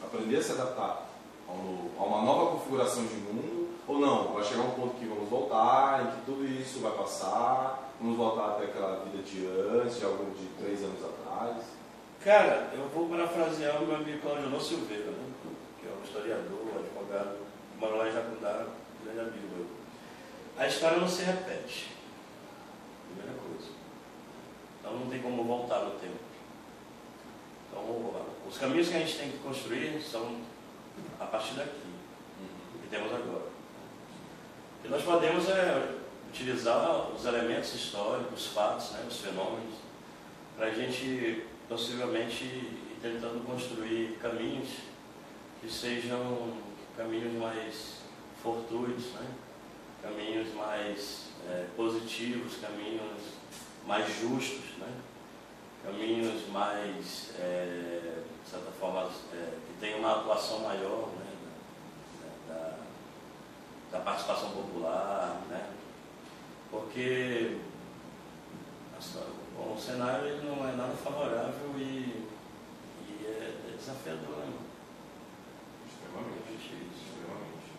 aprender 0.03 0.37
a 0.37 0.43
se 0.43 0.53
adaptar 0.53 1.09
a, 1.49 1.53
um, 1.53 1.91
uma 1.97 2.23
nova 2.23 2.53
configuração 2.53 3.07
de 3.07 3.15
mundo, 3.15 3.69
ou 3.87 3.99
não? 3.99 4.35
Vai 4.35 4.45
chegar 4.45 4.63
um 4.63 4.71
ponto 4.71 4.97
que 4.97 5.07
vamos 5.07 5.29
voltar, 5.29 6.03
em 6.03 6.11
que 6.11 6.27
tudo 6.27 6.45
isso 6.47 6.81
vai 6.81 6.93
passar, 6.93 7.91
vamos 8.01 8.17
voltar 8.17 8.51
até 8.51 8.65
aquela 8.65 9.05
vida 9.05 9.23
de 9.23 9.47
antes, 9.47 9.99
de 9.99 10.05
algo 10.05 10.25
de 10.35 10.47
três 10.63 10.83
anos 10.83 11.03
atrás? 11.03 11.65
Cara, 12.23 12.71
eu 12.75 12.89
vou 12.89 13.09
parafrasear 13.09 13.83
o 13.83 13.87
meu 13.87 13.97
amigo 13.97 14.21
Claudio 14.21 14.61
Silveira, 14.61 15.11
né? 15.11 15.33
que 15.81 15.87
é 15.87 15.91
um 15.91 16.05
historiador, 16.05 16.67
advogado, 16.77 17.39
mora 17.79 17.95
lá 17.95 18.09
em 18.09 18.13
Jacundá, 18.13 18.67
grande 19.05 19.21
amigo 19.21 19.47
meu. 19.57 19.67
A 20.59 20.67
história 20.67 20.99
não 20.99 21.09
se 21.09 21.23
repete. 21.23 21.95
Primeira 23.07 23.39
coisa. 23.41 23.71
Então 24.81 24.93
não 24.99 25.07
tem 25.07 25.23
como 25.23 25.45
voltar 25.45 25.79
no 25.85 25.93
tempo. 25.93 26.28
Então, 27.79 28.27
os 28.49 28.59
caminhos 28.59 28.89
que 28.89 28.97
a 28.97 29.01
gente 29.01 29.17
tem 29.17 29.31
que 29.31 29.39
construir 29.39 30.01
são 30.01 30.37
a 31.21 31.27
partir 31.27 31.55
daqui, 31.55 31.71
que 32.83 32.89
temos 32.89 33.13
agora. 33.13 33.47
Que 34.83 34.89
nós 34.89 35.03
podemos 35.03 35.49
é 35.49 35.97
utilizar 36.29 37.11
os 37.11 37.25
elementos 37.25 37.75
históricos, 37.75 38.47
os 38.47 38.53
fatos, 38.53 38.91
né, 38.93 39.05
os 39.09 39.19
fenômenos, 39.19 39.75
para 40.57 40.67
a 40.67 40.71
gente 40.71 41.45
possivelmente 41.69 42.45
ir 42.45 42.99
tentando 43.01 43.45
construir 43.47 44.19
caminhos 44.21 44.69
que 45.61 45.71
sejam 45.71 46.55
caminhos 46.97 47.33
mais 47.35 47.99
fortuitos, 48.43 49.13
né? 49.13 49.27
caminhos 50.03 50.55
mais 50.55 51.29
é, 51.49 51.67
positivos, 51.77 52.57
caminhos 52.61 53.23
mais 53.87 54.07
justos? 54.21 54.78
Caminhos 55.89 56.49
mais, 56.49 57.31
é, 57.39 58.23
de 58.45 58.51
certa 58.51 58.71
forma, 58.73 59.09
é, 59.33 59.51
que 59.67 59.81
tenham 59.81 60.01
uma 60.01 60.21
atuação 60.21 60.61
maior 60.61 61.09
né? 61.19 61.27
da, 62.49 62.77
da, 63.93 64.05
participação 64.05 64.51
popular, 64.51 65.41
né? 65.49 65.71
porque 66.71 67.59
bom, 69.57 69.75
o 69.75 69.81
cenário 69.81 70.27
ele 70.29 70.47
não 70.47 70.69
é 70.69 70.73
nada 70.73 70.95
favorável 70.95 71.71
e, 71.77 72.27
e 73.09 73.27
é, 73.27 73.55
é 73.73 73.77
desafiador. 73.77 74.37
Né? 74.37 74.53
Extremamente. 75.87 76.53
Extremamente. 76.97 77.73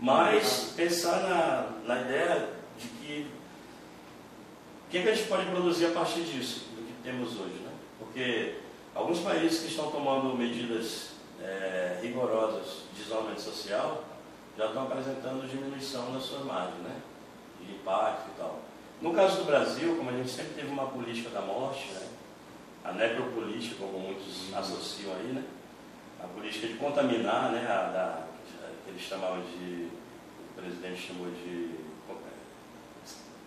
Mas 0.00 0.72
pensar 0.76 1.22
na, 1.22 1.94
na 1.94 2.02
ideia 2.02 2.52
de 2.78 2.88
que 2.88 3.30
o 4.86 4.90
que, 4.90 4.98
é 4.98 5.02
que 5.02 5.08
a 5.10 5.14
gente 5.14 5.28
pode 5.28 5.44
produzir 5.50 5.86
a 5.86 5.90
partir 5.90 6.22
disso, 6.22 6.68
temos 7.08 7.40
hoje, 7.40 7.54
né? 7.64 7.72
Porque 7.98 8.56
alguns 8.94 9.20
países 9.20 9.60
que 9.60 9.68
estão 9.68 9.90
tomando 9.90 10.36
medidas 10.36 11.12
é, 11.40 11.98
rigorosas 12.02 12.82
de 12.94 13.02
isolamento 13.02 13.40
social 13.40 14.04
já 14.56 14.66
estão 14.66 14.82
apresentando 14.82 15.48
diminuição 15.48 16.12
das 16.12 16.24
suas 16.24 16.44
margens, 16.44 16.82
né? 16.82 17.00
De 17.60 17.72
impacto 17.72 18.28
e 18.28 18.38
tal. 18.38 18.60
No 19.00 19.14
caso 19.14 19.38
do 19.38 19.44
Brasil, 19.44 19.96
como 19.96 20.10
a 20.10 20.12
gente 20.12 20.28
sempre 20.28 20.54
teve 20.54 20.68
uma 20.68 20.86
política 20.86 21.30
da 21.30 21.40
morte, 21.40 21.88
né? 21.92 22.08
a 22.84 22.92
necropolítica, 22.92 23.76
como 23.78 23.98
muitos 23.98 24.52
associam 24.54 25.14
aí, 25.14 25.32
né? 25.32 25.44
a 26.22 26.26
política 26.26 26.66
de 26.66 26.74
contaminar, 26.74 27.52
né? 27.52 27.66
a, 27.66 27.90
da, 27.90 28.26
que 28.84 28.90
eles 28.90 29.02
chamavam 29.02 29.40
de, 29.40 29.88
o 30.50 30.60
presidente 30.60 31.06
chamou 31.06 31.30
de 31.30 31.76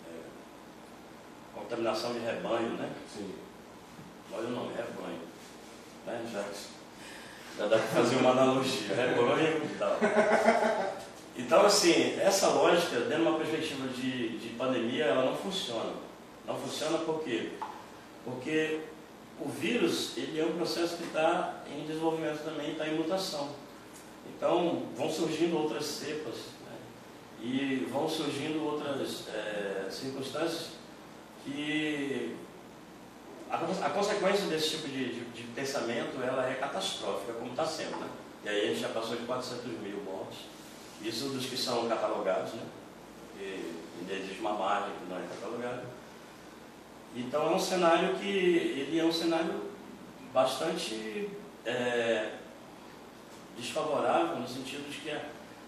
é, 0.07 0.23
contaminação 1.53 2.13
de 2.13 2.19
rebanho, 2.19 2.69
né? 2.75 2.89
Sim. 3.07 3.50
Olha 4.33 4.47
o 4.47 4.51
nome, 4.51 4.73
rebanho. 4.73 5.19
Né? 6.05 6.25
Já, 6.31 6.43
já 7.57 7.67
dá 7.67 7.77
para 7.77 7.87
fazer 7.87 8.15
uma 8.17 8.31
analogia, 8.31 8.95
rebanho 8.95 9.63
e 9.63 9.77
tal. 9.77 9.97
Então, 11.37 11.65
assim, 11.65 12.19
essa 12.19 12.49
lógica, 12.49 12.99
dentro 13.01 13.23
de 13.23 13.29
uma 13.29 13.37
perspectiva 13.37 13.87
de, 13.87 14.37
de 14.37 14.49
pandemia, 14.49 15.05
ela 15.05 15.25
não 15.25 15.35
funciona. 15.35 15.93
Não 16.45 16.55
funciona 16.55 16.97
por 16.99 17.23
quê? 17.23 17.51
Porque 18.25 18.81
o 19.39 19.49
vírus, 19.49 20.17
ele 20.17 20.39
é 20.39 20.45
um 20.45 20.53
processo 20.53 20.97
que 20.97 21.03
está 21.03 21.63
em 21.67 21.85
desenvolvimento 21.85 22.43
também, 22.43 22.71
está 22.71 22.87
em 22.87 22.95
mutação. 22.95 23.49
Então, 24.35 24.83
vão 24.95 25.09
surgindo 25.09 25.57
outras 25.57 25.85
cepas 25.85 26.35
né? 26.65 26.77
e 27.41 27.87
vão 27.91 28.07
surgindo 28.07 28.63
outras 28.63 29.27
é, 29.29 29.87
circunstâncias 29.89 30.71
que 31.43 32.35
a, 33.51 33.85
a, 33.85 33.89
consequência 33.89 34.45
desse 34.47 34.69
tipo 34.69 34.87
de, 34.87 35.13
de, 35.13 35.25
de, 35.25 35.43
pensamento 35.53 36.23
ela 36.23 36.49
é 36.49 36.53
catastrófica, 36.55 37.33
como 37.33 37.51
está 37.51 37.65
sendo. 37.65 37.97
Né? 37.97 38.07
E 38.45 38.49
aí 38.49 38.63
a 38.63 38.67
gente 38.67 38.79
já 38.79 38.89
passou 38.89 39.17
de 39.17 39.25
400 39.25 39.65
mil 39.79 39.97
mortes. 40.03 40.39
Isso 41.01 41.29
dos 41.29 41.45
que 41.45 41.57
são 41.57 41.89
catalogados, 41.89 42.53
né? 42.53 42.63
Porque 43.27 43.59
ainda 43.99 44.13
existe 44.13 44.39
uma 44.39 44.53
margem 44.53 44.93
que 44.99 45.09
não 45.09 45.17
é 45.17 45.23
catalogada. 45.23 45.83
Então 47.15 47.51
é 47.51 47.55
um 47.55 47.59
cenário 47.59 48.15
que 48.15 48.27
ele 48.27 48.99
é 48.99 49.03
um 49.03 49.11
cenário 49.11 49.71
bastante 50.33 51.29
é, 51.65 52.35
desfavorável 53.57 54.37
no 54.37 54.47
sentido 54.47 54.89
de 54.89 54.97
que 54.99 55.11
a, 55.11 55.21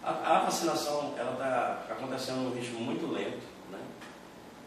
a, 0.03 0.39
vacinação 0.45 1.13
ela 1.17 1.33
está 1.33 1.85
acontecendo 1.89 2.43
num 2.43 2.55
ritmo 2.55 2.79
muito 2.79 3.11
lento, 3.11 3.43
né? 3.69 3.79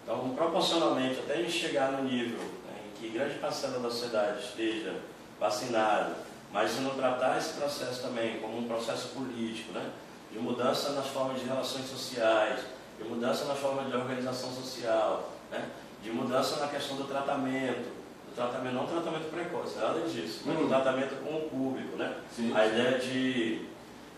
Então 0.03 0.35
proporcionalmente 0.35 1.21
até 1.21 1.35
a 1.35 1.37
gente 1.39 1.53
chegar 1.53 1.93
no 1.93 2.05
nível 2.05 2.56
que 3.01 3.09
grande 3.09 3.39
parcela 3.39 3.79
da 3.79 3.91
sociedade 3.91 4.45
esteja 4.45 4.95
vacinada, 5.39 6.17
mas 6.53 6.71
se 6.71 6.81
não 6.81 6.95
tratar 6.95 7.39
esse 7.39 7.55
processo 7.55 8.03
também 8.03 8.39
como 8.41 8.59
um 8.59 8.69
processo 8.69 9.09
político, 9.09 9.73
né? 9.73 9.91
de 10.33 10.39
mudança 10.39 10.91
nas 10.91 11.07
formas 11.07 11.41
de 11.41 11.47
relações 11.47 11.87
sociais, 11.89 12.61
de 12.99 13.09
mudança 13.09 13.45
nas 13.45 13.59
formas 13.59 13.89
de 13.89 13.97
organização 13.97 14.51
social, 14.51 15.31
né? 15.51 15.69
de 16.03 16.11
mudança 16.11 16.57
na 16.57 16.69
questão 16.69 16.97
do 16.97 17.05
tratamento, 17.05 17.89
do 18.29 18.35
tratamento, 18.35 18.75
não 18.75 18.87
tratamento 18.87 19.31
precoce, 19.31 19.77
nada 19.77 20.01
disso, 20.01 20.43
mas 20.45 20.57
do 20.57 20.63
uhum. 20.63 20.69
tratamento 20.69 21.17
com 21.23 21.37
o 21.37 21.51
público. 21.51 21.97
Né? 21.97 22.17
A 22.55 22.67
ideia 22.67 22.99
de, 22.99 23.59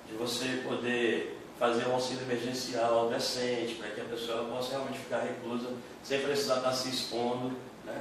de 0.09 0.15
você 0.19 0.63
poder 0.67 1.39
fazer 1.59 1.89
um 1.89 1.95
auxílio 1.95 2.23
emergencial 2.23 3.09
decente, 3.09 3.75
para 3.75 3.91
que 3.91 4.01
a 4.01 4.05
pessoa 4.05 4.45
possa 4.45 4.71
realmente 4.71 4.99
ficar 4.99 5.19
reclusa 5.19 5.71
sem 6.05 6.21
precisar 6.21 6.59
estar 6.59 6.73
se 6.73 6.89
expondo. 6.89 7.53
Né? 7.85 8.01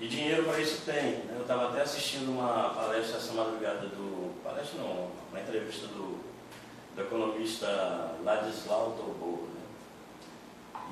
E 0.00 0.08
dinheiro 0.08 0.44
para 0.44 0.60
isso 0.60 0.82
tem. 0.84 1.18
Né? 1.18 1.34
Eu 1.36 1.42
estava 1.42 1.70
até 1.70 1.82
assistindo 1.82 2.30
uma 2.30 2.70
palestra 2.70 3.18
essa 3.18 3.32
madrugada 3.32 3.86
do. 3.86 4.34
Palestra 4.42 4.80
não, 4.80 5.10
uma 5.30 5.40
entrevista 5.40 5.86
do 5.86 6.24
do 6.94 7.02
economista 7.02 8.14
Ladislau 8.22 8.92
Tobor, 8.92 9.48
né? 9.48 9.60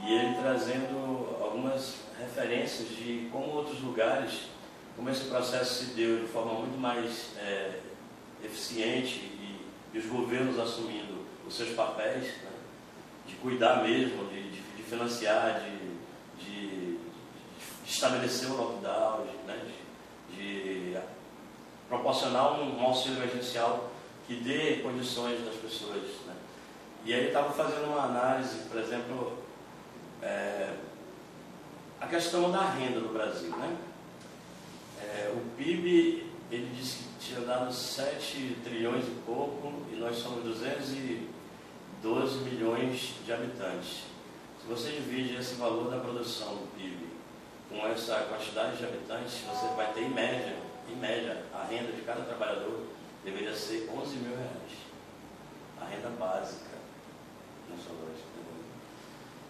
e 0.04 0.12
ele 0.14 0.34
trazendo 0.34 1.36
algumas 1.40 1.94
referências 2.18 2.88
de 2.88 3.28
como 3.30 3.46
outros 3.52 3.80
lugares, 3.80 4.48
como 4.96 5.08
esse 5.08 5.26
processo 5.26 5.84
se 5.84 5.94
deu 5.94 6.20
de 6.20 6.26
forma 6.26 6.54
muito 6.54 6.78
mais 6.78 7.36
é, 7.38 7.78
eficiente 8.44 9.20
e, 9.20 9.64
e, 9.94 9.98
os 9.98 10.06
governos 10.06 10.58
assumindo 10.58 11.24
os 11.46 11.56
seus 11.56 11.70
papéis, 11.70 12.24
né? 12.42 12.50
de 13.26 13.36
cuidar 13.36 13.82
mesmo, 13.84 14.26
de, 14.26 14.50
de, 14.50 14.60
de 14.60 14.82
financiar, 14.82 15.60
de, 15.60 15.81
estabelecer 17.86 18.50
o 18.50 18.56
lockdown, 18.56 19.26
né? 19.46 19.72
de, 20.36 20.96
proporcionar 21.88 22.58
um, 22.58 22.78
um 22.78 22.82
auxílio 22.84 23.18
emergencial 23.18 23.90
que 24.26 24.36
dê 24.36 24.76
condições 24.82 25.44
das 25.44 25.56
pessoas. 25.56 26.02
Né? 26.26 26.34
E 27.04 27.12
aí 27.12 27.20
ele 27.20 27.28
estava 27.28 27.52
fazendo 27.52 27.86
uma 27.86 28.04
análise, 28.04 28.60
por 28.68 28.80
exemplo, 28.80 29.38
é, 30.22 30.74
a 32.00 32.06
questão 32.06 32.50
da 32.50 32.70
renda 32.70 33.00
no 33.00 33.12
Brasil. 33.12 33.50
Né? 33.50 33.76
É, 35.02 35.32
o 35.34 35.40
PIB, 35.56 36.30
ele 36.50 36.74
disse 36.74 37.02
que 37.02 37.26
tinha 37.26 37.40
dado 37.40 37.72
7 37.72 38.56
trilhões 38.64 39.04
e 39.06 39.10
pouco, 39.26 39.72
e 39.92 39.96
nós 39.96 40.16
somos 40.16 40.44
212 40.44 42.38
milhões 42.38 43.14
de 43.24 43.32
habitantes. 43.32 44.04
Se 44.60 44.68
você 44.68 44.92
divide 44.92 45.36
esse 45.36 45.56
valor 45.56 45.90
da 45.90 45.98
produção 45.98 46.54
do 46.54 46.74
PIB 46.76 47.01
com 47.72 47.86
essa 47.88 48.26
quantidade 48.28 48.76
de 48.76 48.84
habitantes, 48.84 49.40
você 49.48 49.74
vai 49.74 49.92
ter 49.92 50.02
em 50.02 50.10
média, 50.10 50.56
em 50.88 50.96
média, 50.96 51.42
a 51.54 51.64
renda 51.64 51.92
de 51.92 52.02
cada 52.02 52.22
trabalhador 52.22 52.86
deveria 53.24 53.54
ser 53.54 53.88
11 53.92 54.16
mil 54.16 54.36
reais. 54.36 54.72
A 55.80 55.84
renda 55.86 56.10
básica 56.18 56.72
nessa 57.68 57.90
lógica. 57.90 58.32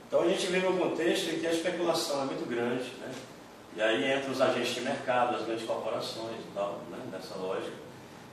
Então 0.06 0.22
a 0.22 0.28
gente 0.28 0.46
vive 0.46 0.66
um 0.66 0.78
contexto 0.78 1.30
em 1.30 1.40
que 1.40 1.46
a 1.46 1.52
especulação 1.52 2.22
é 2.22 2.24
muito 2.26 2.48
grande, 2.48 2.84
né? 3.00 3.12
e 3.74 3.82
aí 3.82 4.12
entra 4.12 4.30
os 4.30 4.40
agentes 4.40 4.74
de 4.74 4.82
mercado, 4.82 5.36
as 5.36 5.46
grandes 5.46 5.66
corporações 5.66 6.38
e 6.38 6.54
tal, 6.54 6.82
né? 6.90 6.98
nessa 7.10 7.34
lógica. 7.36 7.76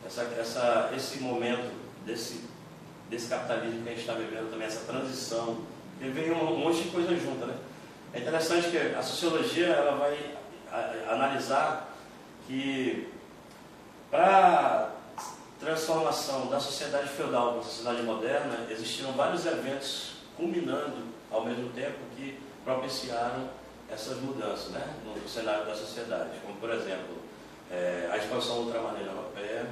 Essa, 0.06 0.24
essa, 0.38 0.92
esse 0.96 1.20
momento 1.20 1.72
desse, 2.06 2.44
desse 3.10 3.30
capitalismo 3.30 3.84
que 3.84 3.90
a 3.90 3.92
gente 3.92 4.02
está 4.02 4.14
vivendo 4.14 4.50
também, 4.50 4.68
essa 4.68 4.86
transição 4.86 5.60
vem 6.00 6.32
um, 6.32 6.58
monte 6.58 6.84
de 6.84 6.90
coisa 6.90 7.16
junto, 7.16 7.46
né? 7.46 7.56
É 8.12 8.20
interessante 8.20 8.72
que 8.72 8.78
a 8.78 9.04
sociologia 9.04 9.68
ela 9.68 9.98
vai 9.98 10.18
analisar 11.10 11.94
que 12.48 13.08
para 14.10 14.92
transformação 15.60 16.48
da 16.48 16.60
sociedade 16.60 17.10
feudal 17.10 17.52
para 17.52 17.62
a 17.62 17.64
sociedade 17.64 18.02
moderna 18.02 18.66
existiram 18.70 19.12
vários 19.12 19.46
eventos 19.46 20.14
culminando 20.36 21.04
ao 21.30 21.46
mesmo 21.46 21.70
tempo 21.70 21.98
que 22.16 22.40
propiciaram 22.64 23.50
essas 23.92 24.18
mudanças 24.22 24.70
né, 24.70 24.96
no 25.04 25.28
cenário 25.28 25.66
da 25.66 25.76
sociedade, 25.76 26.40
como 26.44 26.58
por 26.58 26.72
exemplo 26.72 27.18
é, 27.70 28.10
a 28.12 28.18
expansão 28.18 28.60
ultramaneira 28.60 29.12
europeia, 29.12 29.68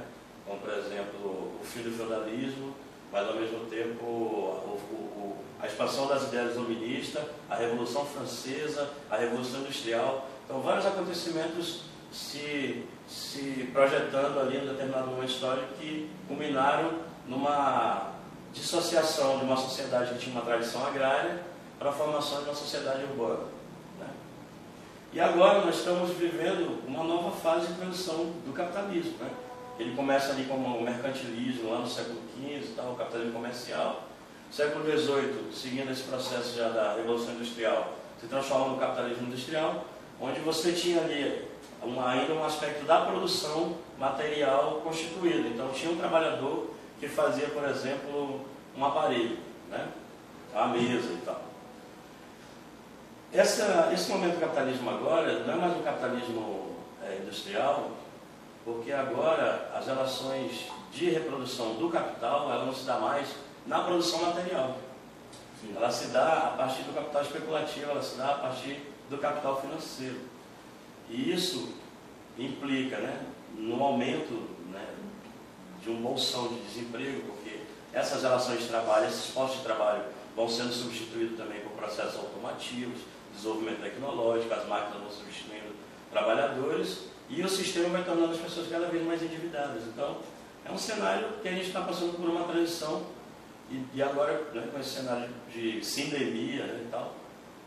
como 0.46 0.60
por 0.60 0.70
exemplo 0.74 1.58
o 1.60 1.64
fim 1.64 1.82
do 1.82 1.96
feudalismo, 1.96 2.74
mas 3.12 3.26
ao 3.26 3.34
mesmo 3.34 3.60
tempo 3.66 4.04
o, 4.04 4.78
o, 4.92 5.36
a 5.60 5.66
expansão 5.66 6.06
das 6.06 6.24
ideias 6.24 6.54
iluministas, 6.54 7.24
a 7.48 7.56
Revolução 7.56 8.04
Francesa, 8.04 8.90
a 9.10 9.16
Revolução 9.16 9.60
Industrial. 9.60 10.28
Então, 10.44 10.60
vários 10.60 10.86
acontecimentos 10.86 11.82
se, 12.12 12.86
se 13.08 13.68
projetando 13.72 14.38
ali 14.40 14.58
em 14.58 14.66
determinado 14.66 15.08
momento 15.08 15.30
histórico 15.30 15.74
que 15.78 16.10
culminaram 16.26 17.00
numa 17.26 18.12
dissociação 18.52 19.38
de 19.38 19.44
uma 19.44 19.56
sociedade 19.56 20.14
que 20.14 20.18
tinha 20.18 20.34
uma 20.34 20.44
tradição 20.44 20.86
agrária 20.86 21.42
para 21.78 21.90
a 21.90 21.92
formação 21.92 22.38
de 22.38 22.44
uma 22.44 22.54
sociedade 22.54 23.04
urbana. 23.04 23.44
Né? 23.98 24.06
E 25.12 25.20
agora 25.20 25.64
nós 25.64 25.76
estamos 25.76 26.10
vivendo 26.10 26.82
uma 26.86 27.04
nova 27.04 27.30
fase 27.30 27.66
de 27.66 27.74
transição 27.74 28.32
do 28.46 28.52
capitalismo. 28.52 29.16
Né? 29.20 29.30
Ele 29.78 29.94
começa 29.94 30.32
ali 30.32 30.44
como 30.44 30.78
o 30.78 30.82
mercantilismo, 30.82 31.70
lá 31.70 31.78
no 31.80 31.88
século 31.88 32.20
XV, 32.38 32.74
tal, 32.76 32.92
o 32.92 32.96
capitalismo 32.96 33.32
comercial. 33.32 34.04
Século 34.50 34.84
XVIII, 34.84 35.52
seguindo 35.52 35.90
esse 35.90 36.04
processo 36.04 36.56
já 36.56 36.68
da 36.70 36.94
Revolução 36.94 37.34
Industrial, 37.34 37.92
se 38.20 38.26
transforma 38.26 38.68
no 38.68 38.78
capitalismo 38.78 39.26
industrial, 39.26 39.84
onde 40.20 40.40
você 40.40 40.72
tinha 40.72 41.00
ali 41.00 41.46
um, 41.82 42.00
ainda 42.00 42.32
um 42.32 42.44
aspecto 42.44 42.84
da 42.84 43.02
produção 43.02 43.76
material 43.98 44.80
constituído. 44.82 45.48
Então 45.48 45.70
tinha 45.72 45.92
um 45.92 45.96
trabalhador 45.96 46.70
que 46.98 47.08
fazia, 47.08 47.48
por 47.48 47.64
exemplo, 47.68 48.40
um 48.76 48.84
aparelho, 48.84 49.38
né? 49.68 49.88
a 50.54 50.66
mesa 50.68 51.12
e 51.12 51.22
tal. 51.24 51.42
Essa, 53.32 53.90
esse 53.92 54.10
momento 54.10 54.36
do 54.36 54.40
capitalismo 54.40 54.88
agora 54.88 55.40
não 55.40 55.54
é 55.54 55.56
mais 55.56 55.76
um 55.76 55.82
capitalismo 55.82 56.76
é, 57.04 57.18
industrial, 57.22 57.90
porque 58.64 58.90
agora 58.90 59.70
as 59.74 59.86
relações 59.86 60.66
de 60.92 61.10
reprodução 61.10 61.74
do 61.74 61.88
capital 61.90 62.50
ela 62.50 62.64
não 62.64 62.74
se 62.74 62.84
dá 62.84 62.98
mais 62.98 63.28
na 63.66 63.80
produção 63.80 64.22
material. 64.22 64.78
Sim. 65.60 65.72
Ela 65.76 65.90
se 65.90 66.08
dá 66.08 66.38
a 66.38 66.50
partir 66.56 66.82
do 66.82 66.94
capital 66.94 67.22
especulativo, 67.22 67.90
ela 67.90 68.02
se 68.02 68.16
dá 68.16 68.30
a 68.30 68.38
partir 68.38 68.80
do 69.10 69.18
capital 69.18 69.60
financeiro. 69.60 70.20
E 71.10 71.32
isso 71.32 71.74
implica 72.38 72.98
né, 72.98 73.26
no 73.56 73.82
aumento 73.82 74.32
né, 74.70 74.86
de 75.82 75.90
um 75.90 76.00
bolsão 76.00 76.48
de 76.48 76.60
desemprego, 76.60 77.22
porque 77.22 77.60
essas 77.92 78.22
relações 78.22 78.60
de 78.60 78.68
trabalho, 78.68 79.06
esses 79.06 79.30
postos 79.30 79.58
de 79.58 79.64
trabalho 79.64 80.02
vão 80.36 80.48
sendo 80.48 80.72
substituídos 80.72 81.36
também 81.36 81.60
por 81.60 81.72
processos 81.72 82.16
automativos, 82.16 83.00
desenvolvimento 83.34 83.80
tecnológico, 83.80 84.52
as 84.54 84.66
máquinas 84.68 85.02
vão 85.02 85.10
substituindo 85.10 85.74
trabalhadores 86.10 87.08
e 87.28 87.42
o 87.42 87.48
sistema 87.48 87.88
vai 87.88 88.04
tornando 88.04 88.32
as 88.32 88.38
pessoas 88.38 88.68
cada 88.68 88.86
vez 88.86 89.04
mais 89.04 89.22
endividadas. 89.22 89.82
Então, 89.84 90.18
é 90.68 90.72
um 90.72 90.78
cenário 90.78 91.28
que 91.40 91.48
a 91.48 91.52
gente 91.52 91.68
está 91.68 91.80
passando 91.80 92.16
por 92.16 92.28
uma 92.28 92.44
transição 92.44 93.06
e, 93.70 93.82
e 93.94 94.02
agora, 94.02 94.50
né, 94.52 94.68
com 94.70 94.78
esse 94.78 94.90
cenário 94.90 95.28
de 95.52 95.84
sindemia 95.84 96.64
né, 96.64 96.84
e 96.86 96.90
tal, 96.90 97.14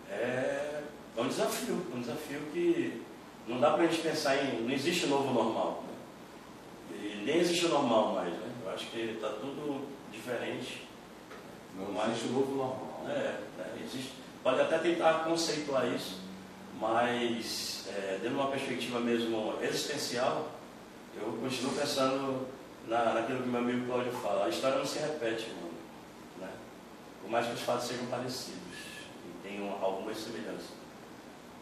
é, 0.10 0.82
é, 1.18 1.22
um 1.22 1.28
desafio, 1.28 1.86
um 1.94 2.00
desafio 2.00 2.42
que 2.54 3.02
não 3.48 3.60
dá 3.60 3.72
para 3.72 3.84
a 3.84 3.88
gente 3.88 4.02
pensar 4.02 4.38
em. 4.38 4.62
Não 4.62 4.72
existe 4.72 5.08
novo 5.08 5.34
normal. 5.34 5.84
Né? 5.88 6.98
E 6.98 7.24
nem 7.26 7.38
existe 7.38 7.66
o 7.66 7.70
normal 7.70 8.14
mais. 8.14 8.34
Né? 8.34 8.52
Eu 8.64 8.72
acho 8.72 8.88
que 8.88 9.00
está 9.00 9.30
tudo 9.30 9.88
diferente. 10.12 10.88
Não 11.76 11.92
mais 11.92 12.12
existe 12.12 12.30
o 12.30 12.32
novo 12.34 12.56
normal. 12.56 13.04
É, 13.08 13.40
é, 13.60 13.84
existe, 13.84 14.14
pode 14.44 14.62
até 14.62 14.78
tentar 14.78 15.24
conceituar 15.24 15.88
isso, 15.88 16.20
mas 16.80 17.88
é, 17.90 18.12
dentro 18.14 18.30
de 18.30 18.36
uma 18.36 18.48
perspectiva 18.48 19.00
mesmo 19.00 19.56
existencial, 19.62 20.52
eu 21.16 21.38
continuo 21.42 21.74
pensando 21.74 22.48
na, 22.88 23.14
naquilo 23.14 23.44
que 23.44 23.50
meu 23.50 23.62
amigo 23.62 23.86
Cláudio 23.86 24.12
fala. 24.12 24.46
A 24.46 24.50
história 24.50 24.78
não 24.78 24.86
se 24.86 25.00
repete, 25.00 25.50
mano. 25.50 25.74
Né? 26.40 26.50
Por 27.22 27.30
mais 27.30 27.48
que 27.48 27.54
os 27.54 27.62
fatos 27.62 27.88
sejam 27.88 28.06
parecidos 28.08 28.78
e 29.26 29.48
tenham 29.48 29.72
algumas 29.82 30.18
semelhanças. 30.18 30.82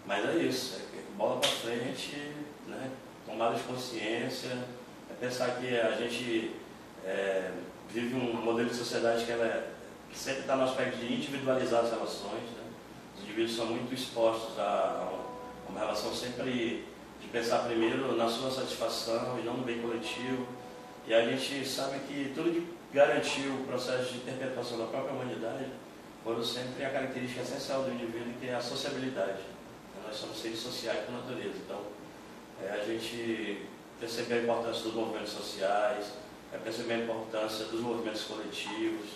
Mas 0.05 0.25
é 0.25 0.35
isso, 0.37 0.81
é 0.93 1.17
bola 1.17 1.39
para 1.39 1.49
frente, 1.49 2.33
né? 2.67 2.91
tomada 3.25 3.55
de 3.55 3.63
consciência, 3.63 4.57
é 5.09 5.13
pensar 5.19 5.57
que 5.57 5.79
a 5.79 5.91
gente 5.91 6.55
é, 7.05 7.51
vive 7.89 8.15
um 8.15 8.33
modelo 8.41 8.69
de 8.69 8.75
sociedade 8.75 9.25
que, 9.25 9.31
é, 9.31 9.67
que 10.09 10.17
sempre 10.17 10.41
está 10.41 10.55
no 10.55 10.63
aspecto 10.63 10.97
de 10.97 11.13
individualizar 11.13 11.83
as 11.83 11.91
relações. 11.91 12.43
Né? 12.55 12.63
Os 13.15 13.23
indivíduos 13.23 13.55
são 13.55 13.67
muito 13.67 13.93
expostos 13.93 14.57
a, 14.57 14.63
a 14.63 15.29
uma 15.69 15.79
relação 15.79 16.13
sempre 16.13 16.85
de 17.21 17.27
pensar 17.27 17.59
primeiro 17.59 18.15
na 18.15 18.27
sua 18.27 18.49
satisfação 18.49 19.37
e 19.39 19.43
não 19.43 19.57
no 19.57 19.63
bem 19.63 19.81
coletivo. 19.81 20.47
E 21.09 21.13
a 21.15 21.25
gente 21.25 21.67
sabe 21.67 22.01
que 22.07 22.31
tudo 22.35 22.51
que 22.51 22.71
garantiu 22.93 23.55
o 23.55 23.63
processo 23.65 24.11
de 24.11 24.17
interpretação 24.19 24.77
da 24.77 24.85
própria 24.85 25.11
humanidade 25.11 25.65
foram 26.23 26.43
sempre 26.43 26.85
a 26.85 26.91
característica 26.91 27.41
essencial 27.41 27.81
do 27.81 27.91
indivíduo, 27.91 28.31
que 28.39 28.47
é 28.47 28.53
a 28.53 28.61
sociabilidade. 28.61 29.41
Nós 30.05 30.15
somos 30.15 30.39
seres 30.39 30.59
sociais 30.59 31.03
por 31.05 31.13
natureza. 31.13 31.55
Então, 31.65 31.81
é 32.63 32.69
a 32.69 32.85
gente 32.85 33.65
perceber 33.99 34.35
a 34.35 34.43
importância 34.43 34.83
dos 34.83 34.93
movimentos 34.93 35.31
sociais, 35.31 36.11
é 36.53 36.59
perceber 36.59 36.93
a 36.93 36.97
importância 36.99 37.65
dos 37.65 37.81
movimentos 37.81 38.25
coletivos, 38.25 39.09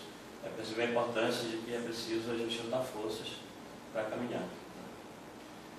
é 0.43 0.49
perceber 0.49 0.81
a 0.81 0.85
importância 0.85 1.47
de 1.47 1.57
que 1.57 1.75
é 1.75 1.79
preciso 1.79 2.31
a 2.31 2.35
gente 2.35 2.57
juntar 2.57 2.81
forças 2.81 3.33
para 3.93 4.05
caminhar. 4.05 4.45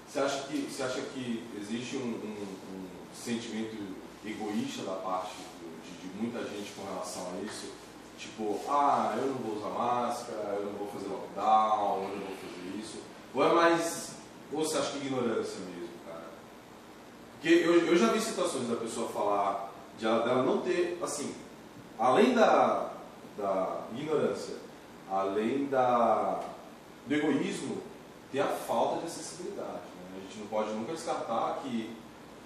Você 0.07 0.21
acha 0.21 0.43
que, 0.45 0.59
você 0.59 0.81
acha 0.81 1.01
que 1.13 1.43
existe 1.61 1.97
um, 1.97 2.07
um, 2.07 2.47
um 2.73 2.89
sentimento 3.13 3.97
egoísta 4.25 4.85
da 4.85 4.95
parte 4.95 5.54
de, 6.09 6.23
muita 6.23 6.39
gente 6.41 6.73
com 6.73 6.85
relação 6.85 7.27
a 7.33 7.45
isso? 7.45 7.73
Tipo, 8.19 8.61
ah, 8.69 9.17
eu 9.19 9.27
não 9.27 9.35
vou 9.35 9.57
usar 9.57 9.71
máscara, 9.71 10.57
eu 10.57 10.67
não 10.67 10.73
vou 10.73 10.89
fazer 10.89 11.09
lockdown, 11.09 12.03
eu 12.05 12.17
não 12.17 12.27
vou 12.27 12.37
fazer 12.37 12.79
isso. 12.79 12.99
Ou 13.35 13.45
é 13.45 13.53
mais. 13.53 14.13
Ou 14.53 14.65
você 14.65 14.79
acha 14.79 14.93
que 14.93 14.99
é 14.99 15.01
ignorância 15.07 15.59
mesmo, 15.61 15.95
cara? 16.07 16.25
Porque 17.33 17.49
eu, 17.49 17.87
eu 17.87 17.97
já 17.97 18.13
vi 18.13 18.21
situações 18.21 18.69
da 18.69 18.77
pessoa 18.77 19.09
falar 19.09 19.73
de 19.99 20.07
ela, 20.07 20.25
dela 20.25 20.43
não 20.43 20.59
ter, 20.59 20.99
assim, 21.03 21.35
além 21.99 22.35
da, 22.35 22.91
da 23.37 23.81
ignorância, 23.97 24.57
além 25.11 25.67
da, 25.67 26.41
do 27.07 27.15
egoísmo, 27.15 27.79
ter 28.31 28.41
a 28.41 28.47
falta 28.47 29.01
de 29.01 29.07
acessibilidade 29.07 29.95
gente 30.35 30.41
não 30.41 30.47
pode 30.47 30.71
nunca 30.71 30.93
descartar 30.93 31.61
que 31.63 31.91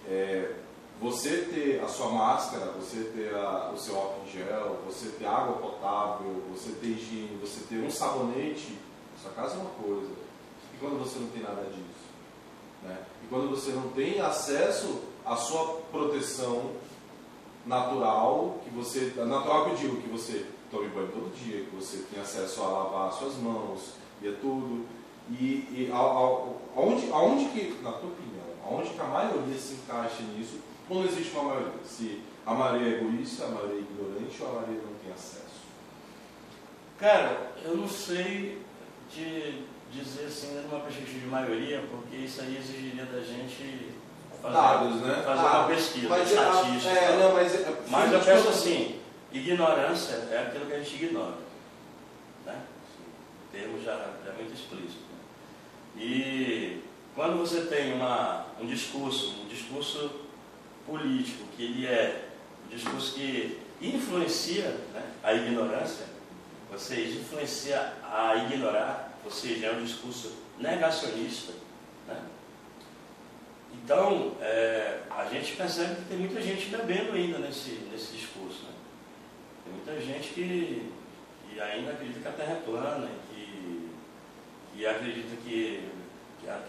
é, 0.06 0.52
você 1.01 1.49
ter 1.53 1.80
a 1.82 1.88
sua 1.88 2.11
máscara, 2.11 2.72
você 2.72 3.05
ter 3.14 3.34
a, 3.34 3.70
o 3.72 3.78
seu 3.78 3.96
álcool 3.96 4.26
em 4.26 4.30
gel, 4.30 4.80
você 4.84 5.11
ter 5.11 5.26
água 5.26 5.55
potável, 5.57 6.42
você 6.53 6.72
ter 6.72 6.88
higiene, 6.88 7.38
você 7.40 7.61
ter 7.68 7.76
um 7.76 7.90
sabonete, 7.90 8.76
sua 9.22 9.30
casa 9.32 9.55
é 9.55 9.59
uma 9.59 9.70
coisa. 9.70 10.11
E 10.74 10.78
quando 10.78 10.99
você 10.99 11.18
não 11.18 11.28
tem 11.28 11.42
nada 11.42 11.62
disso? 11.64 12.09
Né? 12.82 12.99
E 13.24 13.26
quando 13.28 13.51
você 13.51 13.70
não 13.70 13.90
tem 13.90 14.20
acesso 14.20 15.03
à 15.24 15.36
sua 15.36 15.82
proteção 15.92 16.72
natural, 17.64 18.61
que 18.64 18.70
você. 18.70 19.12
Natural 19.16 19.66
que 19.66 19.70
eu 19.70 19.76
digo 19.76 20.03
que 20.03 20.09
você 20.09 20.46
tome 20.70 20.88
banho 20.88 21.09
todo 21.09 21.34
dia, 21.34 21.64
que 21.64 21.76
você 21.76 22.05
tem 22.12 22.20
acesso 22.20 22.62
a 22.62 22.68
lavar 22.68 23.12
suas 23.12 23.34
mãos 23.36 23.92
e 24.20 24.28
é 24.28 24.32
tudo. 24.32 24.86
E, 25.30 25.44
e 25.70 25.90
aonde, 25.92 27.11
aonde 27.12 27.44
que, 27.46 27.78
na 27.82 27.92
tua 27.92 28.09
opinião, 28.09 28.46
aonde 28.64 28.90
que 28.90 29.01
a 29.01 29.05
maioria 29.05 29.59
se 29.59 29.74
encaixa 29.74 30.22
nisso, 30.22 30.59
não 30.95 31.05
existe 31.05 31.32
uma 31.32 31.45
maioria? 31.45 31.72
Se 31.84 32.22
a 32.47 32.55
maioria 32.55 32.89
é 32.97 32.99
egoísta, 33.01 33.45
a 33.45 33.49
maioria 33.49 33.76
é 33.76 33.80
ignorante 33.80 34.43
ou 34.43 34.49
a 34.49 34.53
maioria 34.53 34.82
não 34.82 34.95
tem 35.03 35.12
acesso? 35.12 35.59
Cara, 36.99 37.53
eu 37.64 37.76
não 37.76 37.89
sei 37.89 38.62
de 39.14 39.62
dizer 39.93 40.26
assim, 40.26 40.55
numa 40.68 40.80
perspectiva 40.80 41.20
de 41.20 41.26
maioria, 41.26 41.84
porque 41.91 42.16
isso 42.16 42.41
aí 42.41 42.57
exigiria 42.57 43.05
da 43.07 43.20
gente 43.20 43.93
fazer, 44.43 44.55
Dados, 44.55 45.01
né? 45.01 45.22
fazer 45.24 45.47
Ah, 45.47 45.59
uma 45.61 45.68
pesquisa, 45.68 46.09
mas 46.09 46.28
estatística. 46.30 46.91
É, 46.91 47.16
não, 47.18 47.34
mas, 47.34 47.55
é- 47.55 47.82
Mas 47.89 48.12
eu 48.12 48.20
penso 48.20 48.49
assim, 48.49 49.01
ignorância 49.32 50.14
é 50.30 50.47
aquilo 50.49 50.66
que 50.66 50.72
a 50.74 50.78
gente 50.78 50.95
ignora. 51.05 51.36
Né? 52.45 52.61
O 53.49 53.53
termo 53.53 53.82
já, 53.82 53.95
já 54.24 54.30
é 54.32 54.34
muito 54.34 54.53
explícito. 54.55 55.01
né? 55.01 55.18
E 56.05 56.82
quando 57.14 57.39
você 57.39 57.62
tem 57.62 57.95
uma, 57.95 58.47
um 58.61 58.66
discurso, 58.66 59.43
um 59.45 59.49
discurso 59.49 60.11
político, 60.89 61.45
que 61.57 61.62
ele 61.62 61.86
é 61.86 62.28
um 62.66 62.74
discurso 62.74 63.14
que 63.14 63.59
influencia 63.80 64.64
né, 64.93 65.03
a 65.22 65.34
ignorância, 65.34 66.07
ou 66.70 66.78
seja, 66.78 67.18
influencia 67.18 67.93
a 68.03 68.36
ignorar, 68.36 69.18
ou 69.24 69.30
seja, 69.30 69.66
é 69.66 69.72
um 69.72 69.84
discurso 69.84 70.32
negacionista. 70.59 71.53
Né? 72.07 72.20
Então, 73.74 74.36
é, 74.41 75.01
a 75.11 75.24
gente 75.26 75.57
percebe 75.57 75.97
que 75.97 76.09
tem 76.09 76.18
muita 76.18 76.41
gente 76.41 76.66
bebendo 76.66 77.12
ainda 77.12 77.39
nesse, 77.39 77.70
nesse 77.91 78.16
discurso. 78.16 78.64
Né? 78.64 78.72
Tem 79.64 79.72
muita 79.72 80.01
gente 80.01 80.30
que, 80.30 80.91
que 81.49 81.61
ainda 81.61 81.93
acredita 81.93 82.20
que 82.20 82.28
a 82.28 82.32
Terra 82.32 82.53
é 82.53 82.62
plana, 82.64 83.09
que, 83.30 83.91
que 84.74 84.86
acredita 84.86 85.36
que, 85.45 85.89
que, 86.41 86.49
a, 86.49 86.61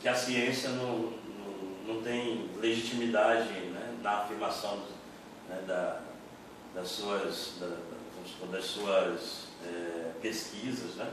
que 0.00 0.08
a 0.08 0.14
ciência 0.14 0.70
não, 0.70 1.12
não, 1.12 1.94
não 1.94 2.02
tem 2.02 2.48
legitimidade 2.60 3.63
na 4.04 4.18
afirmação 4.18 4.80
né, 5.48 5.64
da, 5.66 6.00
das 6.76 6.88
suas, 6.88 7.54
da, 7.58 7.76
das 8.52 8.64
suas 8.64 9.48
é, 9.64 10.12
pesquisas. 10.22 10.94
Né? 10.94 11.12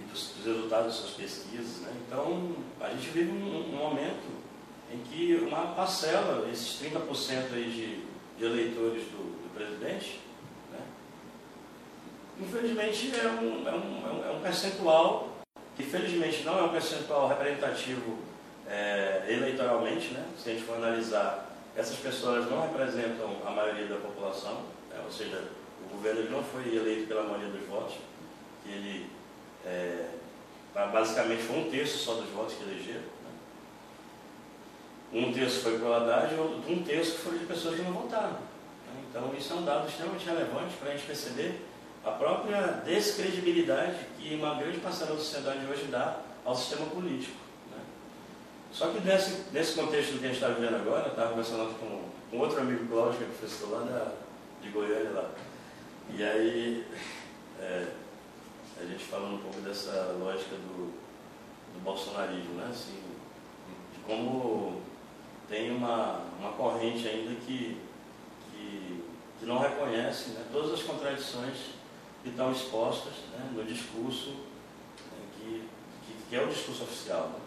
e 0.00 0.04
dos, 0.04 0.28
dos 0.36 0.46
resultados 0.46 0.86
das 0.86 0.94
suas 0.96 1.10
pesquisas. 1.12 1.80
Né? 1.82 1.92
Então, 2.06 2.56
a 2.80 2.88
gente 2.90 3.08
vive 3.10 3.30
um, 3.30 3.74
um 3.74 3.76
momento 3.76 4.44
em 4.92 4.98
que 4.98 5.36
uma 5.36 5.74
parcela, 5.74 6.48
esses 6.50 6.80
30% 6.82 7.52
aí 7.52 7.70
de, 7.70 8.38
de 8.38 8.44
eleitores 8.44 9.04
do, 9.04 9.42
do 9.42 9.54
presidente, 9.54 10.20
né? 10.70 10.80
infelizmente 12.40 13.12
é 13.14 13.24
é, 13.24 13.28
um, 13.28 13.68
é, 13.68 13.72
um, 13.72 14.28
é 14.28 14.32
um 14.32 14.40
percentual 14.40 15.30
que 15.76 15.82
felizmente 15.82 16.44
não 16.44 16.58
é 16.58 16.62
um 16.62 16.68
percentual 16.68 17.28
representativo 17.28 18.18
é, 18.68 19.24
eleitoralmente, 19.28 20.12
né? 20.12 20.24
se 20.38 20.50
a 20.50 20.52
gente 20.52 20.64
for 20.64 20.76
analisar, 20.76 21.53
essas 21.76 21.96
pessoas 21.96 22.48
não 22.50 22.62
representam 22.62 23.36
a 23.44 23.50
maioria 23.50 23.86
da 23.86 23.96
população, 23.96 24.62
né? 24.90 25.00
ou 25.04 25.10
seja, 25.10 25.42
o 25.84 25.96
governo 25.96 26.30
não 26.30 26.42
foi 26.42 26.74
eleito 26.74 27.08
pela 27.08 27.24
maioria 27.24 27.48
dos 27.48 27.66
votos, 27.66 27.96
ele 28.66 29.10
é, 29.66 30.08
basicamente 30.74 31.42
foi 31.42 31.58
um 31.58 31.70
terço 31.70 31.98
só 31.98 32.14
dos 32.14 32.30
votos 32.30 32.54
que 32.54 32.62
elegeram. 32.62 33.00
Né? 33.00 33.30
Um 35.12 35.32
terço 35.32 35.60
foi 35.60 35.78
pelo 35.78 35.92
Haddad 35.92 36.34
e 36.34 36.72
um 36.72 36.82
terço 36.82 37.18
foi 37.18 37.38
de 37.38 37.46
pessoas 37.46 37.76
que 37.76 37.82
não 37.82 37.92
votaram. 37.92 38.32
né? 38.32 39.04
Então 39.10 39.34
isso 39.36 39.52
é 39.52 39.56
um 39.56 39.64
dado 39.64 39.88
extremamente 39.88 40.24
relevante 40.24 40.76
para 40.76 40.90
a 40.90 40.92
gente 40.92 41.06
perceber 41.06 41.60
a 42.04 42.10
própria 42.10 42.82
descredibilidade 42.84 43.96
que 44.18 44.34
uma 44.34 44.54
grande 44.54 44.78
parcela 44.78 45.12
da 45.12 45.16
sociedade 45.16 45.66
hoje 45.66 45.84
dá 45.86 46.20
ao 46.44 46.54
sistema 46.54 46.86
político. 46.86 47.43
Só 48.74 48.88
que 48.88 49.00
nesse, 49.00 49.44
nesse 49.52 49.74
contexto 49.74 50.18
que 50.18 50.24
a 50.24 50.28
gente 50.28 50.34
está 50.34 50.48
vivendo 50.48 50.74
agora, 50.74 51.04
eu 51.04 51.10
estava 51.10 51.30
conversando 51.30 51.78
com, 51.78 52.10
com 52.28 52.42
outro 52.42 52.60
amigo 52.60 52.88
Cláudio, 52.88 53.18
que 53.18 53.24
é 53.24 53.26
professor 53.28 53.70
lá 53.70 53.84
da, 53.84 54.12
de 54.60 54.68
Goiânia 54.70 55.10
lá. 55.12 55.30
E 56.12 56.20
aí 56.20 56.84
é, 57.60 57.86
a 58.80 58.84
gente 58.84 59.04
falando 59.04 59.36
um 59.36 59.38
pouco 59.38 59.60
dessa 59.60 60.16
lógica 60.18 60.56
do, 60.56 60.92
do 61.72 61.84
bolsonarismo, 61.84 62.54
né? 62.54 62.66
Assim, 62.68 62.98
de 63.92 64.00
como 64.00 64.82
tem 65.48 65.70
uma, 65.70 66.22
uma 66.40 66.52
corrente 66.54 67.06
ainda 67.06 67.32
que, 67.46 67.80
que, 68.50 69.04
que 69.38 69.46
não 69.46 69.58
reconhece 69.58 70.30
né, 70.30 70.44
todas 70.52 70.72
as 70.72 70.82
contradições 70.82 71.58
que 72.24 72.30
estão 72.30 72.50
expostas 72.50 73.12
né, 73.30 73.50
no 73.52 73.62
discurso 73.62 74.30
né, 74.30 75.26
que, 75.36 75.68
que, 76.06 76.28
que 76.28 76.34
é 76.34 76.42
o 76.42 76.48
discurso 76.48 76.82
oficial. 76.82 77.28
né? 77.28 77.43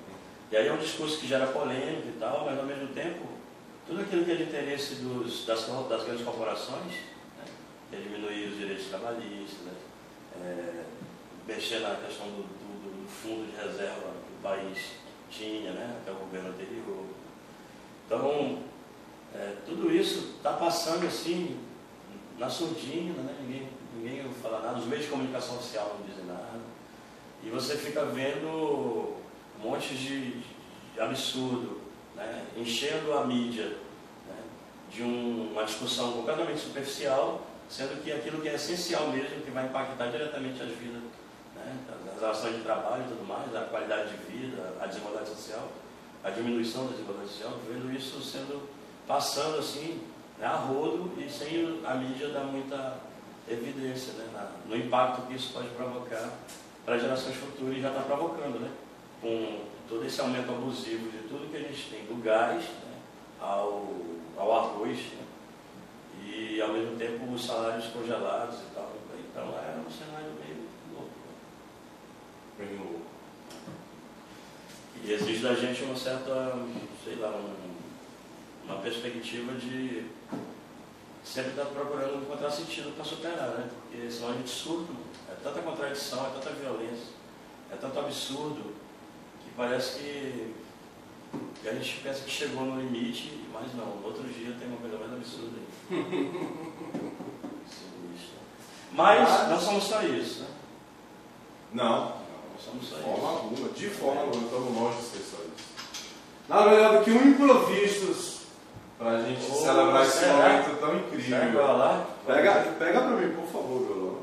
E 0.52 0.56
aí 0.58 0.68
é 0.68 0.74
um 0.74 0.78
discurso 0.78 1.20
que 1.20 1.28
gera 1.28 1.48
polêmica 1.48 2.08
e 2.08 2.18
tal, 2.20 2.46
mas 2.46 2.58
ao 2.58 2.66
mesmo 2.66 2.88
tempo, 2.90 3.26
tudo 3.86 4.02
aquilo 4.02 4.24
que 4.26 4.32
é 4.32 4.36
de 4.36 4.44
interesse 4.44 4.96
dos, 4.96 5.46
das, 5.46 5.66
das 5.90 6.04
grandes 6.04 6.24
corporações, 6.26 6.94
né, 7.38 7.46
que 7.90 7.96
é 7.96 8.00
diminuir 8.00 8.48
os 8.50 8.58
direitos 8.58 8.86
trabalhistas, 8.88 9.60
né, 9.66 9.74
é, 10.42 10.84
mexer 11.48 11.80
na 11.80 11.96
questão 11.96 12.28
do, 12.28 12.44
do- 12.44 13.04
do 13.04 13.10
fundo 13.10 13.50
de 13.50 13.56
reserva 13.58 14.12
que 14.26 14.34
o 14.40 14.42
país 14.44 14.92
tinha, 15.30 15.72
né, 15.72 15.98
até 16.02 16.12
o 16.12 16.16
governo 16.16 16.50
anterior. 16.50 17.06
Então, 18.06 18.60
é, 19.36 19.54
tudo 19.66 19.92
isso 19.94 20.36
está 20.38 20.54
passando 20.54 21.06
assim, 21.06 21.58
na 22.38 22.50
surdina, 22.50 23.22
né, 23.24 23.36
ninguém, 23.42 23.70
ninguém 23.96 24.34
falar 24.42 24.62
nada, 24.62 24.80
os 24.80 24.86
meios 24.86 25.06
de 25.06 25.12
comunicação 25.12 25.56
oficial 25.58 25.98
não 26.00 26.06
dizem 26.08 26.26
nada. 26.26 26.60
E 27.44 27.50
você 27.50 27.76
fica 27.78 28.06
vendo 28.06 29.16
um 29.60 29.70
monte 29.70 29.94
de, 29.96 30.42
absurdo, 31.00 31.82
né, 32.16 32.46
enchendo 32.56 33.14
a 33.14 33.26
mídia 33.26 33.66
né, 34.28 34.36
de 34.92 35.04
um- 35.04 35.52
uma 35.52 35.64
discussão 35.64 36.12
completamente 36.14 36.60
superficial, 36.60 37.42
sendo 37.70 38.02
que 38.04 38.12
aquilo 38.12 38.42
que 38.42 38.50
é 38.50 38.56
essencial 38.56 39.08
mesmo, 39.10 39.42
que 39.42 39.52
vai 39.52 39.66
impactar 39.66 40.08
diretamente 40.08 40.62
as 40.62 40.70
vidas, 40.70 41.02
né, 41.56 41.78
as 42.16 42.20
relações 42.22 42.56
de 42.56 42.62
trabalho 42.64 43.04
e 43.04 43.08
tudo 43.10 43.28
mais, 43.28 43.56
a 43.56 43.62
qualidade 43.66 44.10
de 44.10 44.18
vida, 44.32 44.74
a 44.82 44.86
desigualdade 44.88 45.30
social, 45.30 45.68
a 46.24 46.30
diminuição 46.30 46.86
da 46.86 46.92
desigualdade 46.92 47.30
social, 47.30 47.54
vendo 47.68 47.94
isso 47.96 48.22
sendo, 48.22 48.68
passando 49.08 49.60
assim, 49.60 50.02
né, 50.40 50.46
a 50.48 50.56
rodo 50.56 51.12
e 51.22 51.30
sem 51.30 51.80
a 51.86 51.94
mídia 51.96 52.30
dar 52.30 52.44
muita 52.46 52.98
evidência 53.48 54.14
né, 54.14 54.48
no 54.68 54.76
impacto 54.76 55.28
que 55.28 55.36
isso 55.36 55.54
pode 55.54 55.68
provocar 55.70 56.32
para 56.86 56.98
gerações 56.98 57.36
futuras 57.36 57.78
e 57.78 57.82
já 57.82 57.90
está 57.90 58.02
provocando, 58.02 58.60
né? 58.60 58.70
Com 59.22 59.62
todo 59.90 60.06
esse 60.06 60.20
aumento 60.22 60.52
abusivo 60.52 61.10
de 61.10 61.28
tudo 61.28 61.50
que 61.50 61.58
a 61.58 61.62
gente 61.62 61.90
tem, 61.90 62.06
do 62.06 62.22
gás 62.22 62.64
né, 62.64 63.00
ao, 63.40 63.88
ao 64.38 64.54
arroz, 64.58 64.98
né? 64.98 65.26
e 66.24 66.62
ao 66.62 66.70
mesmo 66.74 66.96
tempo 66.98 67.32
os 67.34 67.46
salários 67.46 67.86
congelados 67.88 68.60
e 68.60 68.74
tal. 68.76 68.92
Então 69.32 69.44
é 69.44 69.78
um 69.86 69.90
cenário 69.92 70.32
meio 70.44 70.68
louco. 70.94 71.10
né? 71.10 72.66
Meio 72.66 72.78
louco. 72.80 73.02
E 75.04 75.12
exige 75.14 75.44
da 75.44 75.54
gente 75.54 75.84
uma 75.84 75.96
certa, 75.96 76.58
sei 77.04 77.16
lá, 77.16 77.30
um- 77.30 77.78
uma 78.66 78.80
perspectiva 78.82 79.54
de 79.54 80.08
sempre 81.24 81.52
estar 81.52 81.66
procurando 81.66 82.22
encontrar 82.24 82.50
sentido 82.52 82.94
para 82.96 83.06
superar, 83.06 83.50
né? 83.50 83.70
Porque 83.70 84.10
senão 84.12 84.32
a 84.32 84.34
gente 84.34 84.50
surta, 84.50 84.92
é 85.32 85.36
tanta 85.44 85.62
contradição, 85.62 86.26
é 86.26 86.30
tanta 86.32 86.50
violência, 86.52 87.14
é 87.72 87.76
tanto 87.76 88.00
absurdo, 88.00 88.74
parece 89.58 89.98
que, 90.00 90.54
que 91.62 91.68
a 91.68 91.74
gente 91.74 92.00
pensa 92.02 92.22
que 92.24 92.30
chegou 92.30 92.64
no 92.64 92.80
limite, 92.80 93.44
mas 93.52 93.74
não, 93.74 93.86
no 93.98 94.06
outro 94.06 94.24
dia 94.24 94.56
tem 94.60 94.68
uma 94.70 94.78
coisa 94.78 94.98
mais 94.98 95.12
absurda 95.14 95.58
aí. 95.92 96.32
Mas 98.94 99.50
não 99.50 99.60
somos 99.60 99.84
só 99.84 100.02
isso, 100.02 100.40
né? 100.42 100.48
Não, 101.74 102.06
Não 102.06 102.58
somos 102.58 102.88
só 102.88 102.96
de 102.96 103.04
forma 103.04 103.18
isso. 103.18 103.28
alguma, 103.28 103.70
de 103.70 103.90
forma 103.90 104.22
alguma, 104.22 104.44
estamos 104.46 104.74
longe 104.76 104.98
de 104.98 105.04
ser 105.04 105.20
só 105.20 105.38
isso. 105.44 105.68
Nada 106.50 106.70
melhor 106.72 106.98
do 106.98 107.04
que 107.04 107.12
um 107.12 107.28
improviso 107.30 108.38
para 108.98 109.12
a 109.12 109.22
gente 109.22 109.46
Oh, 109.52 109.56
celebrar 109.56 110.04
esse 110.04 110.26
momento 110.26 110.80
tão 110.80 110.96
incrível. 110.98 111.38
Pega, 112.26 112.54
pega 112.80 113.02
pra 113.02 113.10
mim, 113.12 113.36
por 113.36 113.46
favor, 113.46 113.86
violão. 113.86 114.18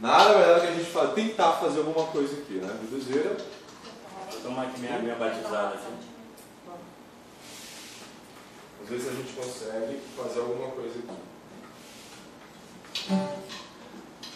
Nada 0.00 0.38
melhor 0.38 0.60
que 0.60 0.66
a 0.68 0.70
gente 0.72 0.90
fa- 0.90 1.08
tentar 1.08 1.52
fazer 1.54 1.78
alguma 1.80 2.06
coisa 2.06 2.32
aqui, 2.34 2.54
né? 2.54 2.76
Viduzeira. 2.82 3.36
Vou 4.32 4.40
tomar 4.42 4.62
aqui 4.64 4.80
minha, 4.80 4.98
minha 4.98 5.14
batizada 5.16 5.74
aqui. 5.74 5.92
Às 8.82 8.88
vezes 8.88 9.08
a 9.08 9.12
gente 9.12 9.32
consegue 9.32 9.98
fazer 10.16 10.40
alguma 10.40 10.68
coisa 10.70 10.94
aqui. 10.98 11.18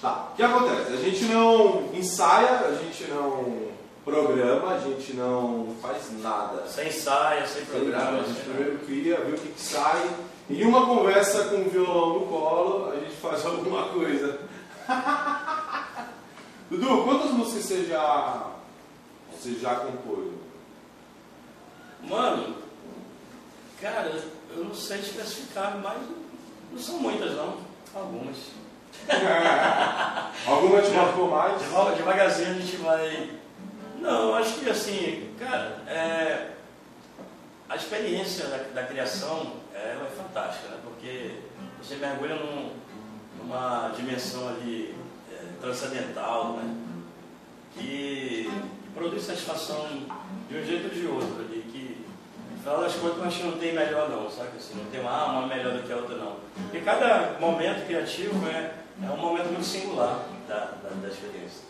Tá, 0.00 0.30
o 0.32 0.36
que 0.36 0.42
acontece? 0.42 0.92
A 0.92 0.96
gente 0.96 1.24
não 1.26 1.90
ensaia, 1.94 2.50
a 2.66 2.74
gente 2.74 3.04
não 3.04 3.68
programa, 4.04 4.72
a 4.74 4.78
gente 4.80 5.12
não 5.14 5.76
faz 5.80 6.10
nada. 6.20 6.66
Sem 6.66 6.90
saia, 6.90 7.46
sem 7.46 7.64
programa. 7.66 8.18
A 8.20 8.22
gente 8.24 8.40
primeiro 8.40 8.78
cria, 8.80 9.20
vê 9.20 9.32
o 9.32 9.38
que, 9.38 9.48
que 9.52 9.60
sai. 9.60 10.10
Em 10.50 10.64
uma 10.64 10.86
conversa 10.86 11.44
com 11.44 11.56
o 11.62 11.70
violão 11.70 12.18
no 12.18 12.26
colo, 12.26 12.90
a 12.92 12.96
gente 12.96 13.14
faz 13.14 13.46
alguma 13.46 13.84
coisa. 13.90 14.40
Dudu, 16.70 17.04
quantas 17.04 17.30
músicas 17.32 17.64
você 17.64 17.84
já, 17.84 18.46
você 19.32 19.54
já 19.54 19.74
compôs? 19.76 20.32
Mano, 22.02 22.56
cara, 23.80 24.10
eu 24.50 24.64
não 24.64 24.74
sei 24.74 25.00
especificar, 25.00 25.78
mas 25.82 25.98
não 26.72 26.78
são 26.78 26.98
muitas 26.98 27.32
não. 27.36 27.58
Algumas. 27.94 28.36
Alguma 30.46 30.82
te 30.82 30.90
marcou 30.90 31.28
mais? 31.30 31.60
Deva- 31.60 31.92
Devagarzinho 31.94 32.50
a 32.50 32.54
gente 32.54 32.76
vai. 32.76 33.30
Não, 34.00 34.34
acho 34.34 34.54
que 34.54 34.68
assim, 34.70 35.34
cara, 35.38 35.82
é, 35.86 36.50
a 37.68 37.76
experiência 37.76 38.46
da, 38.46 38.56
da 38.74 38.82
criação 38.84 39.52
ela 39.74 40.06
é 40.06 40.10
fantástica, 40.16 40.68
né? 40.68 40.78
Porque 40.84 41.36
você 41.82 41.96
mergulha 41.96 42.34
num- 42.36 42.72
numa 43.42 43.92
dimensão 43.96 44.48
ali 44.48 44.94
é, 45.32 45.44
transcendental, 45.60 46.54
né? 46.54 46.74
Que 47.74 48.50
produz 48.94 49.22
satisfação 49.22 49.86
de 50.48 50.56
um 50.56 50.64
jeito 50.64 50.84
ou 50.88 50.90
de 50.94 51.06
outro 51.06 51.40
ali, 51.40 51.62
que 51.72 52.04
no 52.54 52.58
final 52.62 52.80
das 52.82 52.94
contas 52.94 53.22
acho 53.26 53.38
que 53.38 53.44
não 53.46 53.58
tem 53.58 53.74
melhor 53.74 54.08
não, 54.10 54.30
sabe? 54.30 54.50
Assim, 54.56 54.74
não 54.76 54.84
tem 54.90 55.00
uma, 55.00 55.24
uma 55.26 55.46
melhor 55.46 55.72
do 55.74 55.82
que 55.82 55.92
a 55.92 55.96
outra 55.96 56.16
não. 56.16 56.36
Porque 56.64 56.80
cada 56.80 57.38
momento 57.40 57.86
criativo 57.86 58.46
é, 58.48 58.74
é 59.02 59.10
um 59.10 59.16
momento 59.16 59.46
muito 59.46 59.64
singular 59.64 60.20
da, 60.48 60.56
da, 60.82 60.90
da 61.00 61.08
experiência. 61.08 61.62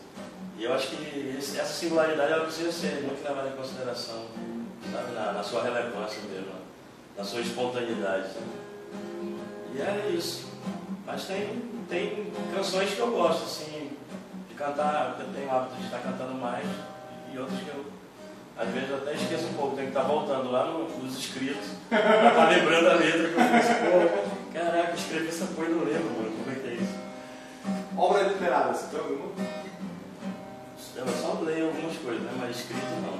E 0.57 0.63
eu 0.65 0.73
acho 0.73 0.87
que 0.89 1.35
esse- 1.37 1.59
essa 1.59 1.73
singularidade 1.73 2.31
ela 2.33 2.43
precisa 2.45 2.71
ser 2.71 3.01
muito 3.01 3.23
levada 3.27 3.49
em 3.49 3.53
consideração, 3.55 4.25
sabe? 4.91 5.13
Na, 5.13 5.31
na 5.31 5.43
sua 5.43 5.63
relevância 5.63 6.19
mesmo, 6.29 6.51
na 7.17 7.23
sua 7.23 7.39
espontaneidade. 7.41 8.29
E 9.73 9.81
é 9.81 10.11
isso. 10.15 10.52
Mas 11.05 11.25
tem, 11.25 11.61
tem 11.89 12.31
canções 12.55 12.91
que 12.93 12.99
eu 12.99 13.11
gosto, 13.11 13.43
assim, 13.43 13.91
de 14.47 14.55
cantar, 14.55 15.17
eu 15.19 15.27
tenho 15.33 15.47
o 15.47 15.51
hábito 15.51 15.75
de 15.75 15.85
estar 15.85 15.99
cantando 15.99 16.33
mais, 16.35 16.65
e 17.33 17.37
outras 17.37 17.59
que 17.59 17.67
eu 17.69 17.85
às 18.55 18.69
vezes 18.69 18.93
até 18.93 19.13
esqueço 19.15 19.45
um 19.47 19.53
pouco, 19.53 19.75
tenho 19.75 19.91
que 19.91 19.97
estar 19.97 20.07
voltando 20.07 20.51
lá 20.51 20.65
no- 20.65 20.87
nos 20.87 21.17
escritos, 21.17 21.69
pra 21.89 22.29
estar 22.29 22.49
lembrando 22.49 22.87
a 22.87 22.93
letra 22.93 23.27
que 23.29 23.33
eu 23.33 23.41
fiz, 23.41 23.67
pô, 23.77 24.53
caraca, 24.53 24.93
escrevi 24.95 25.27
essa 25.27 25.47
coisa 25.47 25.71
e 25.71 25.75
não 25.75 25.83
lembro, 25.83 26.03
mano, 26.11 26.31
como 26.37 26.51
é 26.55 26.59
que 26.59 26.67
é 26.67 26.73
isso? 26.75 26.95
Obra 27.97 28.21
literária, 28.23 28.71
você 28.73 28.85
tem 28.95 28.99
alguma? 28.99 29.31
Eu 30.95 31.07
só 31.07 31.39
leio 31.41 31.65
algumas 31.67 31.97
coisas, 31.97 32.21
né? 32.21 32.31
Mas 32.39 32.55
escrito 32.57 32.85
não. 33.01 33.19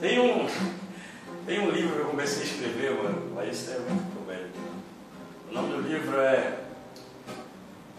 Tem 0.00 0.18
um, 0.18 0.46
tem 1.44 1.60
um 1.60 1.70
livro 1.70 1.94
que 1.94 2.00
eu 2.00 2.06
comecei 2.06 2.42
a 2.42 2.46
escrever, 2.46 2.94
mano, 3.02 3.32
mas 3.34 3.54
isso 3.54 3.70
é 3.72 3.78
muito 3.78 4.26
velho. 4.26 4.48
O 5.50 5.52
nome 5.54 5.74
do 5.74 5.80
livro 5.82 6.18
é 6.18 6.60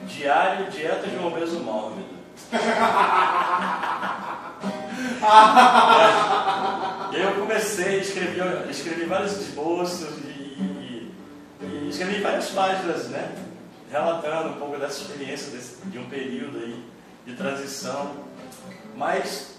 Diário 0.08 0.70
Dieta 0.72 1.08
de 1.08 1.16
um 1.18 1.28
Obeso 1.28 1.60
Mórbido. 1.60 2.14
E 7.12 7.16
aí 7.16 7.22
eu 7.24 7.36
comecei, 7.40 8.00
escrevi, 8.00 8.40
escrevi 8.70 9.06
vários 9.06 9.34
esboços 9.34 10.18
e, 10.20 10.30
e- 10.30 11.12
e 11.62 11.90
escrevi 11.90 12.22
várias 12.22 12.50
páginas, 12.50 13.10
né? 13.10 13.36
Relatando 13.92 14.50
um 14.50 14.60
pouco 14.60 14.78
dessa 14.78 15.02
experiência 15.02 15.52
desse- 15.52 15.78
de 15.86 16.00
um 16.00 16.06
período 16.10 16.58
aí 16.58 16.84
de 17.26 17.36
transição. 17.36 18.12
Mas 18.96 19.58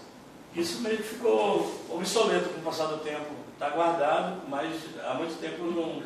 isso 0.55 0.80
meio 0.82 0.97
que 0.99 1.03
ficou 1.05 1.72
obsoleto 1.90 2.49
com 2.51 2.61
o 2.61 2.62
passar 2.64 2.86
do 2.86 2.99
tempo. 2.99 3.26
Está 3.53 3.70
guardado, 3.70 4.42
mas 4.49 4.72
há 5.09 5.14
muito 5.14 5.38
tempo 5.40 5.62
não, 5.64 6.03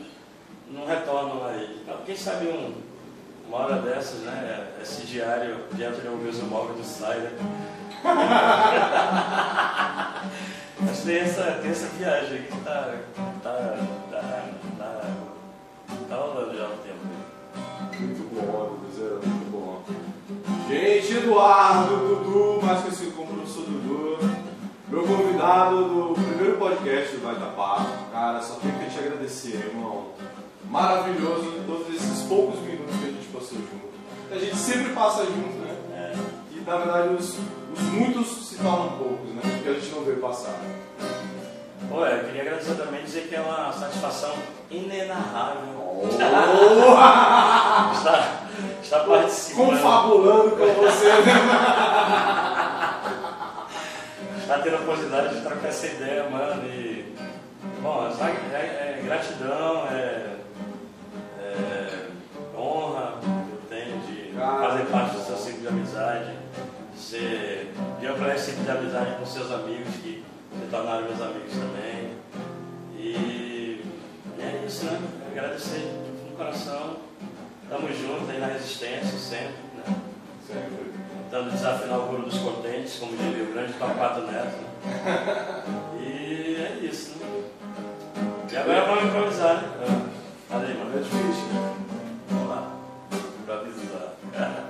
não 0.71 0.87
retorno 0.87 1.47
a 1.47 1.55
ele. 1.55 1.83
Quem 2.05 2.17
sabe 2.17 2.47
um, 2.49 2.75
uma 3.49 3.59
hora 3.65 3.77
dessas, 3.77 4.21
né? 4.21 4.67
Esse 4.81 5.07
diário 5.07 5.57
diante 5.73 6.03
de 6.03 6.09
um 6.09 6.19
mesmo 6.19 6.49
móvel 6.49 6.75
do 6.75 6.85
sai, 6.85 7.19
né? 7.19 7.31
Mas 10.81 11.01
tem 11.01 11.19
essa, 11.19 11.43
tem 11.63 11.71
essa 11.71 11.87
viagem 11.99 12.43
que 12.43 12.57
tá, 12.59 12.95
tá, 13.43 13.77
tá, 14.11 14.45
tá, 14.79 15.05
tá 16.09 16.17
rolando 16.17 16.57
já 16.57 16.65
há 16.65 16.69
um 16.69 16.77
tempo. 16.77 16.99
Muito 17.99 18.35
bom, 18.35 18.79
Cruzeiro, 18.81 19.21
muito 19.25 19.51
bom. 19.51 19.83
Gente, 20.69 21.17
Eduardo, 21.17 21.97
Dudu, 21.97 22.61
mais 22.65 22.83
conhecido 22.83 23.13
como 23.13 23.33
professor 23.33 23.65
Dudu, 23.65 24.19
meu 24.89 25.03
convidado 25.05 25.85
do 25.85 26.15
primeiro 26.15 26.59
podcast 26.59 27.17
do 27.17 27.25
Vai 27.25 27.35
Tapar. 27.35 27.87
Cara, 28.13 28.43
só 28.43 28.57
tenho 28.57 28.79
que 28.79 28.91
te 28.91 28.99
agradecer, 28.99 29.57
irmão. 29.57 30.09
Maravilhoso 30.71 31.63
todos 31.67 31.89
esses 31.95 32.23
poucos 32.29 32.61
minutos 32.61 32.78
que 33.39 33.55
a 33.55 33.59
gente 33.59 33.59
passou 33.59 33.59
junto. 33.59 33.99
A 34.31 34.39
gente 34.39 34.57
sempre 34.57 34.93
passa 34.93 35.25
junto, 35.25 35.59
né? 35.59 35.77
É, 35.95 36.13
E 36.53 36.61
na 36.61 36.77
verdade 36.77 37.15
os, 37.15 37.39
os 37.73 37.81
muitos 37.93 38.49
se 38.49 38.57
tornam 38.57 38.99
poucos, 38.99 39.31
né? 39.31 39.41
Porque 39.43 39.69
a 39.69 39.75
gente 39.75 39.91
não 39.95 40.05
veio 40.05 40.19
passar. 40.19 40.55
Pô, 41.89 42.05
eu 42.05 42.25
queria 42.25 42.43
agradecer 42.43 42.75
também 42.75 43.01
e 43.01 43.05
dizer 43.05 43.29
que 43.29 43.35
é 43.37 43.41
uma 43.41 43.73
satisfação 43.73 44.35
inenarrável 44.71 45.79
estar, 47.95 48.49
estar 48.83 49.01
participando, 49.01 49.71
Confabulando 49.71 50.51
com 50.51 50.67
você, 50.83 51.09
né? 51.09 51.33
estar 54.39 54.59
tendo 54.63 54.77
a 54.77 54.81
possibilidade 54.81 55.35
de 55.37 55.41
trocar 55.43 55.69
essa 55.69 55.87
ideia, 55.87 56.29
mano. 56.31 56.63
E, 56.65 57.15
bom, 57.81 58.11
sabe, 58.19 58.39
é, 58.53 58.57
é 58.57 59.03
gratidão, 59.05 59.87
é, 59.91 59.95
é 59.95 60.38
amizade, 66.09 66.37
de, 66.95 66.99
ser, 67.01 67.73
de 68.01 68.07
ampliar 68.07 68.35
esse 68.35 68.47
ciclo 68.51 68.65
de 68.65 68.71
amizade 68.71 69.17
com 69.19 69.27
seus 69.27 69.53
amigos, 69.53 69.95
que 69.97 70.25
se 70.53 70.67
tornaram 70.71 71.03
meus 71.03 71.21
amigos 71.21 71.53
também. 71.53 72.13
E 72.97 73.83
é 74.39 74.65
isso, 74.67 74.87
né? 74.87 75.01
Agradecer 75.31 75.79
de 75.79 76.19
fundo 76.19 76.31
do 76.31 76.37
coração. 76.37 76.97
Tamo 77.69 77.89
junto 77.89 78.31
aí 78.31 78.41
na 78.41 78.47
resistência 78.47 79.19
sempre, 79.19 79.57
né? 79.77 79.97
Sempre. 80.47 80.89
Tentando 81.31 81.51
desafinar 81.51 81.99
o 81.99 82.07
guru 82.07 82.23
dos 82.23 82.39
contentes, 82.39 82.99
como 82.99 83.15
diria 83.15 83.45
o 83.45 83.53
grande 83.53 83.75
Papato 83.75 84.23
Neto. 84.23 84.57
Né? 84.85 85.65
E 86.01 86.57
é 86.57 86.79
isso, 86.83 87.19
né? 87.19 87.43
E 88.51 88.57
agora 88.57 88.87
vamos 88.87 89.05
improvisar, 89.05 89.57
né? 89.57 90.09
Aí, 90.51 90.71
É 90.71 90.75
mano. 90.75 91.05
difícil. 91.05 91.45
Vamos 92.31 92.49
lá. 92.49 92.73
Improvisar. 93.43 94.65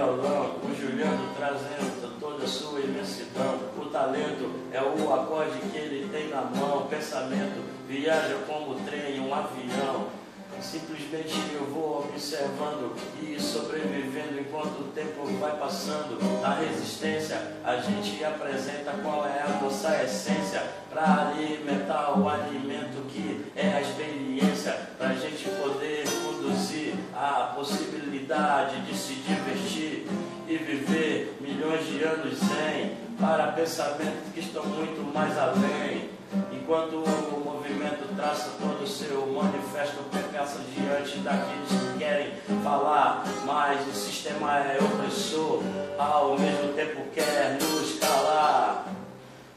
violão, 0.00 0.56
o 0.64 0.74
Juliano 0.74 1.34
trazendo 1.36 2.18
toda 2.18 2.44
a 2.44 2.48
sua 2.48 2.80
imensidão. 2.80 3.58
O 3.76 3.84
talento 3.86 4.50
é 4.72 4.80
o 4.80 5.12
acorde 5.12 5.58
que 5.70 5.76
ele 5.76 6.08
tem 6.10 6.28
na 6.28 6.42
mão. 6.42 6.78
O 6.78 6.86
pensamento 6.86 7.62
viaja 7.86 8.36
como 8.46 8.76
trem, 8.86 9.20
um 9.20 9.34
avião. 9.34 10.06
Simplesmente 10.62 11.34
eu 11.54 11.64
vou 11.66 12.00
observando 12.00 12.94
e 13.22 13.40
sobrevivendo 13.40 14.38
enquanto 14.38 14.80
o 14.80 14.92
tempo 14.94 15.26
vai 15.40 15.56
passando. 15.56 16.18
Na 16.42 16.54
resistência, 16.54 17.56
a 17.64 17.76
gente 17.76 18.22
apresenta 18.22 18.92
qual 19.02 19.26
é 19.26 19.42
a 19.42 19.58
nossa 19.60 20.02
essência 20.02 20.62
para 20.90 21.28
alimentar 21.28 22.18
o 22.18 22.28
alimento 22.28 23.06
que 23.08 23.46
é 23.56 23.72
a 23.72 23.80
experiência, 23.80 24.72
para 24.98 25.08
a 25.08 25.14
gente 25.14 25.48
poder 25.62 26.04
conduzir 26.24 26.94
a 27.14 27.52
possibilidade 27.56 28.82
de 28.82 28.96
se 28.96 29.14
divertir 29.14 30.06
e 30.46 30.56
viver 30.58 31.36
milhões 31.40 31.86
de 31.86 32.02
anos 32.04 32.38
sem 32.38 32.96
para 33.18 33.52
pensamentos 33.52 34.32
que 34.34 34.40
estão 34.40 34.64
muito 34.66 35.02
mais 35.12 35.36
além. 35.38 36.19
Enquanto 36.52 36.96
o 36.96 37.42
movimento 37.44 38.14
traça 38.14 38.50
todo 38.60 38.84
o 38.84 38.86
seu 38.86 39.26
manifesto 39.26 40.04
perpassa 40.12 40.60
diante 40.72 41.18
daqueles 41.18 41.68
que 41.68 41.98
querem 41.98 42.32
falar, 42.62 43.24
mas 43.44 43.86
o 43.88 43.92
sistema 43.92 44.58
é 44.58 44.78
opressor, 44.78 45.60
ao 45.98 46.38
mesmo 46.38 46.72
tempo 46.74 47.02
quer 47.12 47.58
nos 47.60 47.98
calar. 47.98 48.86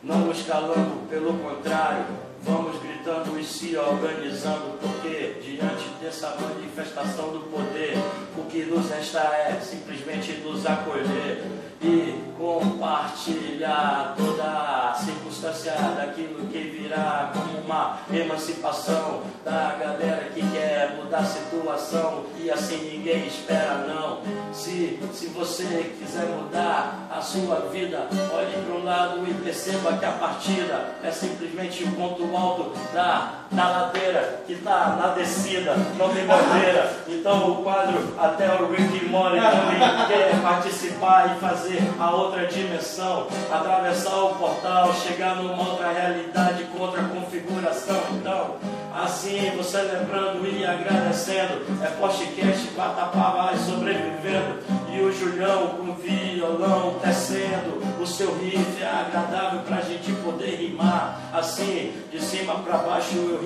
Não 0.01 0.19
nos 0.19 0.41
calando, 0.43 1.07
pelo 1.07 1.38
contrário, 1.38 2.05
vamos 2.41 2.82
gritando 3.04 3.38
e 3.38 3.43
se 3.43 3.76
organizando, 3.76 4.80
porque 4.80 5.36
diante 5.43 5.89
dessa 6.01 6.36
manifestação 6.39 7.32
do 7.32 7.41
poder, 7.51 7.97
o 8.38 8.45
que 8.45 8.64
nos 8.64 8.89
resta 8.89 9.20
é 9.20 9.60
simplesmente 9.62 10.32
nos 10.39 10.66
acolher 10.66 11.43
e 11.82 12.24
compartilhar 12.38 14.16
toda 14.16 14.43
a 14.43 14.93
circunstância 14.93 15.74
daquilo 15.97 16.47
que 16.47 16.60
virá 16.60 17.32
como 17.34 17.60
uma 17.60 17.99
emancipação 18.12 19.22
da 19.43 19.76
galera 19.80 20.30
que 20.34 20.41
quer 20.51 20.95
mudar 20.95 21.20
a 21.20 21.26
situação 21.26 22.24
e 22.39 22.49
assim 22.49 22.78
ninguém 22.91 23.28
espera 23.28 23.86
não. 23.88 24.22
Se, 24.54 24.99
se 25.14 25.28
você 25.28 25.93
quiser 25.99 26.26
mudar 26.28 27.08
a 27.12 27.22
sua 27.22 27.68
vida, 27.72 28.08
olhe 28.34 28.66
para 28.66 28.76
o 28.76 28.84
lado 28.84 29.28
e 29.28 29.34
perceba 29.43 29.97
que 29.97 30.06
a 30.06 30.12
partida 30.12 30.95
é 31.04 31.12
simplesmente 31.12 31.84
o 31.84 31.91
ponto 31.91 32.36
alto 32.36 32.72
da 32.93 33.42
da 33.54 33.70
ladeira 33.70 34.41
que 34.45 34.54
está 34.54 34.97
na 34.99 35.08
descida, 35.10 35.76
não 35.97 36.10
tem 36.10 36.26
bandeira. 36.26 36.91
Então 37.08 37.51
o 37.51 37.64
quadro 37.64 38.14
até 38.20 38.47
o 38.62 38.72
Rick 38.72 39.06
Mori 39.06 39.39
também 39.39 39.80
quer 40.08 40.41
participar 40.41 41.36
e 41.36 41.39
fazer 41.39 41.82
a 41.99 42.12
outra 42.12 42.45
dimensão, 42.45 43.28
atravessar 43.51 44.16
o 44.16 44.36
portal, 44.36 44.93
chegar 44.93 45.36
numa 45.36 45.70
outra 45.70 45.91
realidade 45.91 46.64
com 46.66 46.84
outra 46.84 47.04
configuração. 47.04 48.01
Então, 48.12 48.56
assim 48.93 49.51
você 49.56 49.78
lembrando 49.82 50.45
e 50.47 50.66
agradecendo, 50.66 51.62
é 51.84 51.88
podcast, 51.99 52.68
vai 52.76 53.58
sobrevivendo. 53.58 54.60
E 54.91 55.01
o 55.01 55.12
Julião 55.12 55.70
com 55.70 55.93
violão 55.95 56.95
tecendo 57.01 57.82
o 58.01 58.06
seu 58.06 58.38
riff 58.38 58.82
é 58.82 58.86
agradável 58.86 59.62
pra 59.62 59.82
gente 59.82 60.12
poder 60.24 60.56
rimar. 60.56 61.20
Assim, 61.34 61.93
de 62.12 62.22
cima 62.22 62.56
pra 62.56 62.78
baixo 62.78 63.16
eu 63.16 63.42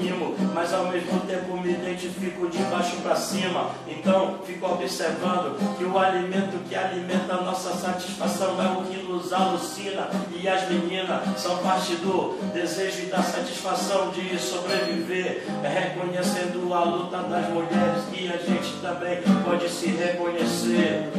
mas 0.53 0.73
ao 0.73 0.85
mesmo 0.87 1.19
tempo 1.21 1.57
me 1.57 1.71
identifico 1.71 2.47
de 2.47 2.57
baixo 2.63 2.97
pra 2.97 3.15
cima. 3.15 3.71
Então, 3.87 4.39
fico 4.45 4.65
observando 4.65 5.57
que 5.77 5.83
o 5.83 5.97
alimento 5.97 6.57
que 6.67 6.75
alimenta 6.75 7.35
a 7.35 7.41
nossa 7.41 7.73
satisfação 7.73 8.55
é 8.61 8.77
o 8.77 8.83
que 8.83 9.03
nos 9.03 9.33
alucina. 9.33 10.09
E 10.31 10.47
as 10.47 10.69
meninas 10.69 11.21
são 11.37 11.57
parte 11.57 11.95
do 11.95 12.37
desejo 12.53 13.03
e 13.03 13.05
da 13.07 13.21
satisfação 13.21 14.11
de 14.11 14.37
sobreviver, 14.37 15.43
reconhecendo 15.63 16.73
a 16.73 16.83
luta 16.83 17.17
das 17.17 17.49
mulheres 17.49 18.03
que 18.11 18.27
a 18.27 18.37
gente 18.37 18.73
também 18.81 19.21
pode 19.43 19.69
se 19.69 19.87
reconhecer 19.87 21.11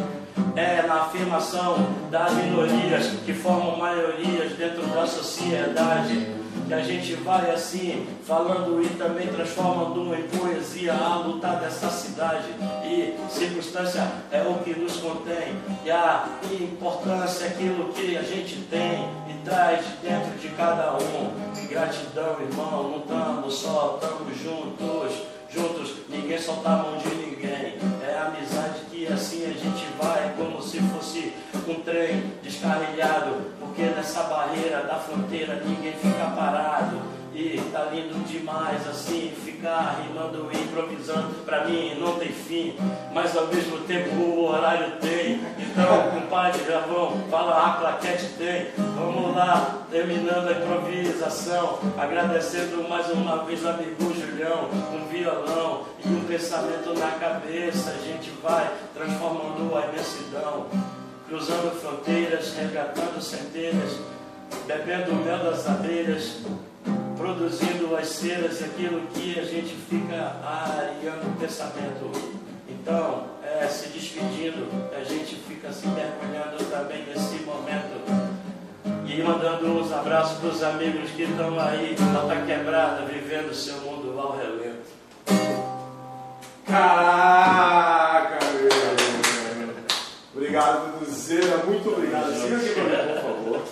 é 0.56 0.82
na 0.86 1.02
afirmação 1.02 1.76
das 2.10 2.32
minorias 2.32 3.06
que 3.24 3.32
formam 3.32 3.76
maiorias 3.76 4.52
dentro 4.52 4.82
da 4.88 5.06
sociedade. 5.06 6.26
Que 6.68 6.74
a 6.74 6.82
gente 6.82 7.14
vai 7.14 7.50
assim, 7.50 8.06
falando 8.26 8.82
e 8.84 8.88
também 8.90 9.26
transformando 9.28 10.14
em 10.14 10.22
poesia 10.24 10.92
a 10.92 11.16
luta 11.16 11.48
dessa 11.54 11.88
cidade. 11.88 12.44
E 12.84 13.16
circunstância 13.30 14.06
é 14.30 14.42
o 14.42 14.58
que 14.58 14.78
nos 14.78 14.98
contém. 14.98 15.54
E 15.82 15.90
a 15.90 16.28
importância 16.60 17.46
é 17.46 17.48
aquilo 17.48 17.90
que 17.94 18.18
a 18.18 18.22
gente 18.22 18.56
tem 18.70 19.08
e 19.30 19.44
traz 19.46 19.82
dentro 20.02 20.38
de 20.38 20.48
cada 20.50 20.92
um. 20.98 21.32
E 21.56 21.66
gratidão, 21.68 22.36
irmão, 22.42 23.02
não 23.08 23.50
só, 23.50 23.98
estamos 23.98 24.36
juntos. 24.36 25.22
Juntos, 25.50 25.94
ninguém 26.10 26.38
solta 26.38 26.68
a 26.68 26.76
mão 26.76 26.98
de 26.98 27.08
ninguém. 27.14 27.78
É 28.06 28.18
amizade 28.18 28.80
que 28.90 29.06
assim 29.06 29.46
a 29.46 29.54
gente 29.54 29.86
vai 29.98 30.34
fosse 31.68 31.70
um 31.70 31.80
trem 31.82 32.32
descarrilhado, 32.42 33.36
porque 33.60 33.82
nessa 33.82 34.22
barreira 34.24 34.82
da 34.82 34.94
fronteira 34.94 35.62
ninguém 35.64 35.92
fica 35.92 36.24
parado. 36.34 37.18
E 37.34 37.60
tá 37.70 37.86
lindo 37.92 38.18
demais 38.26 38.84
assim, 38.88 39.32
ficar 39.44 40.02
rimando 40.02 40.48
e 40.52 40.56
improvisando, 40.56 41.44
pra 41.44 41.66
mim 41.66 41.94
não 42.00 42.18
tem 42.18 42.32
fim, 42.32 42.74
mas 43.14 43.36
ao 43.36 43.46
mesmo 43.46 43.78
tempo 43.82 44.12
o 44.16 44.48
horário 44.48 44.96
tem. 44.96 45.40
Então, 45.56 46.10
compadre, 46.10 46.64
já 46.66 46.80
vão, 46.80 47.16
fala 47.30 47.64
a 47.64 47.78
claquete 47.78 48.30
tem. 48.38 48.66
Vamos 48.76 49.36
lá, 49.36 49.84
terminando 49.88 50.48
a 50.48 50.52
improvisação, 50.52 51.78
agradecendo 51.96 52.88
mais 52.88 53.08
uma 53.10 53.44
vez 53.44 53.64
o 53.64 53.68
amigo 53.68 54.12
Julião, 54.14 54.68
um 54.92 55.06
violão 55.06 55.82
e 56.04 56.08
um 56.08 56.24
pensamento 56.24 56.92
na 56.98 57.12
cabeça. 57.20 57.90
A 57.90 58.04
gente 58.04 58.30
vai 58.42 58.68
transformando 58.94 59.76
a 59.76 59.86
imensidão, 59.86 60.66
cruzando 61.28 61.78
fronteiras, 61.80 62.54
resgatando 62.54 63.20
centelhas, 63.20 63.98
bebendo 64.66 65.12
o 65.12 65.16
mel 65.16 65.38
das 65.38 65.66
abelhas 65.68 66.38
produzindo 67.18 67.96
as 67.96 68.08
cenas 68.08 68.60
e 68.60 68.64
aquilo 68.64 69.00
que 69.08 69.38
a 69.38 69.44
gente 69.44 69.74
fica 69.90 70.36
areando 70.44 71.28
o 71.28 71.36
pensamento. 71.38 72.12
Então, 72.68 73.26
é, 73.42 73.66
se 73.66 73.88
despedindo, 73.88 74.68
a 74.96 75.02
gente 75.02 75.34
fica 75.48 75.72
se 75.72 75.88
mergulhando 75.88 76.64
também 76.70 77.04
nesse 77.06 77.42
momento. 77.44 78.38
E 79.04 79.22
mandando 79.22 79.80
uns 79.80 79.92
abraços 79.92 80.38
para 80.38 80.48
os 80.48 80.62
amigos 80.62 81.10
que 81.10 81.22
estão 81.22 81.58
aí, 81.58 81.96
na 81.98 82.46
quebrada, 82.46 83.04
vivendo 83.06 83.50
o 83.50 83.54
seu 83.54 83.80
mundo 83.80 84.18
ao 84.18 84.36
relento. 84.36 84.88
Caraca! 86.66 88.47
Obrigado, 90.48 90.98
Duduzeira. 90.98 91.58
Muito 91.58 91.90
obrigado. 91.90 92.32
Siga 92.32 92.56
aqui 92.56 92.74
comigo, 92.74 92.96
por 92.96 93.22
favor. 93.22 93.62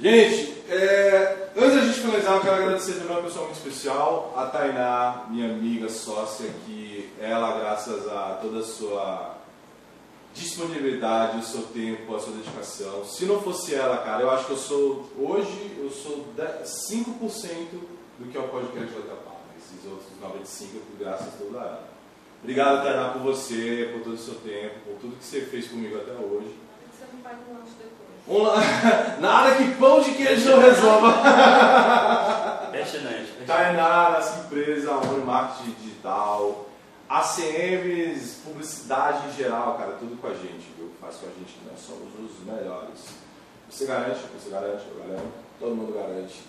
Gente, 0.00 0.62
é, 0.68 1.50
antes 1.56 1.74
da 1.74 1.80
gente 1.80 2.00
finalizar, 2.00 2.36
eu 2.36 2.40
quero 2.42 2.54
agradecer 2.54 2.92
também 2.92 3.16
uma 3.16 3.22
pessoa 3.22 3.46
muito 3.46 3.56
especial, 3.56 4.32
a 4.36 4.46
Tainá, 4.46 5.24
minha 5.28 5.50
amiga, 5.50 5.88
sócia, 5.88 6.48
que 6.64 7.12
ela, 7.20 7.58
graças 7.58 8.06
a 8.06 8.38
toda 8.40 8.60
a 8.60 8.62
sua 8.62 9.38
disponibilidade, 10.32 11.38
o 11.38 11.42
seu 11.42 11.62
tempo, 11.62 12.14
a 12.14 12.20
sua 12.20 12.34
dedicação. 12.34 13.04
Se 13.04 13.24
não 13.24 13.42
fosse 13.42 13.74
ela, 13.74 13.98
cara, 13.98 14.22
eu 14.22 14.30
acho 14.30 14.46
que 14.46 14.52
eu 14.52 14.56
sou, 14.56 15.10
hoje, 15.18 15.76
eu 15.82 15.90
sou 15.90 16.26
5% 16.36 17.04
do 18.20 18.30
que 18.30 18.38
é 18.38 18.40
o 18.40 18.46
podcast 18.46 18.94
da 18.94 19.00
Tapá. 19.00 19.32
Esses 19.58 19.84
outros 19.84 20.08
95% 20.22 20.76
é 20.76 21.04
graças 21.04 21.26
a 21.26 21.38
toda 21.38 21.58
ela. 21.58 21.98
Obrigado, 22.42 22.84
Tainá, 22.84 23.08
por 23.10 23.22
você, 23.22 23.90
por 23.92 24.02
todo 24.02 24.14
o 24.14 24.18
seu 24.18 24.34
tempo, 24.36 24.74
por 24.86 24.94
tudo 25.00 25.16
que 25.16 25.24
você 25.24 25.40
fez 25.42 25.68
comigo 25.68 25.96
até 25.96 26.12
hoje. 26.12 26.54
Você 26.92 27.04
não 27.12 27.18
no 27.18 27.58
lanche 27.58 27.72
depois. 27.78 28.08
Um, 28.28 28.44
nada 29.20 29.56
que 29.56 29.74
pão 29.74 30.00
de 30.00 30.12
queijo 30.12 30.50
não 30.50 30.60
resolva. 30.60 31.08
Impressionante. 32.68 33.32
Tainá, 33.46 34.10
nossa 34.10 34.40
empresa, 34.40 34.92
Amor 34.92 35.24
Marketing 35.24 35.74
Digital, 35.80 36.66
ACMs, 37.08 38.40
publicidade 38.44 39.28
em 39.28 39.32
geral, 39.32 39.76
cara, 39.78 39.92
tudo 39.98 40.20
com 40.20 40.28
a 40.28 40.34
gente, 40.34 40.70
viu? 40.76 40.92
Faz 41.00 41.16
com 41.16 41.26
a 41.26 41.30
gente 41.30 41.54
que 41.54 41.68
nós 41.68 41.80
somos 41.80 42.12
os 42.18 42.44
melhores. 42.46 43.16
Você 43.70 43.86
garante, 43.86 44.20
você 44.38 44.50
garante, 44.50 44.84
eu 44.88 45.02
garanto, 45.02 45.32
todo 45.58 45.74
mundo 45.74 45.92
garante. 45.92 46.42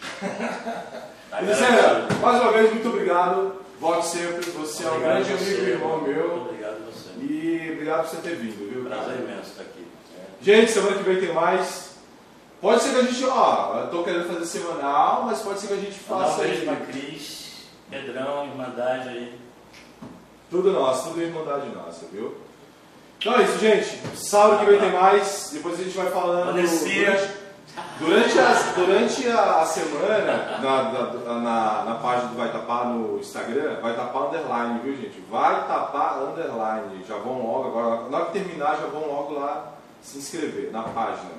Tá 1.28 1.40
Luciana, 1.40 2.06
mais 2.22 2.40
uma 2.40 2.52
vez, 2.52 2.72
muito 2.72 2.88
obrigado. 2.88 3.65
Volte 3.80 4.06
sempre, 4.06 4.50
você 4.50 4.84
é 4.84 4.86
um 4.86 4.94
Obrigado 4.96 5.24
grande 5.24 5.32
amigo 5.32 5.60
e 5.60 5.70
irmão 5.70 6.00
meu. 6.00 6.36
Obrigado 6.36 6.76
você. 6.86 7.10
E 7.20 7.70
obrigado 7.72 8.02
por 8.02 8.10
você 8.10 8.16
ter 8.16 8.36
vindo, 8.36 8.72
viu? 8.72 8.84
cara? 8.84 9.02
Prazer 9.02 9.20
imenso 9.20 9.50
estar 9.50 9.62
aqui. 9.62 9.86
Gente, 10.40 10.72
semana 10.72 10.96
que 10.96 11.02
vem 11.02 11.20
tem 11.20 11.32
mais. 11.32 11.86
Pode 12.60 12.82
ser 12.82 12.90
que 12.90 12.96
a 12.96 13.02
gente, 13.02 13.24
ó, 13.26 13.80
eu 13.80 13.90
tô 13.90 14.02
querendo 14.02 14.32
fazer 14.32 14.46
semanal, 14.46 15.24
mas 15.24 15.40
pode 15.40 15.60
ser 15.60 15.66
que 15.66 15.74
a 15.74 15.76
gente 15.76 16.00
Mandar 16.08 16.24
um 16.24 16.28
faça 16.30 16.42
beijo 16.42 16.64
pra. 16.64 16.76
Cris, 16.76 17.52
Pedrão, 17.90 18.46
Irmandade 18.46 19.08
aí. 19.10 19.38
Tudo 20.50 20.72
nosso, 20.72 21.08
tudo 21.08 21.22
irmandade 21.22 21.68
nossa, 21.74 22.06
viu? 22.10 22.34
Então 23.18 23.34
é 23.38 23.42
isso, 23.42 23.58
gente. 23.58 24.00
Sábado 24.16 24.60
que 24.60 24.70
vem 24.70 24.78
tem 24.78 24.92
mais. 24.92 25.50
Depois 25.52 25.78
a 25.78 25.82
gente 25.82 25.96
vai 25.96 26.10
falando. 26.10 26.56
Durante, 27.98 28.32
durante, 28.32 28.38
a, 28.38 28.72
durante 28.74 29.28
a, 29.28 29.64
semana, 29.64 30.58
na, 30.62 30.82
na, 30.82 31.34
na, 31.40 31.84
na 31.84 31.94
página 31.96 32.28
do 32.28 32.36
Vai 32.36 32.50
Tapar 32.50 32.86
no 32.88 33.18
Instagram, 33.18 33.80
vai 33.80 33.94
tapar 33.94 34.28
underline, 34.28 34.80
viu, 34.80 34.96
gente? 34.96 35.20
Vai 35.30 35.66
tapar 35.66 36.22
underline. 36.22 37.04
Já 37.06 37.16
vão 37.16 37.46
logo 37.46 37.68
agora. 37.68 38.08
Na 38.08 38.18
hora 38.18 38.26
que 38.26 38.32
terminar, 38.32 38.78
já 38.80 38.86
vão 38.86 39.06
logo 39.06 39.34
lá 39.34 39.72
se 40.02 40.18
inscrever 40.18 40.70
na 40.72 40.82
página. 40.82 41.32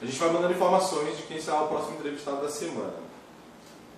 A 0.00 0.04
gente 0.04 0.18
vai 0.18 0.30
mandando 0.30 0.52
informações 0.52 1.16
de 1.16 1.22
quem 1.24 1.40
será 1.40 1.62
o 1.62 1.68
próximo 1.68 1.96
entrevistado 1.98 2.42
da 2.42 2.48
semana. 2.48 2.94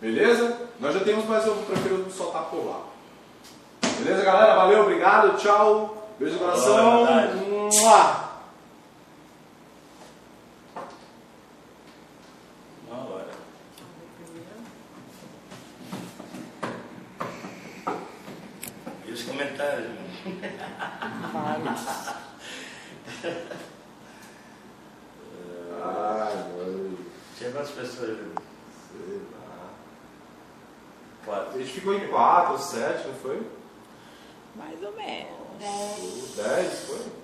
Beleza? 0.01 0.59
Nós 0.79 0.93
já 0.93 1.01
temos, 1.01 1.25
mas 1.25 1.47
eu 1.47 1.55
prefiro 1.57 2.11
soltar 2.11 2.45
por 2.45 2.67
lá. 2.67 2.81
Beleza, 3.99 4.25
galera? 4.25 4.55
Valeu, 4.55 4.83
obrigado, 4.83 5.37
tchau. 5.39 6.11
Beijo 6.19 6.35
no 6.35 6.41
coração. 6.41 6.97
Boa 6.97 7.07
tarde. 7.07 7.37
Mua! 7.37 8.25
Uma 12.87 13.11
hora. 13.11 13.31
E 19.07 19.11
os 19.13 19.23
comentários? 19.35 19.91
Ai, 25.83 26.35
mano. 26.57 26.99
Tinha 27.37 27.51
quantas 27.51 27.71
pessoas? 27.71 28.19
Sei 28.19 29.21
lá. 29.33 29.71
A 31.23 31.25
Quatro. 31.27 31.59
gente 31.59 31.73
ficou 31.73 31.95
em 31.95 32.09
4, 32.09 32.59
7, 32.59 33.09
não 33.09 33.15
foi? 33.15 33.47
Mais 34.55 34.83
ou 34.83 34.93
menos. 34.93 36.37
Dez, 36.37 36.85
foi? 36.87 37.24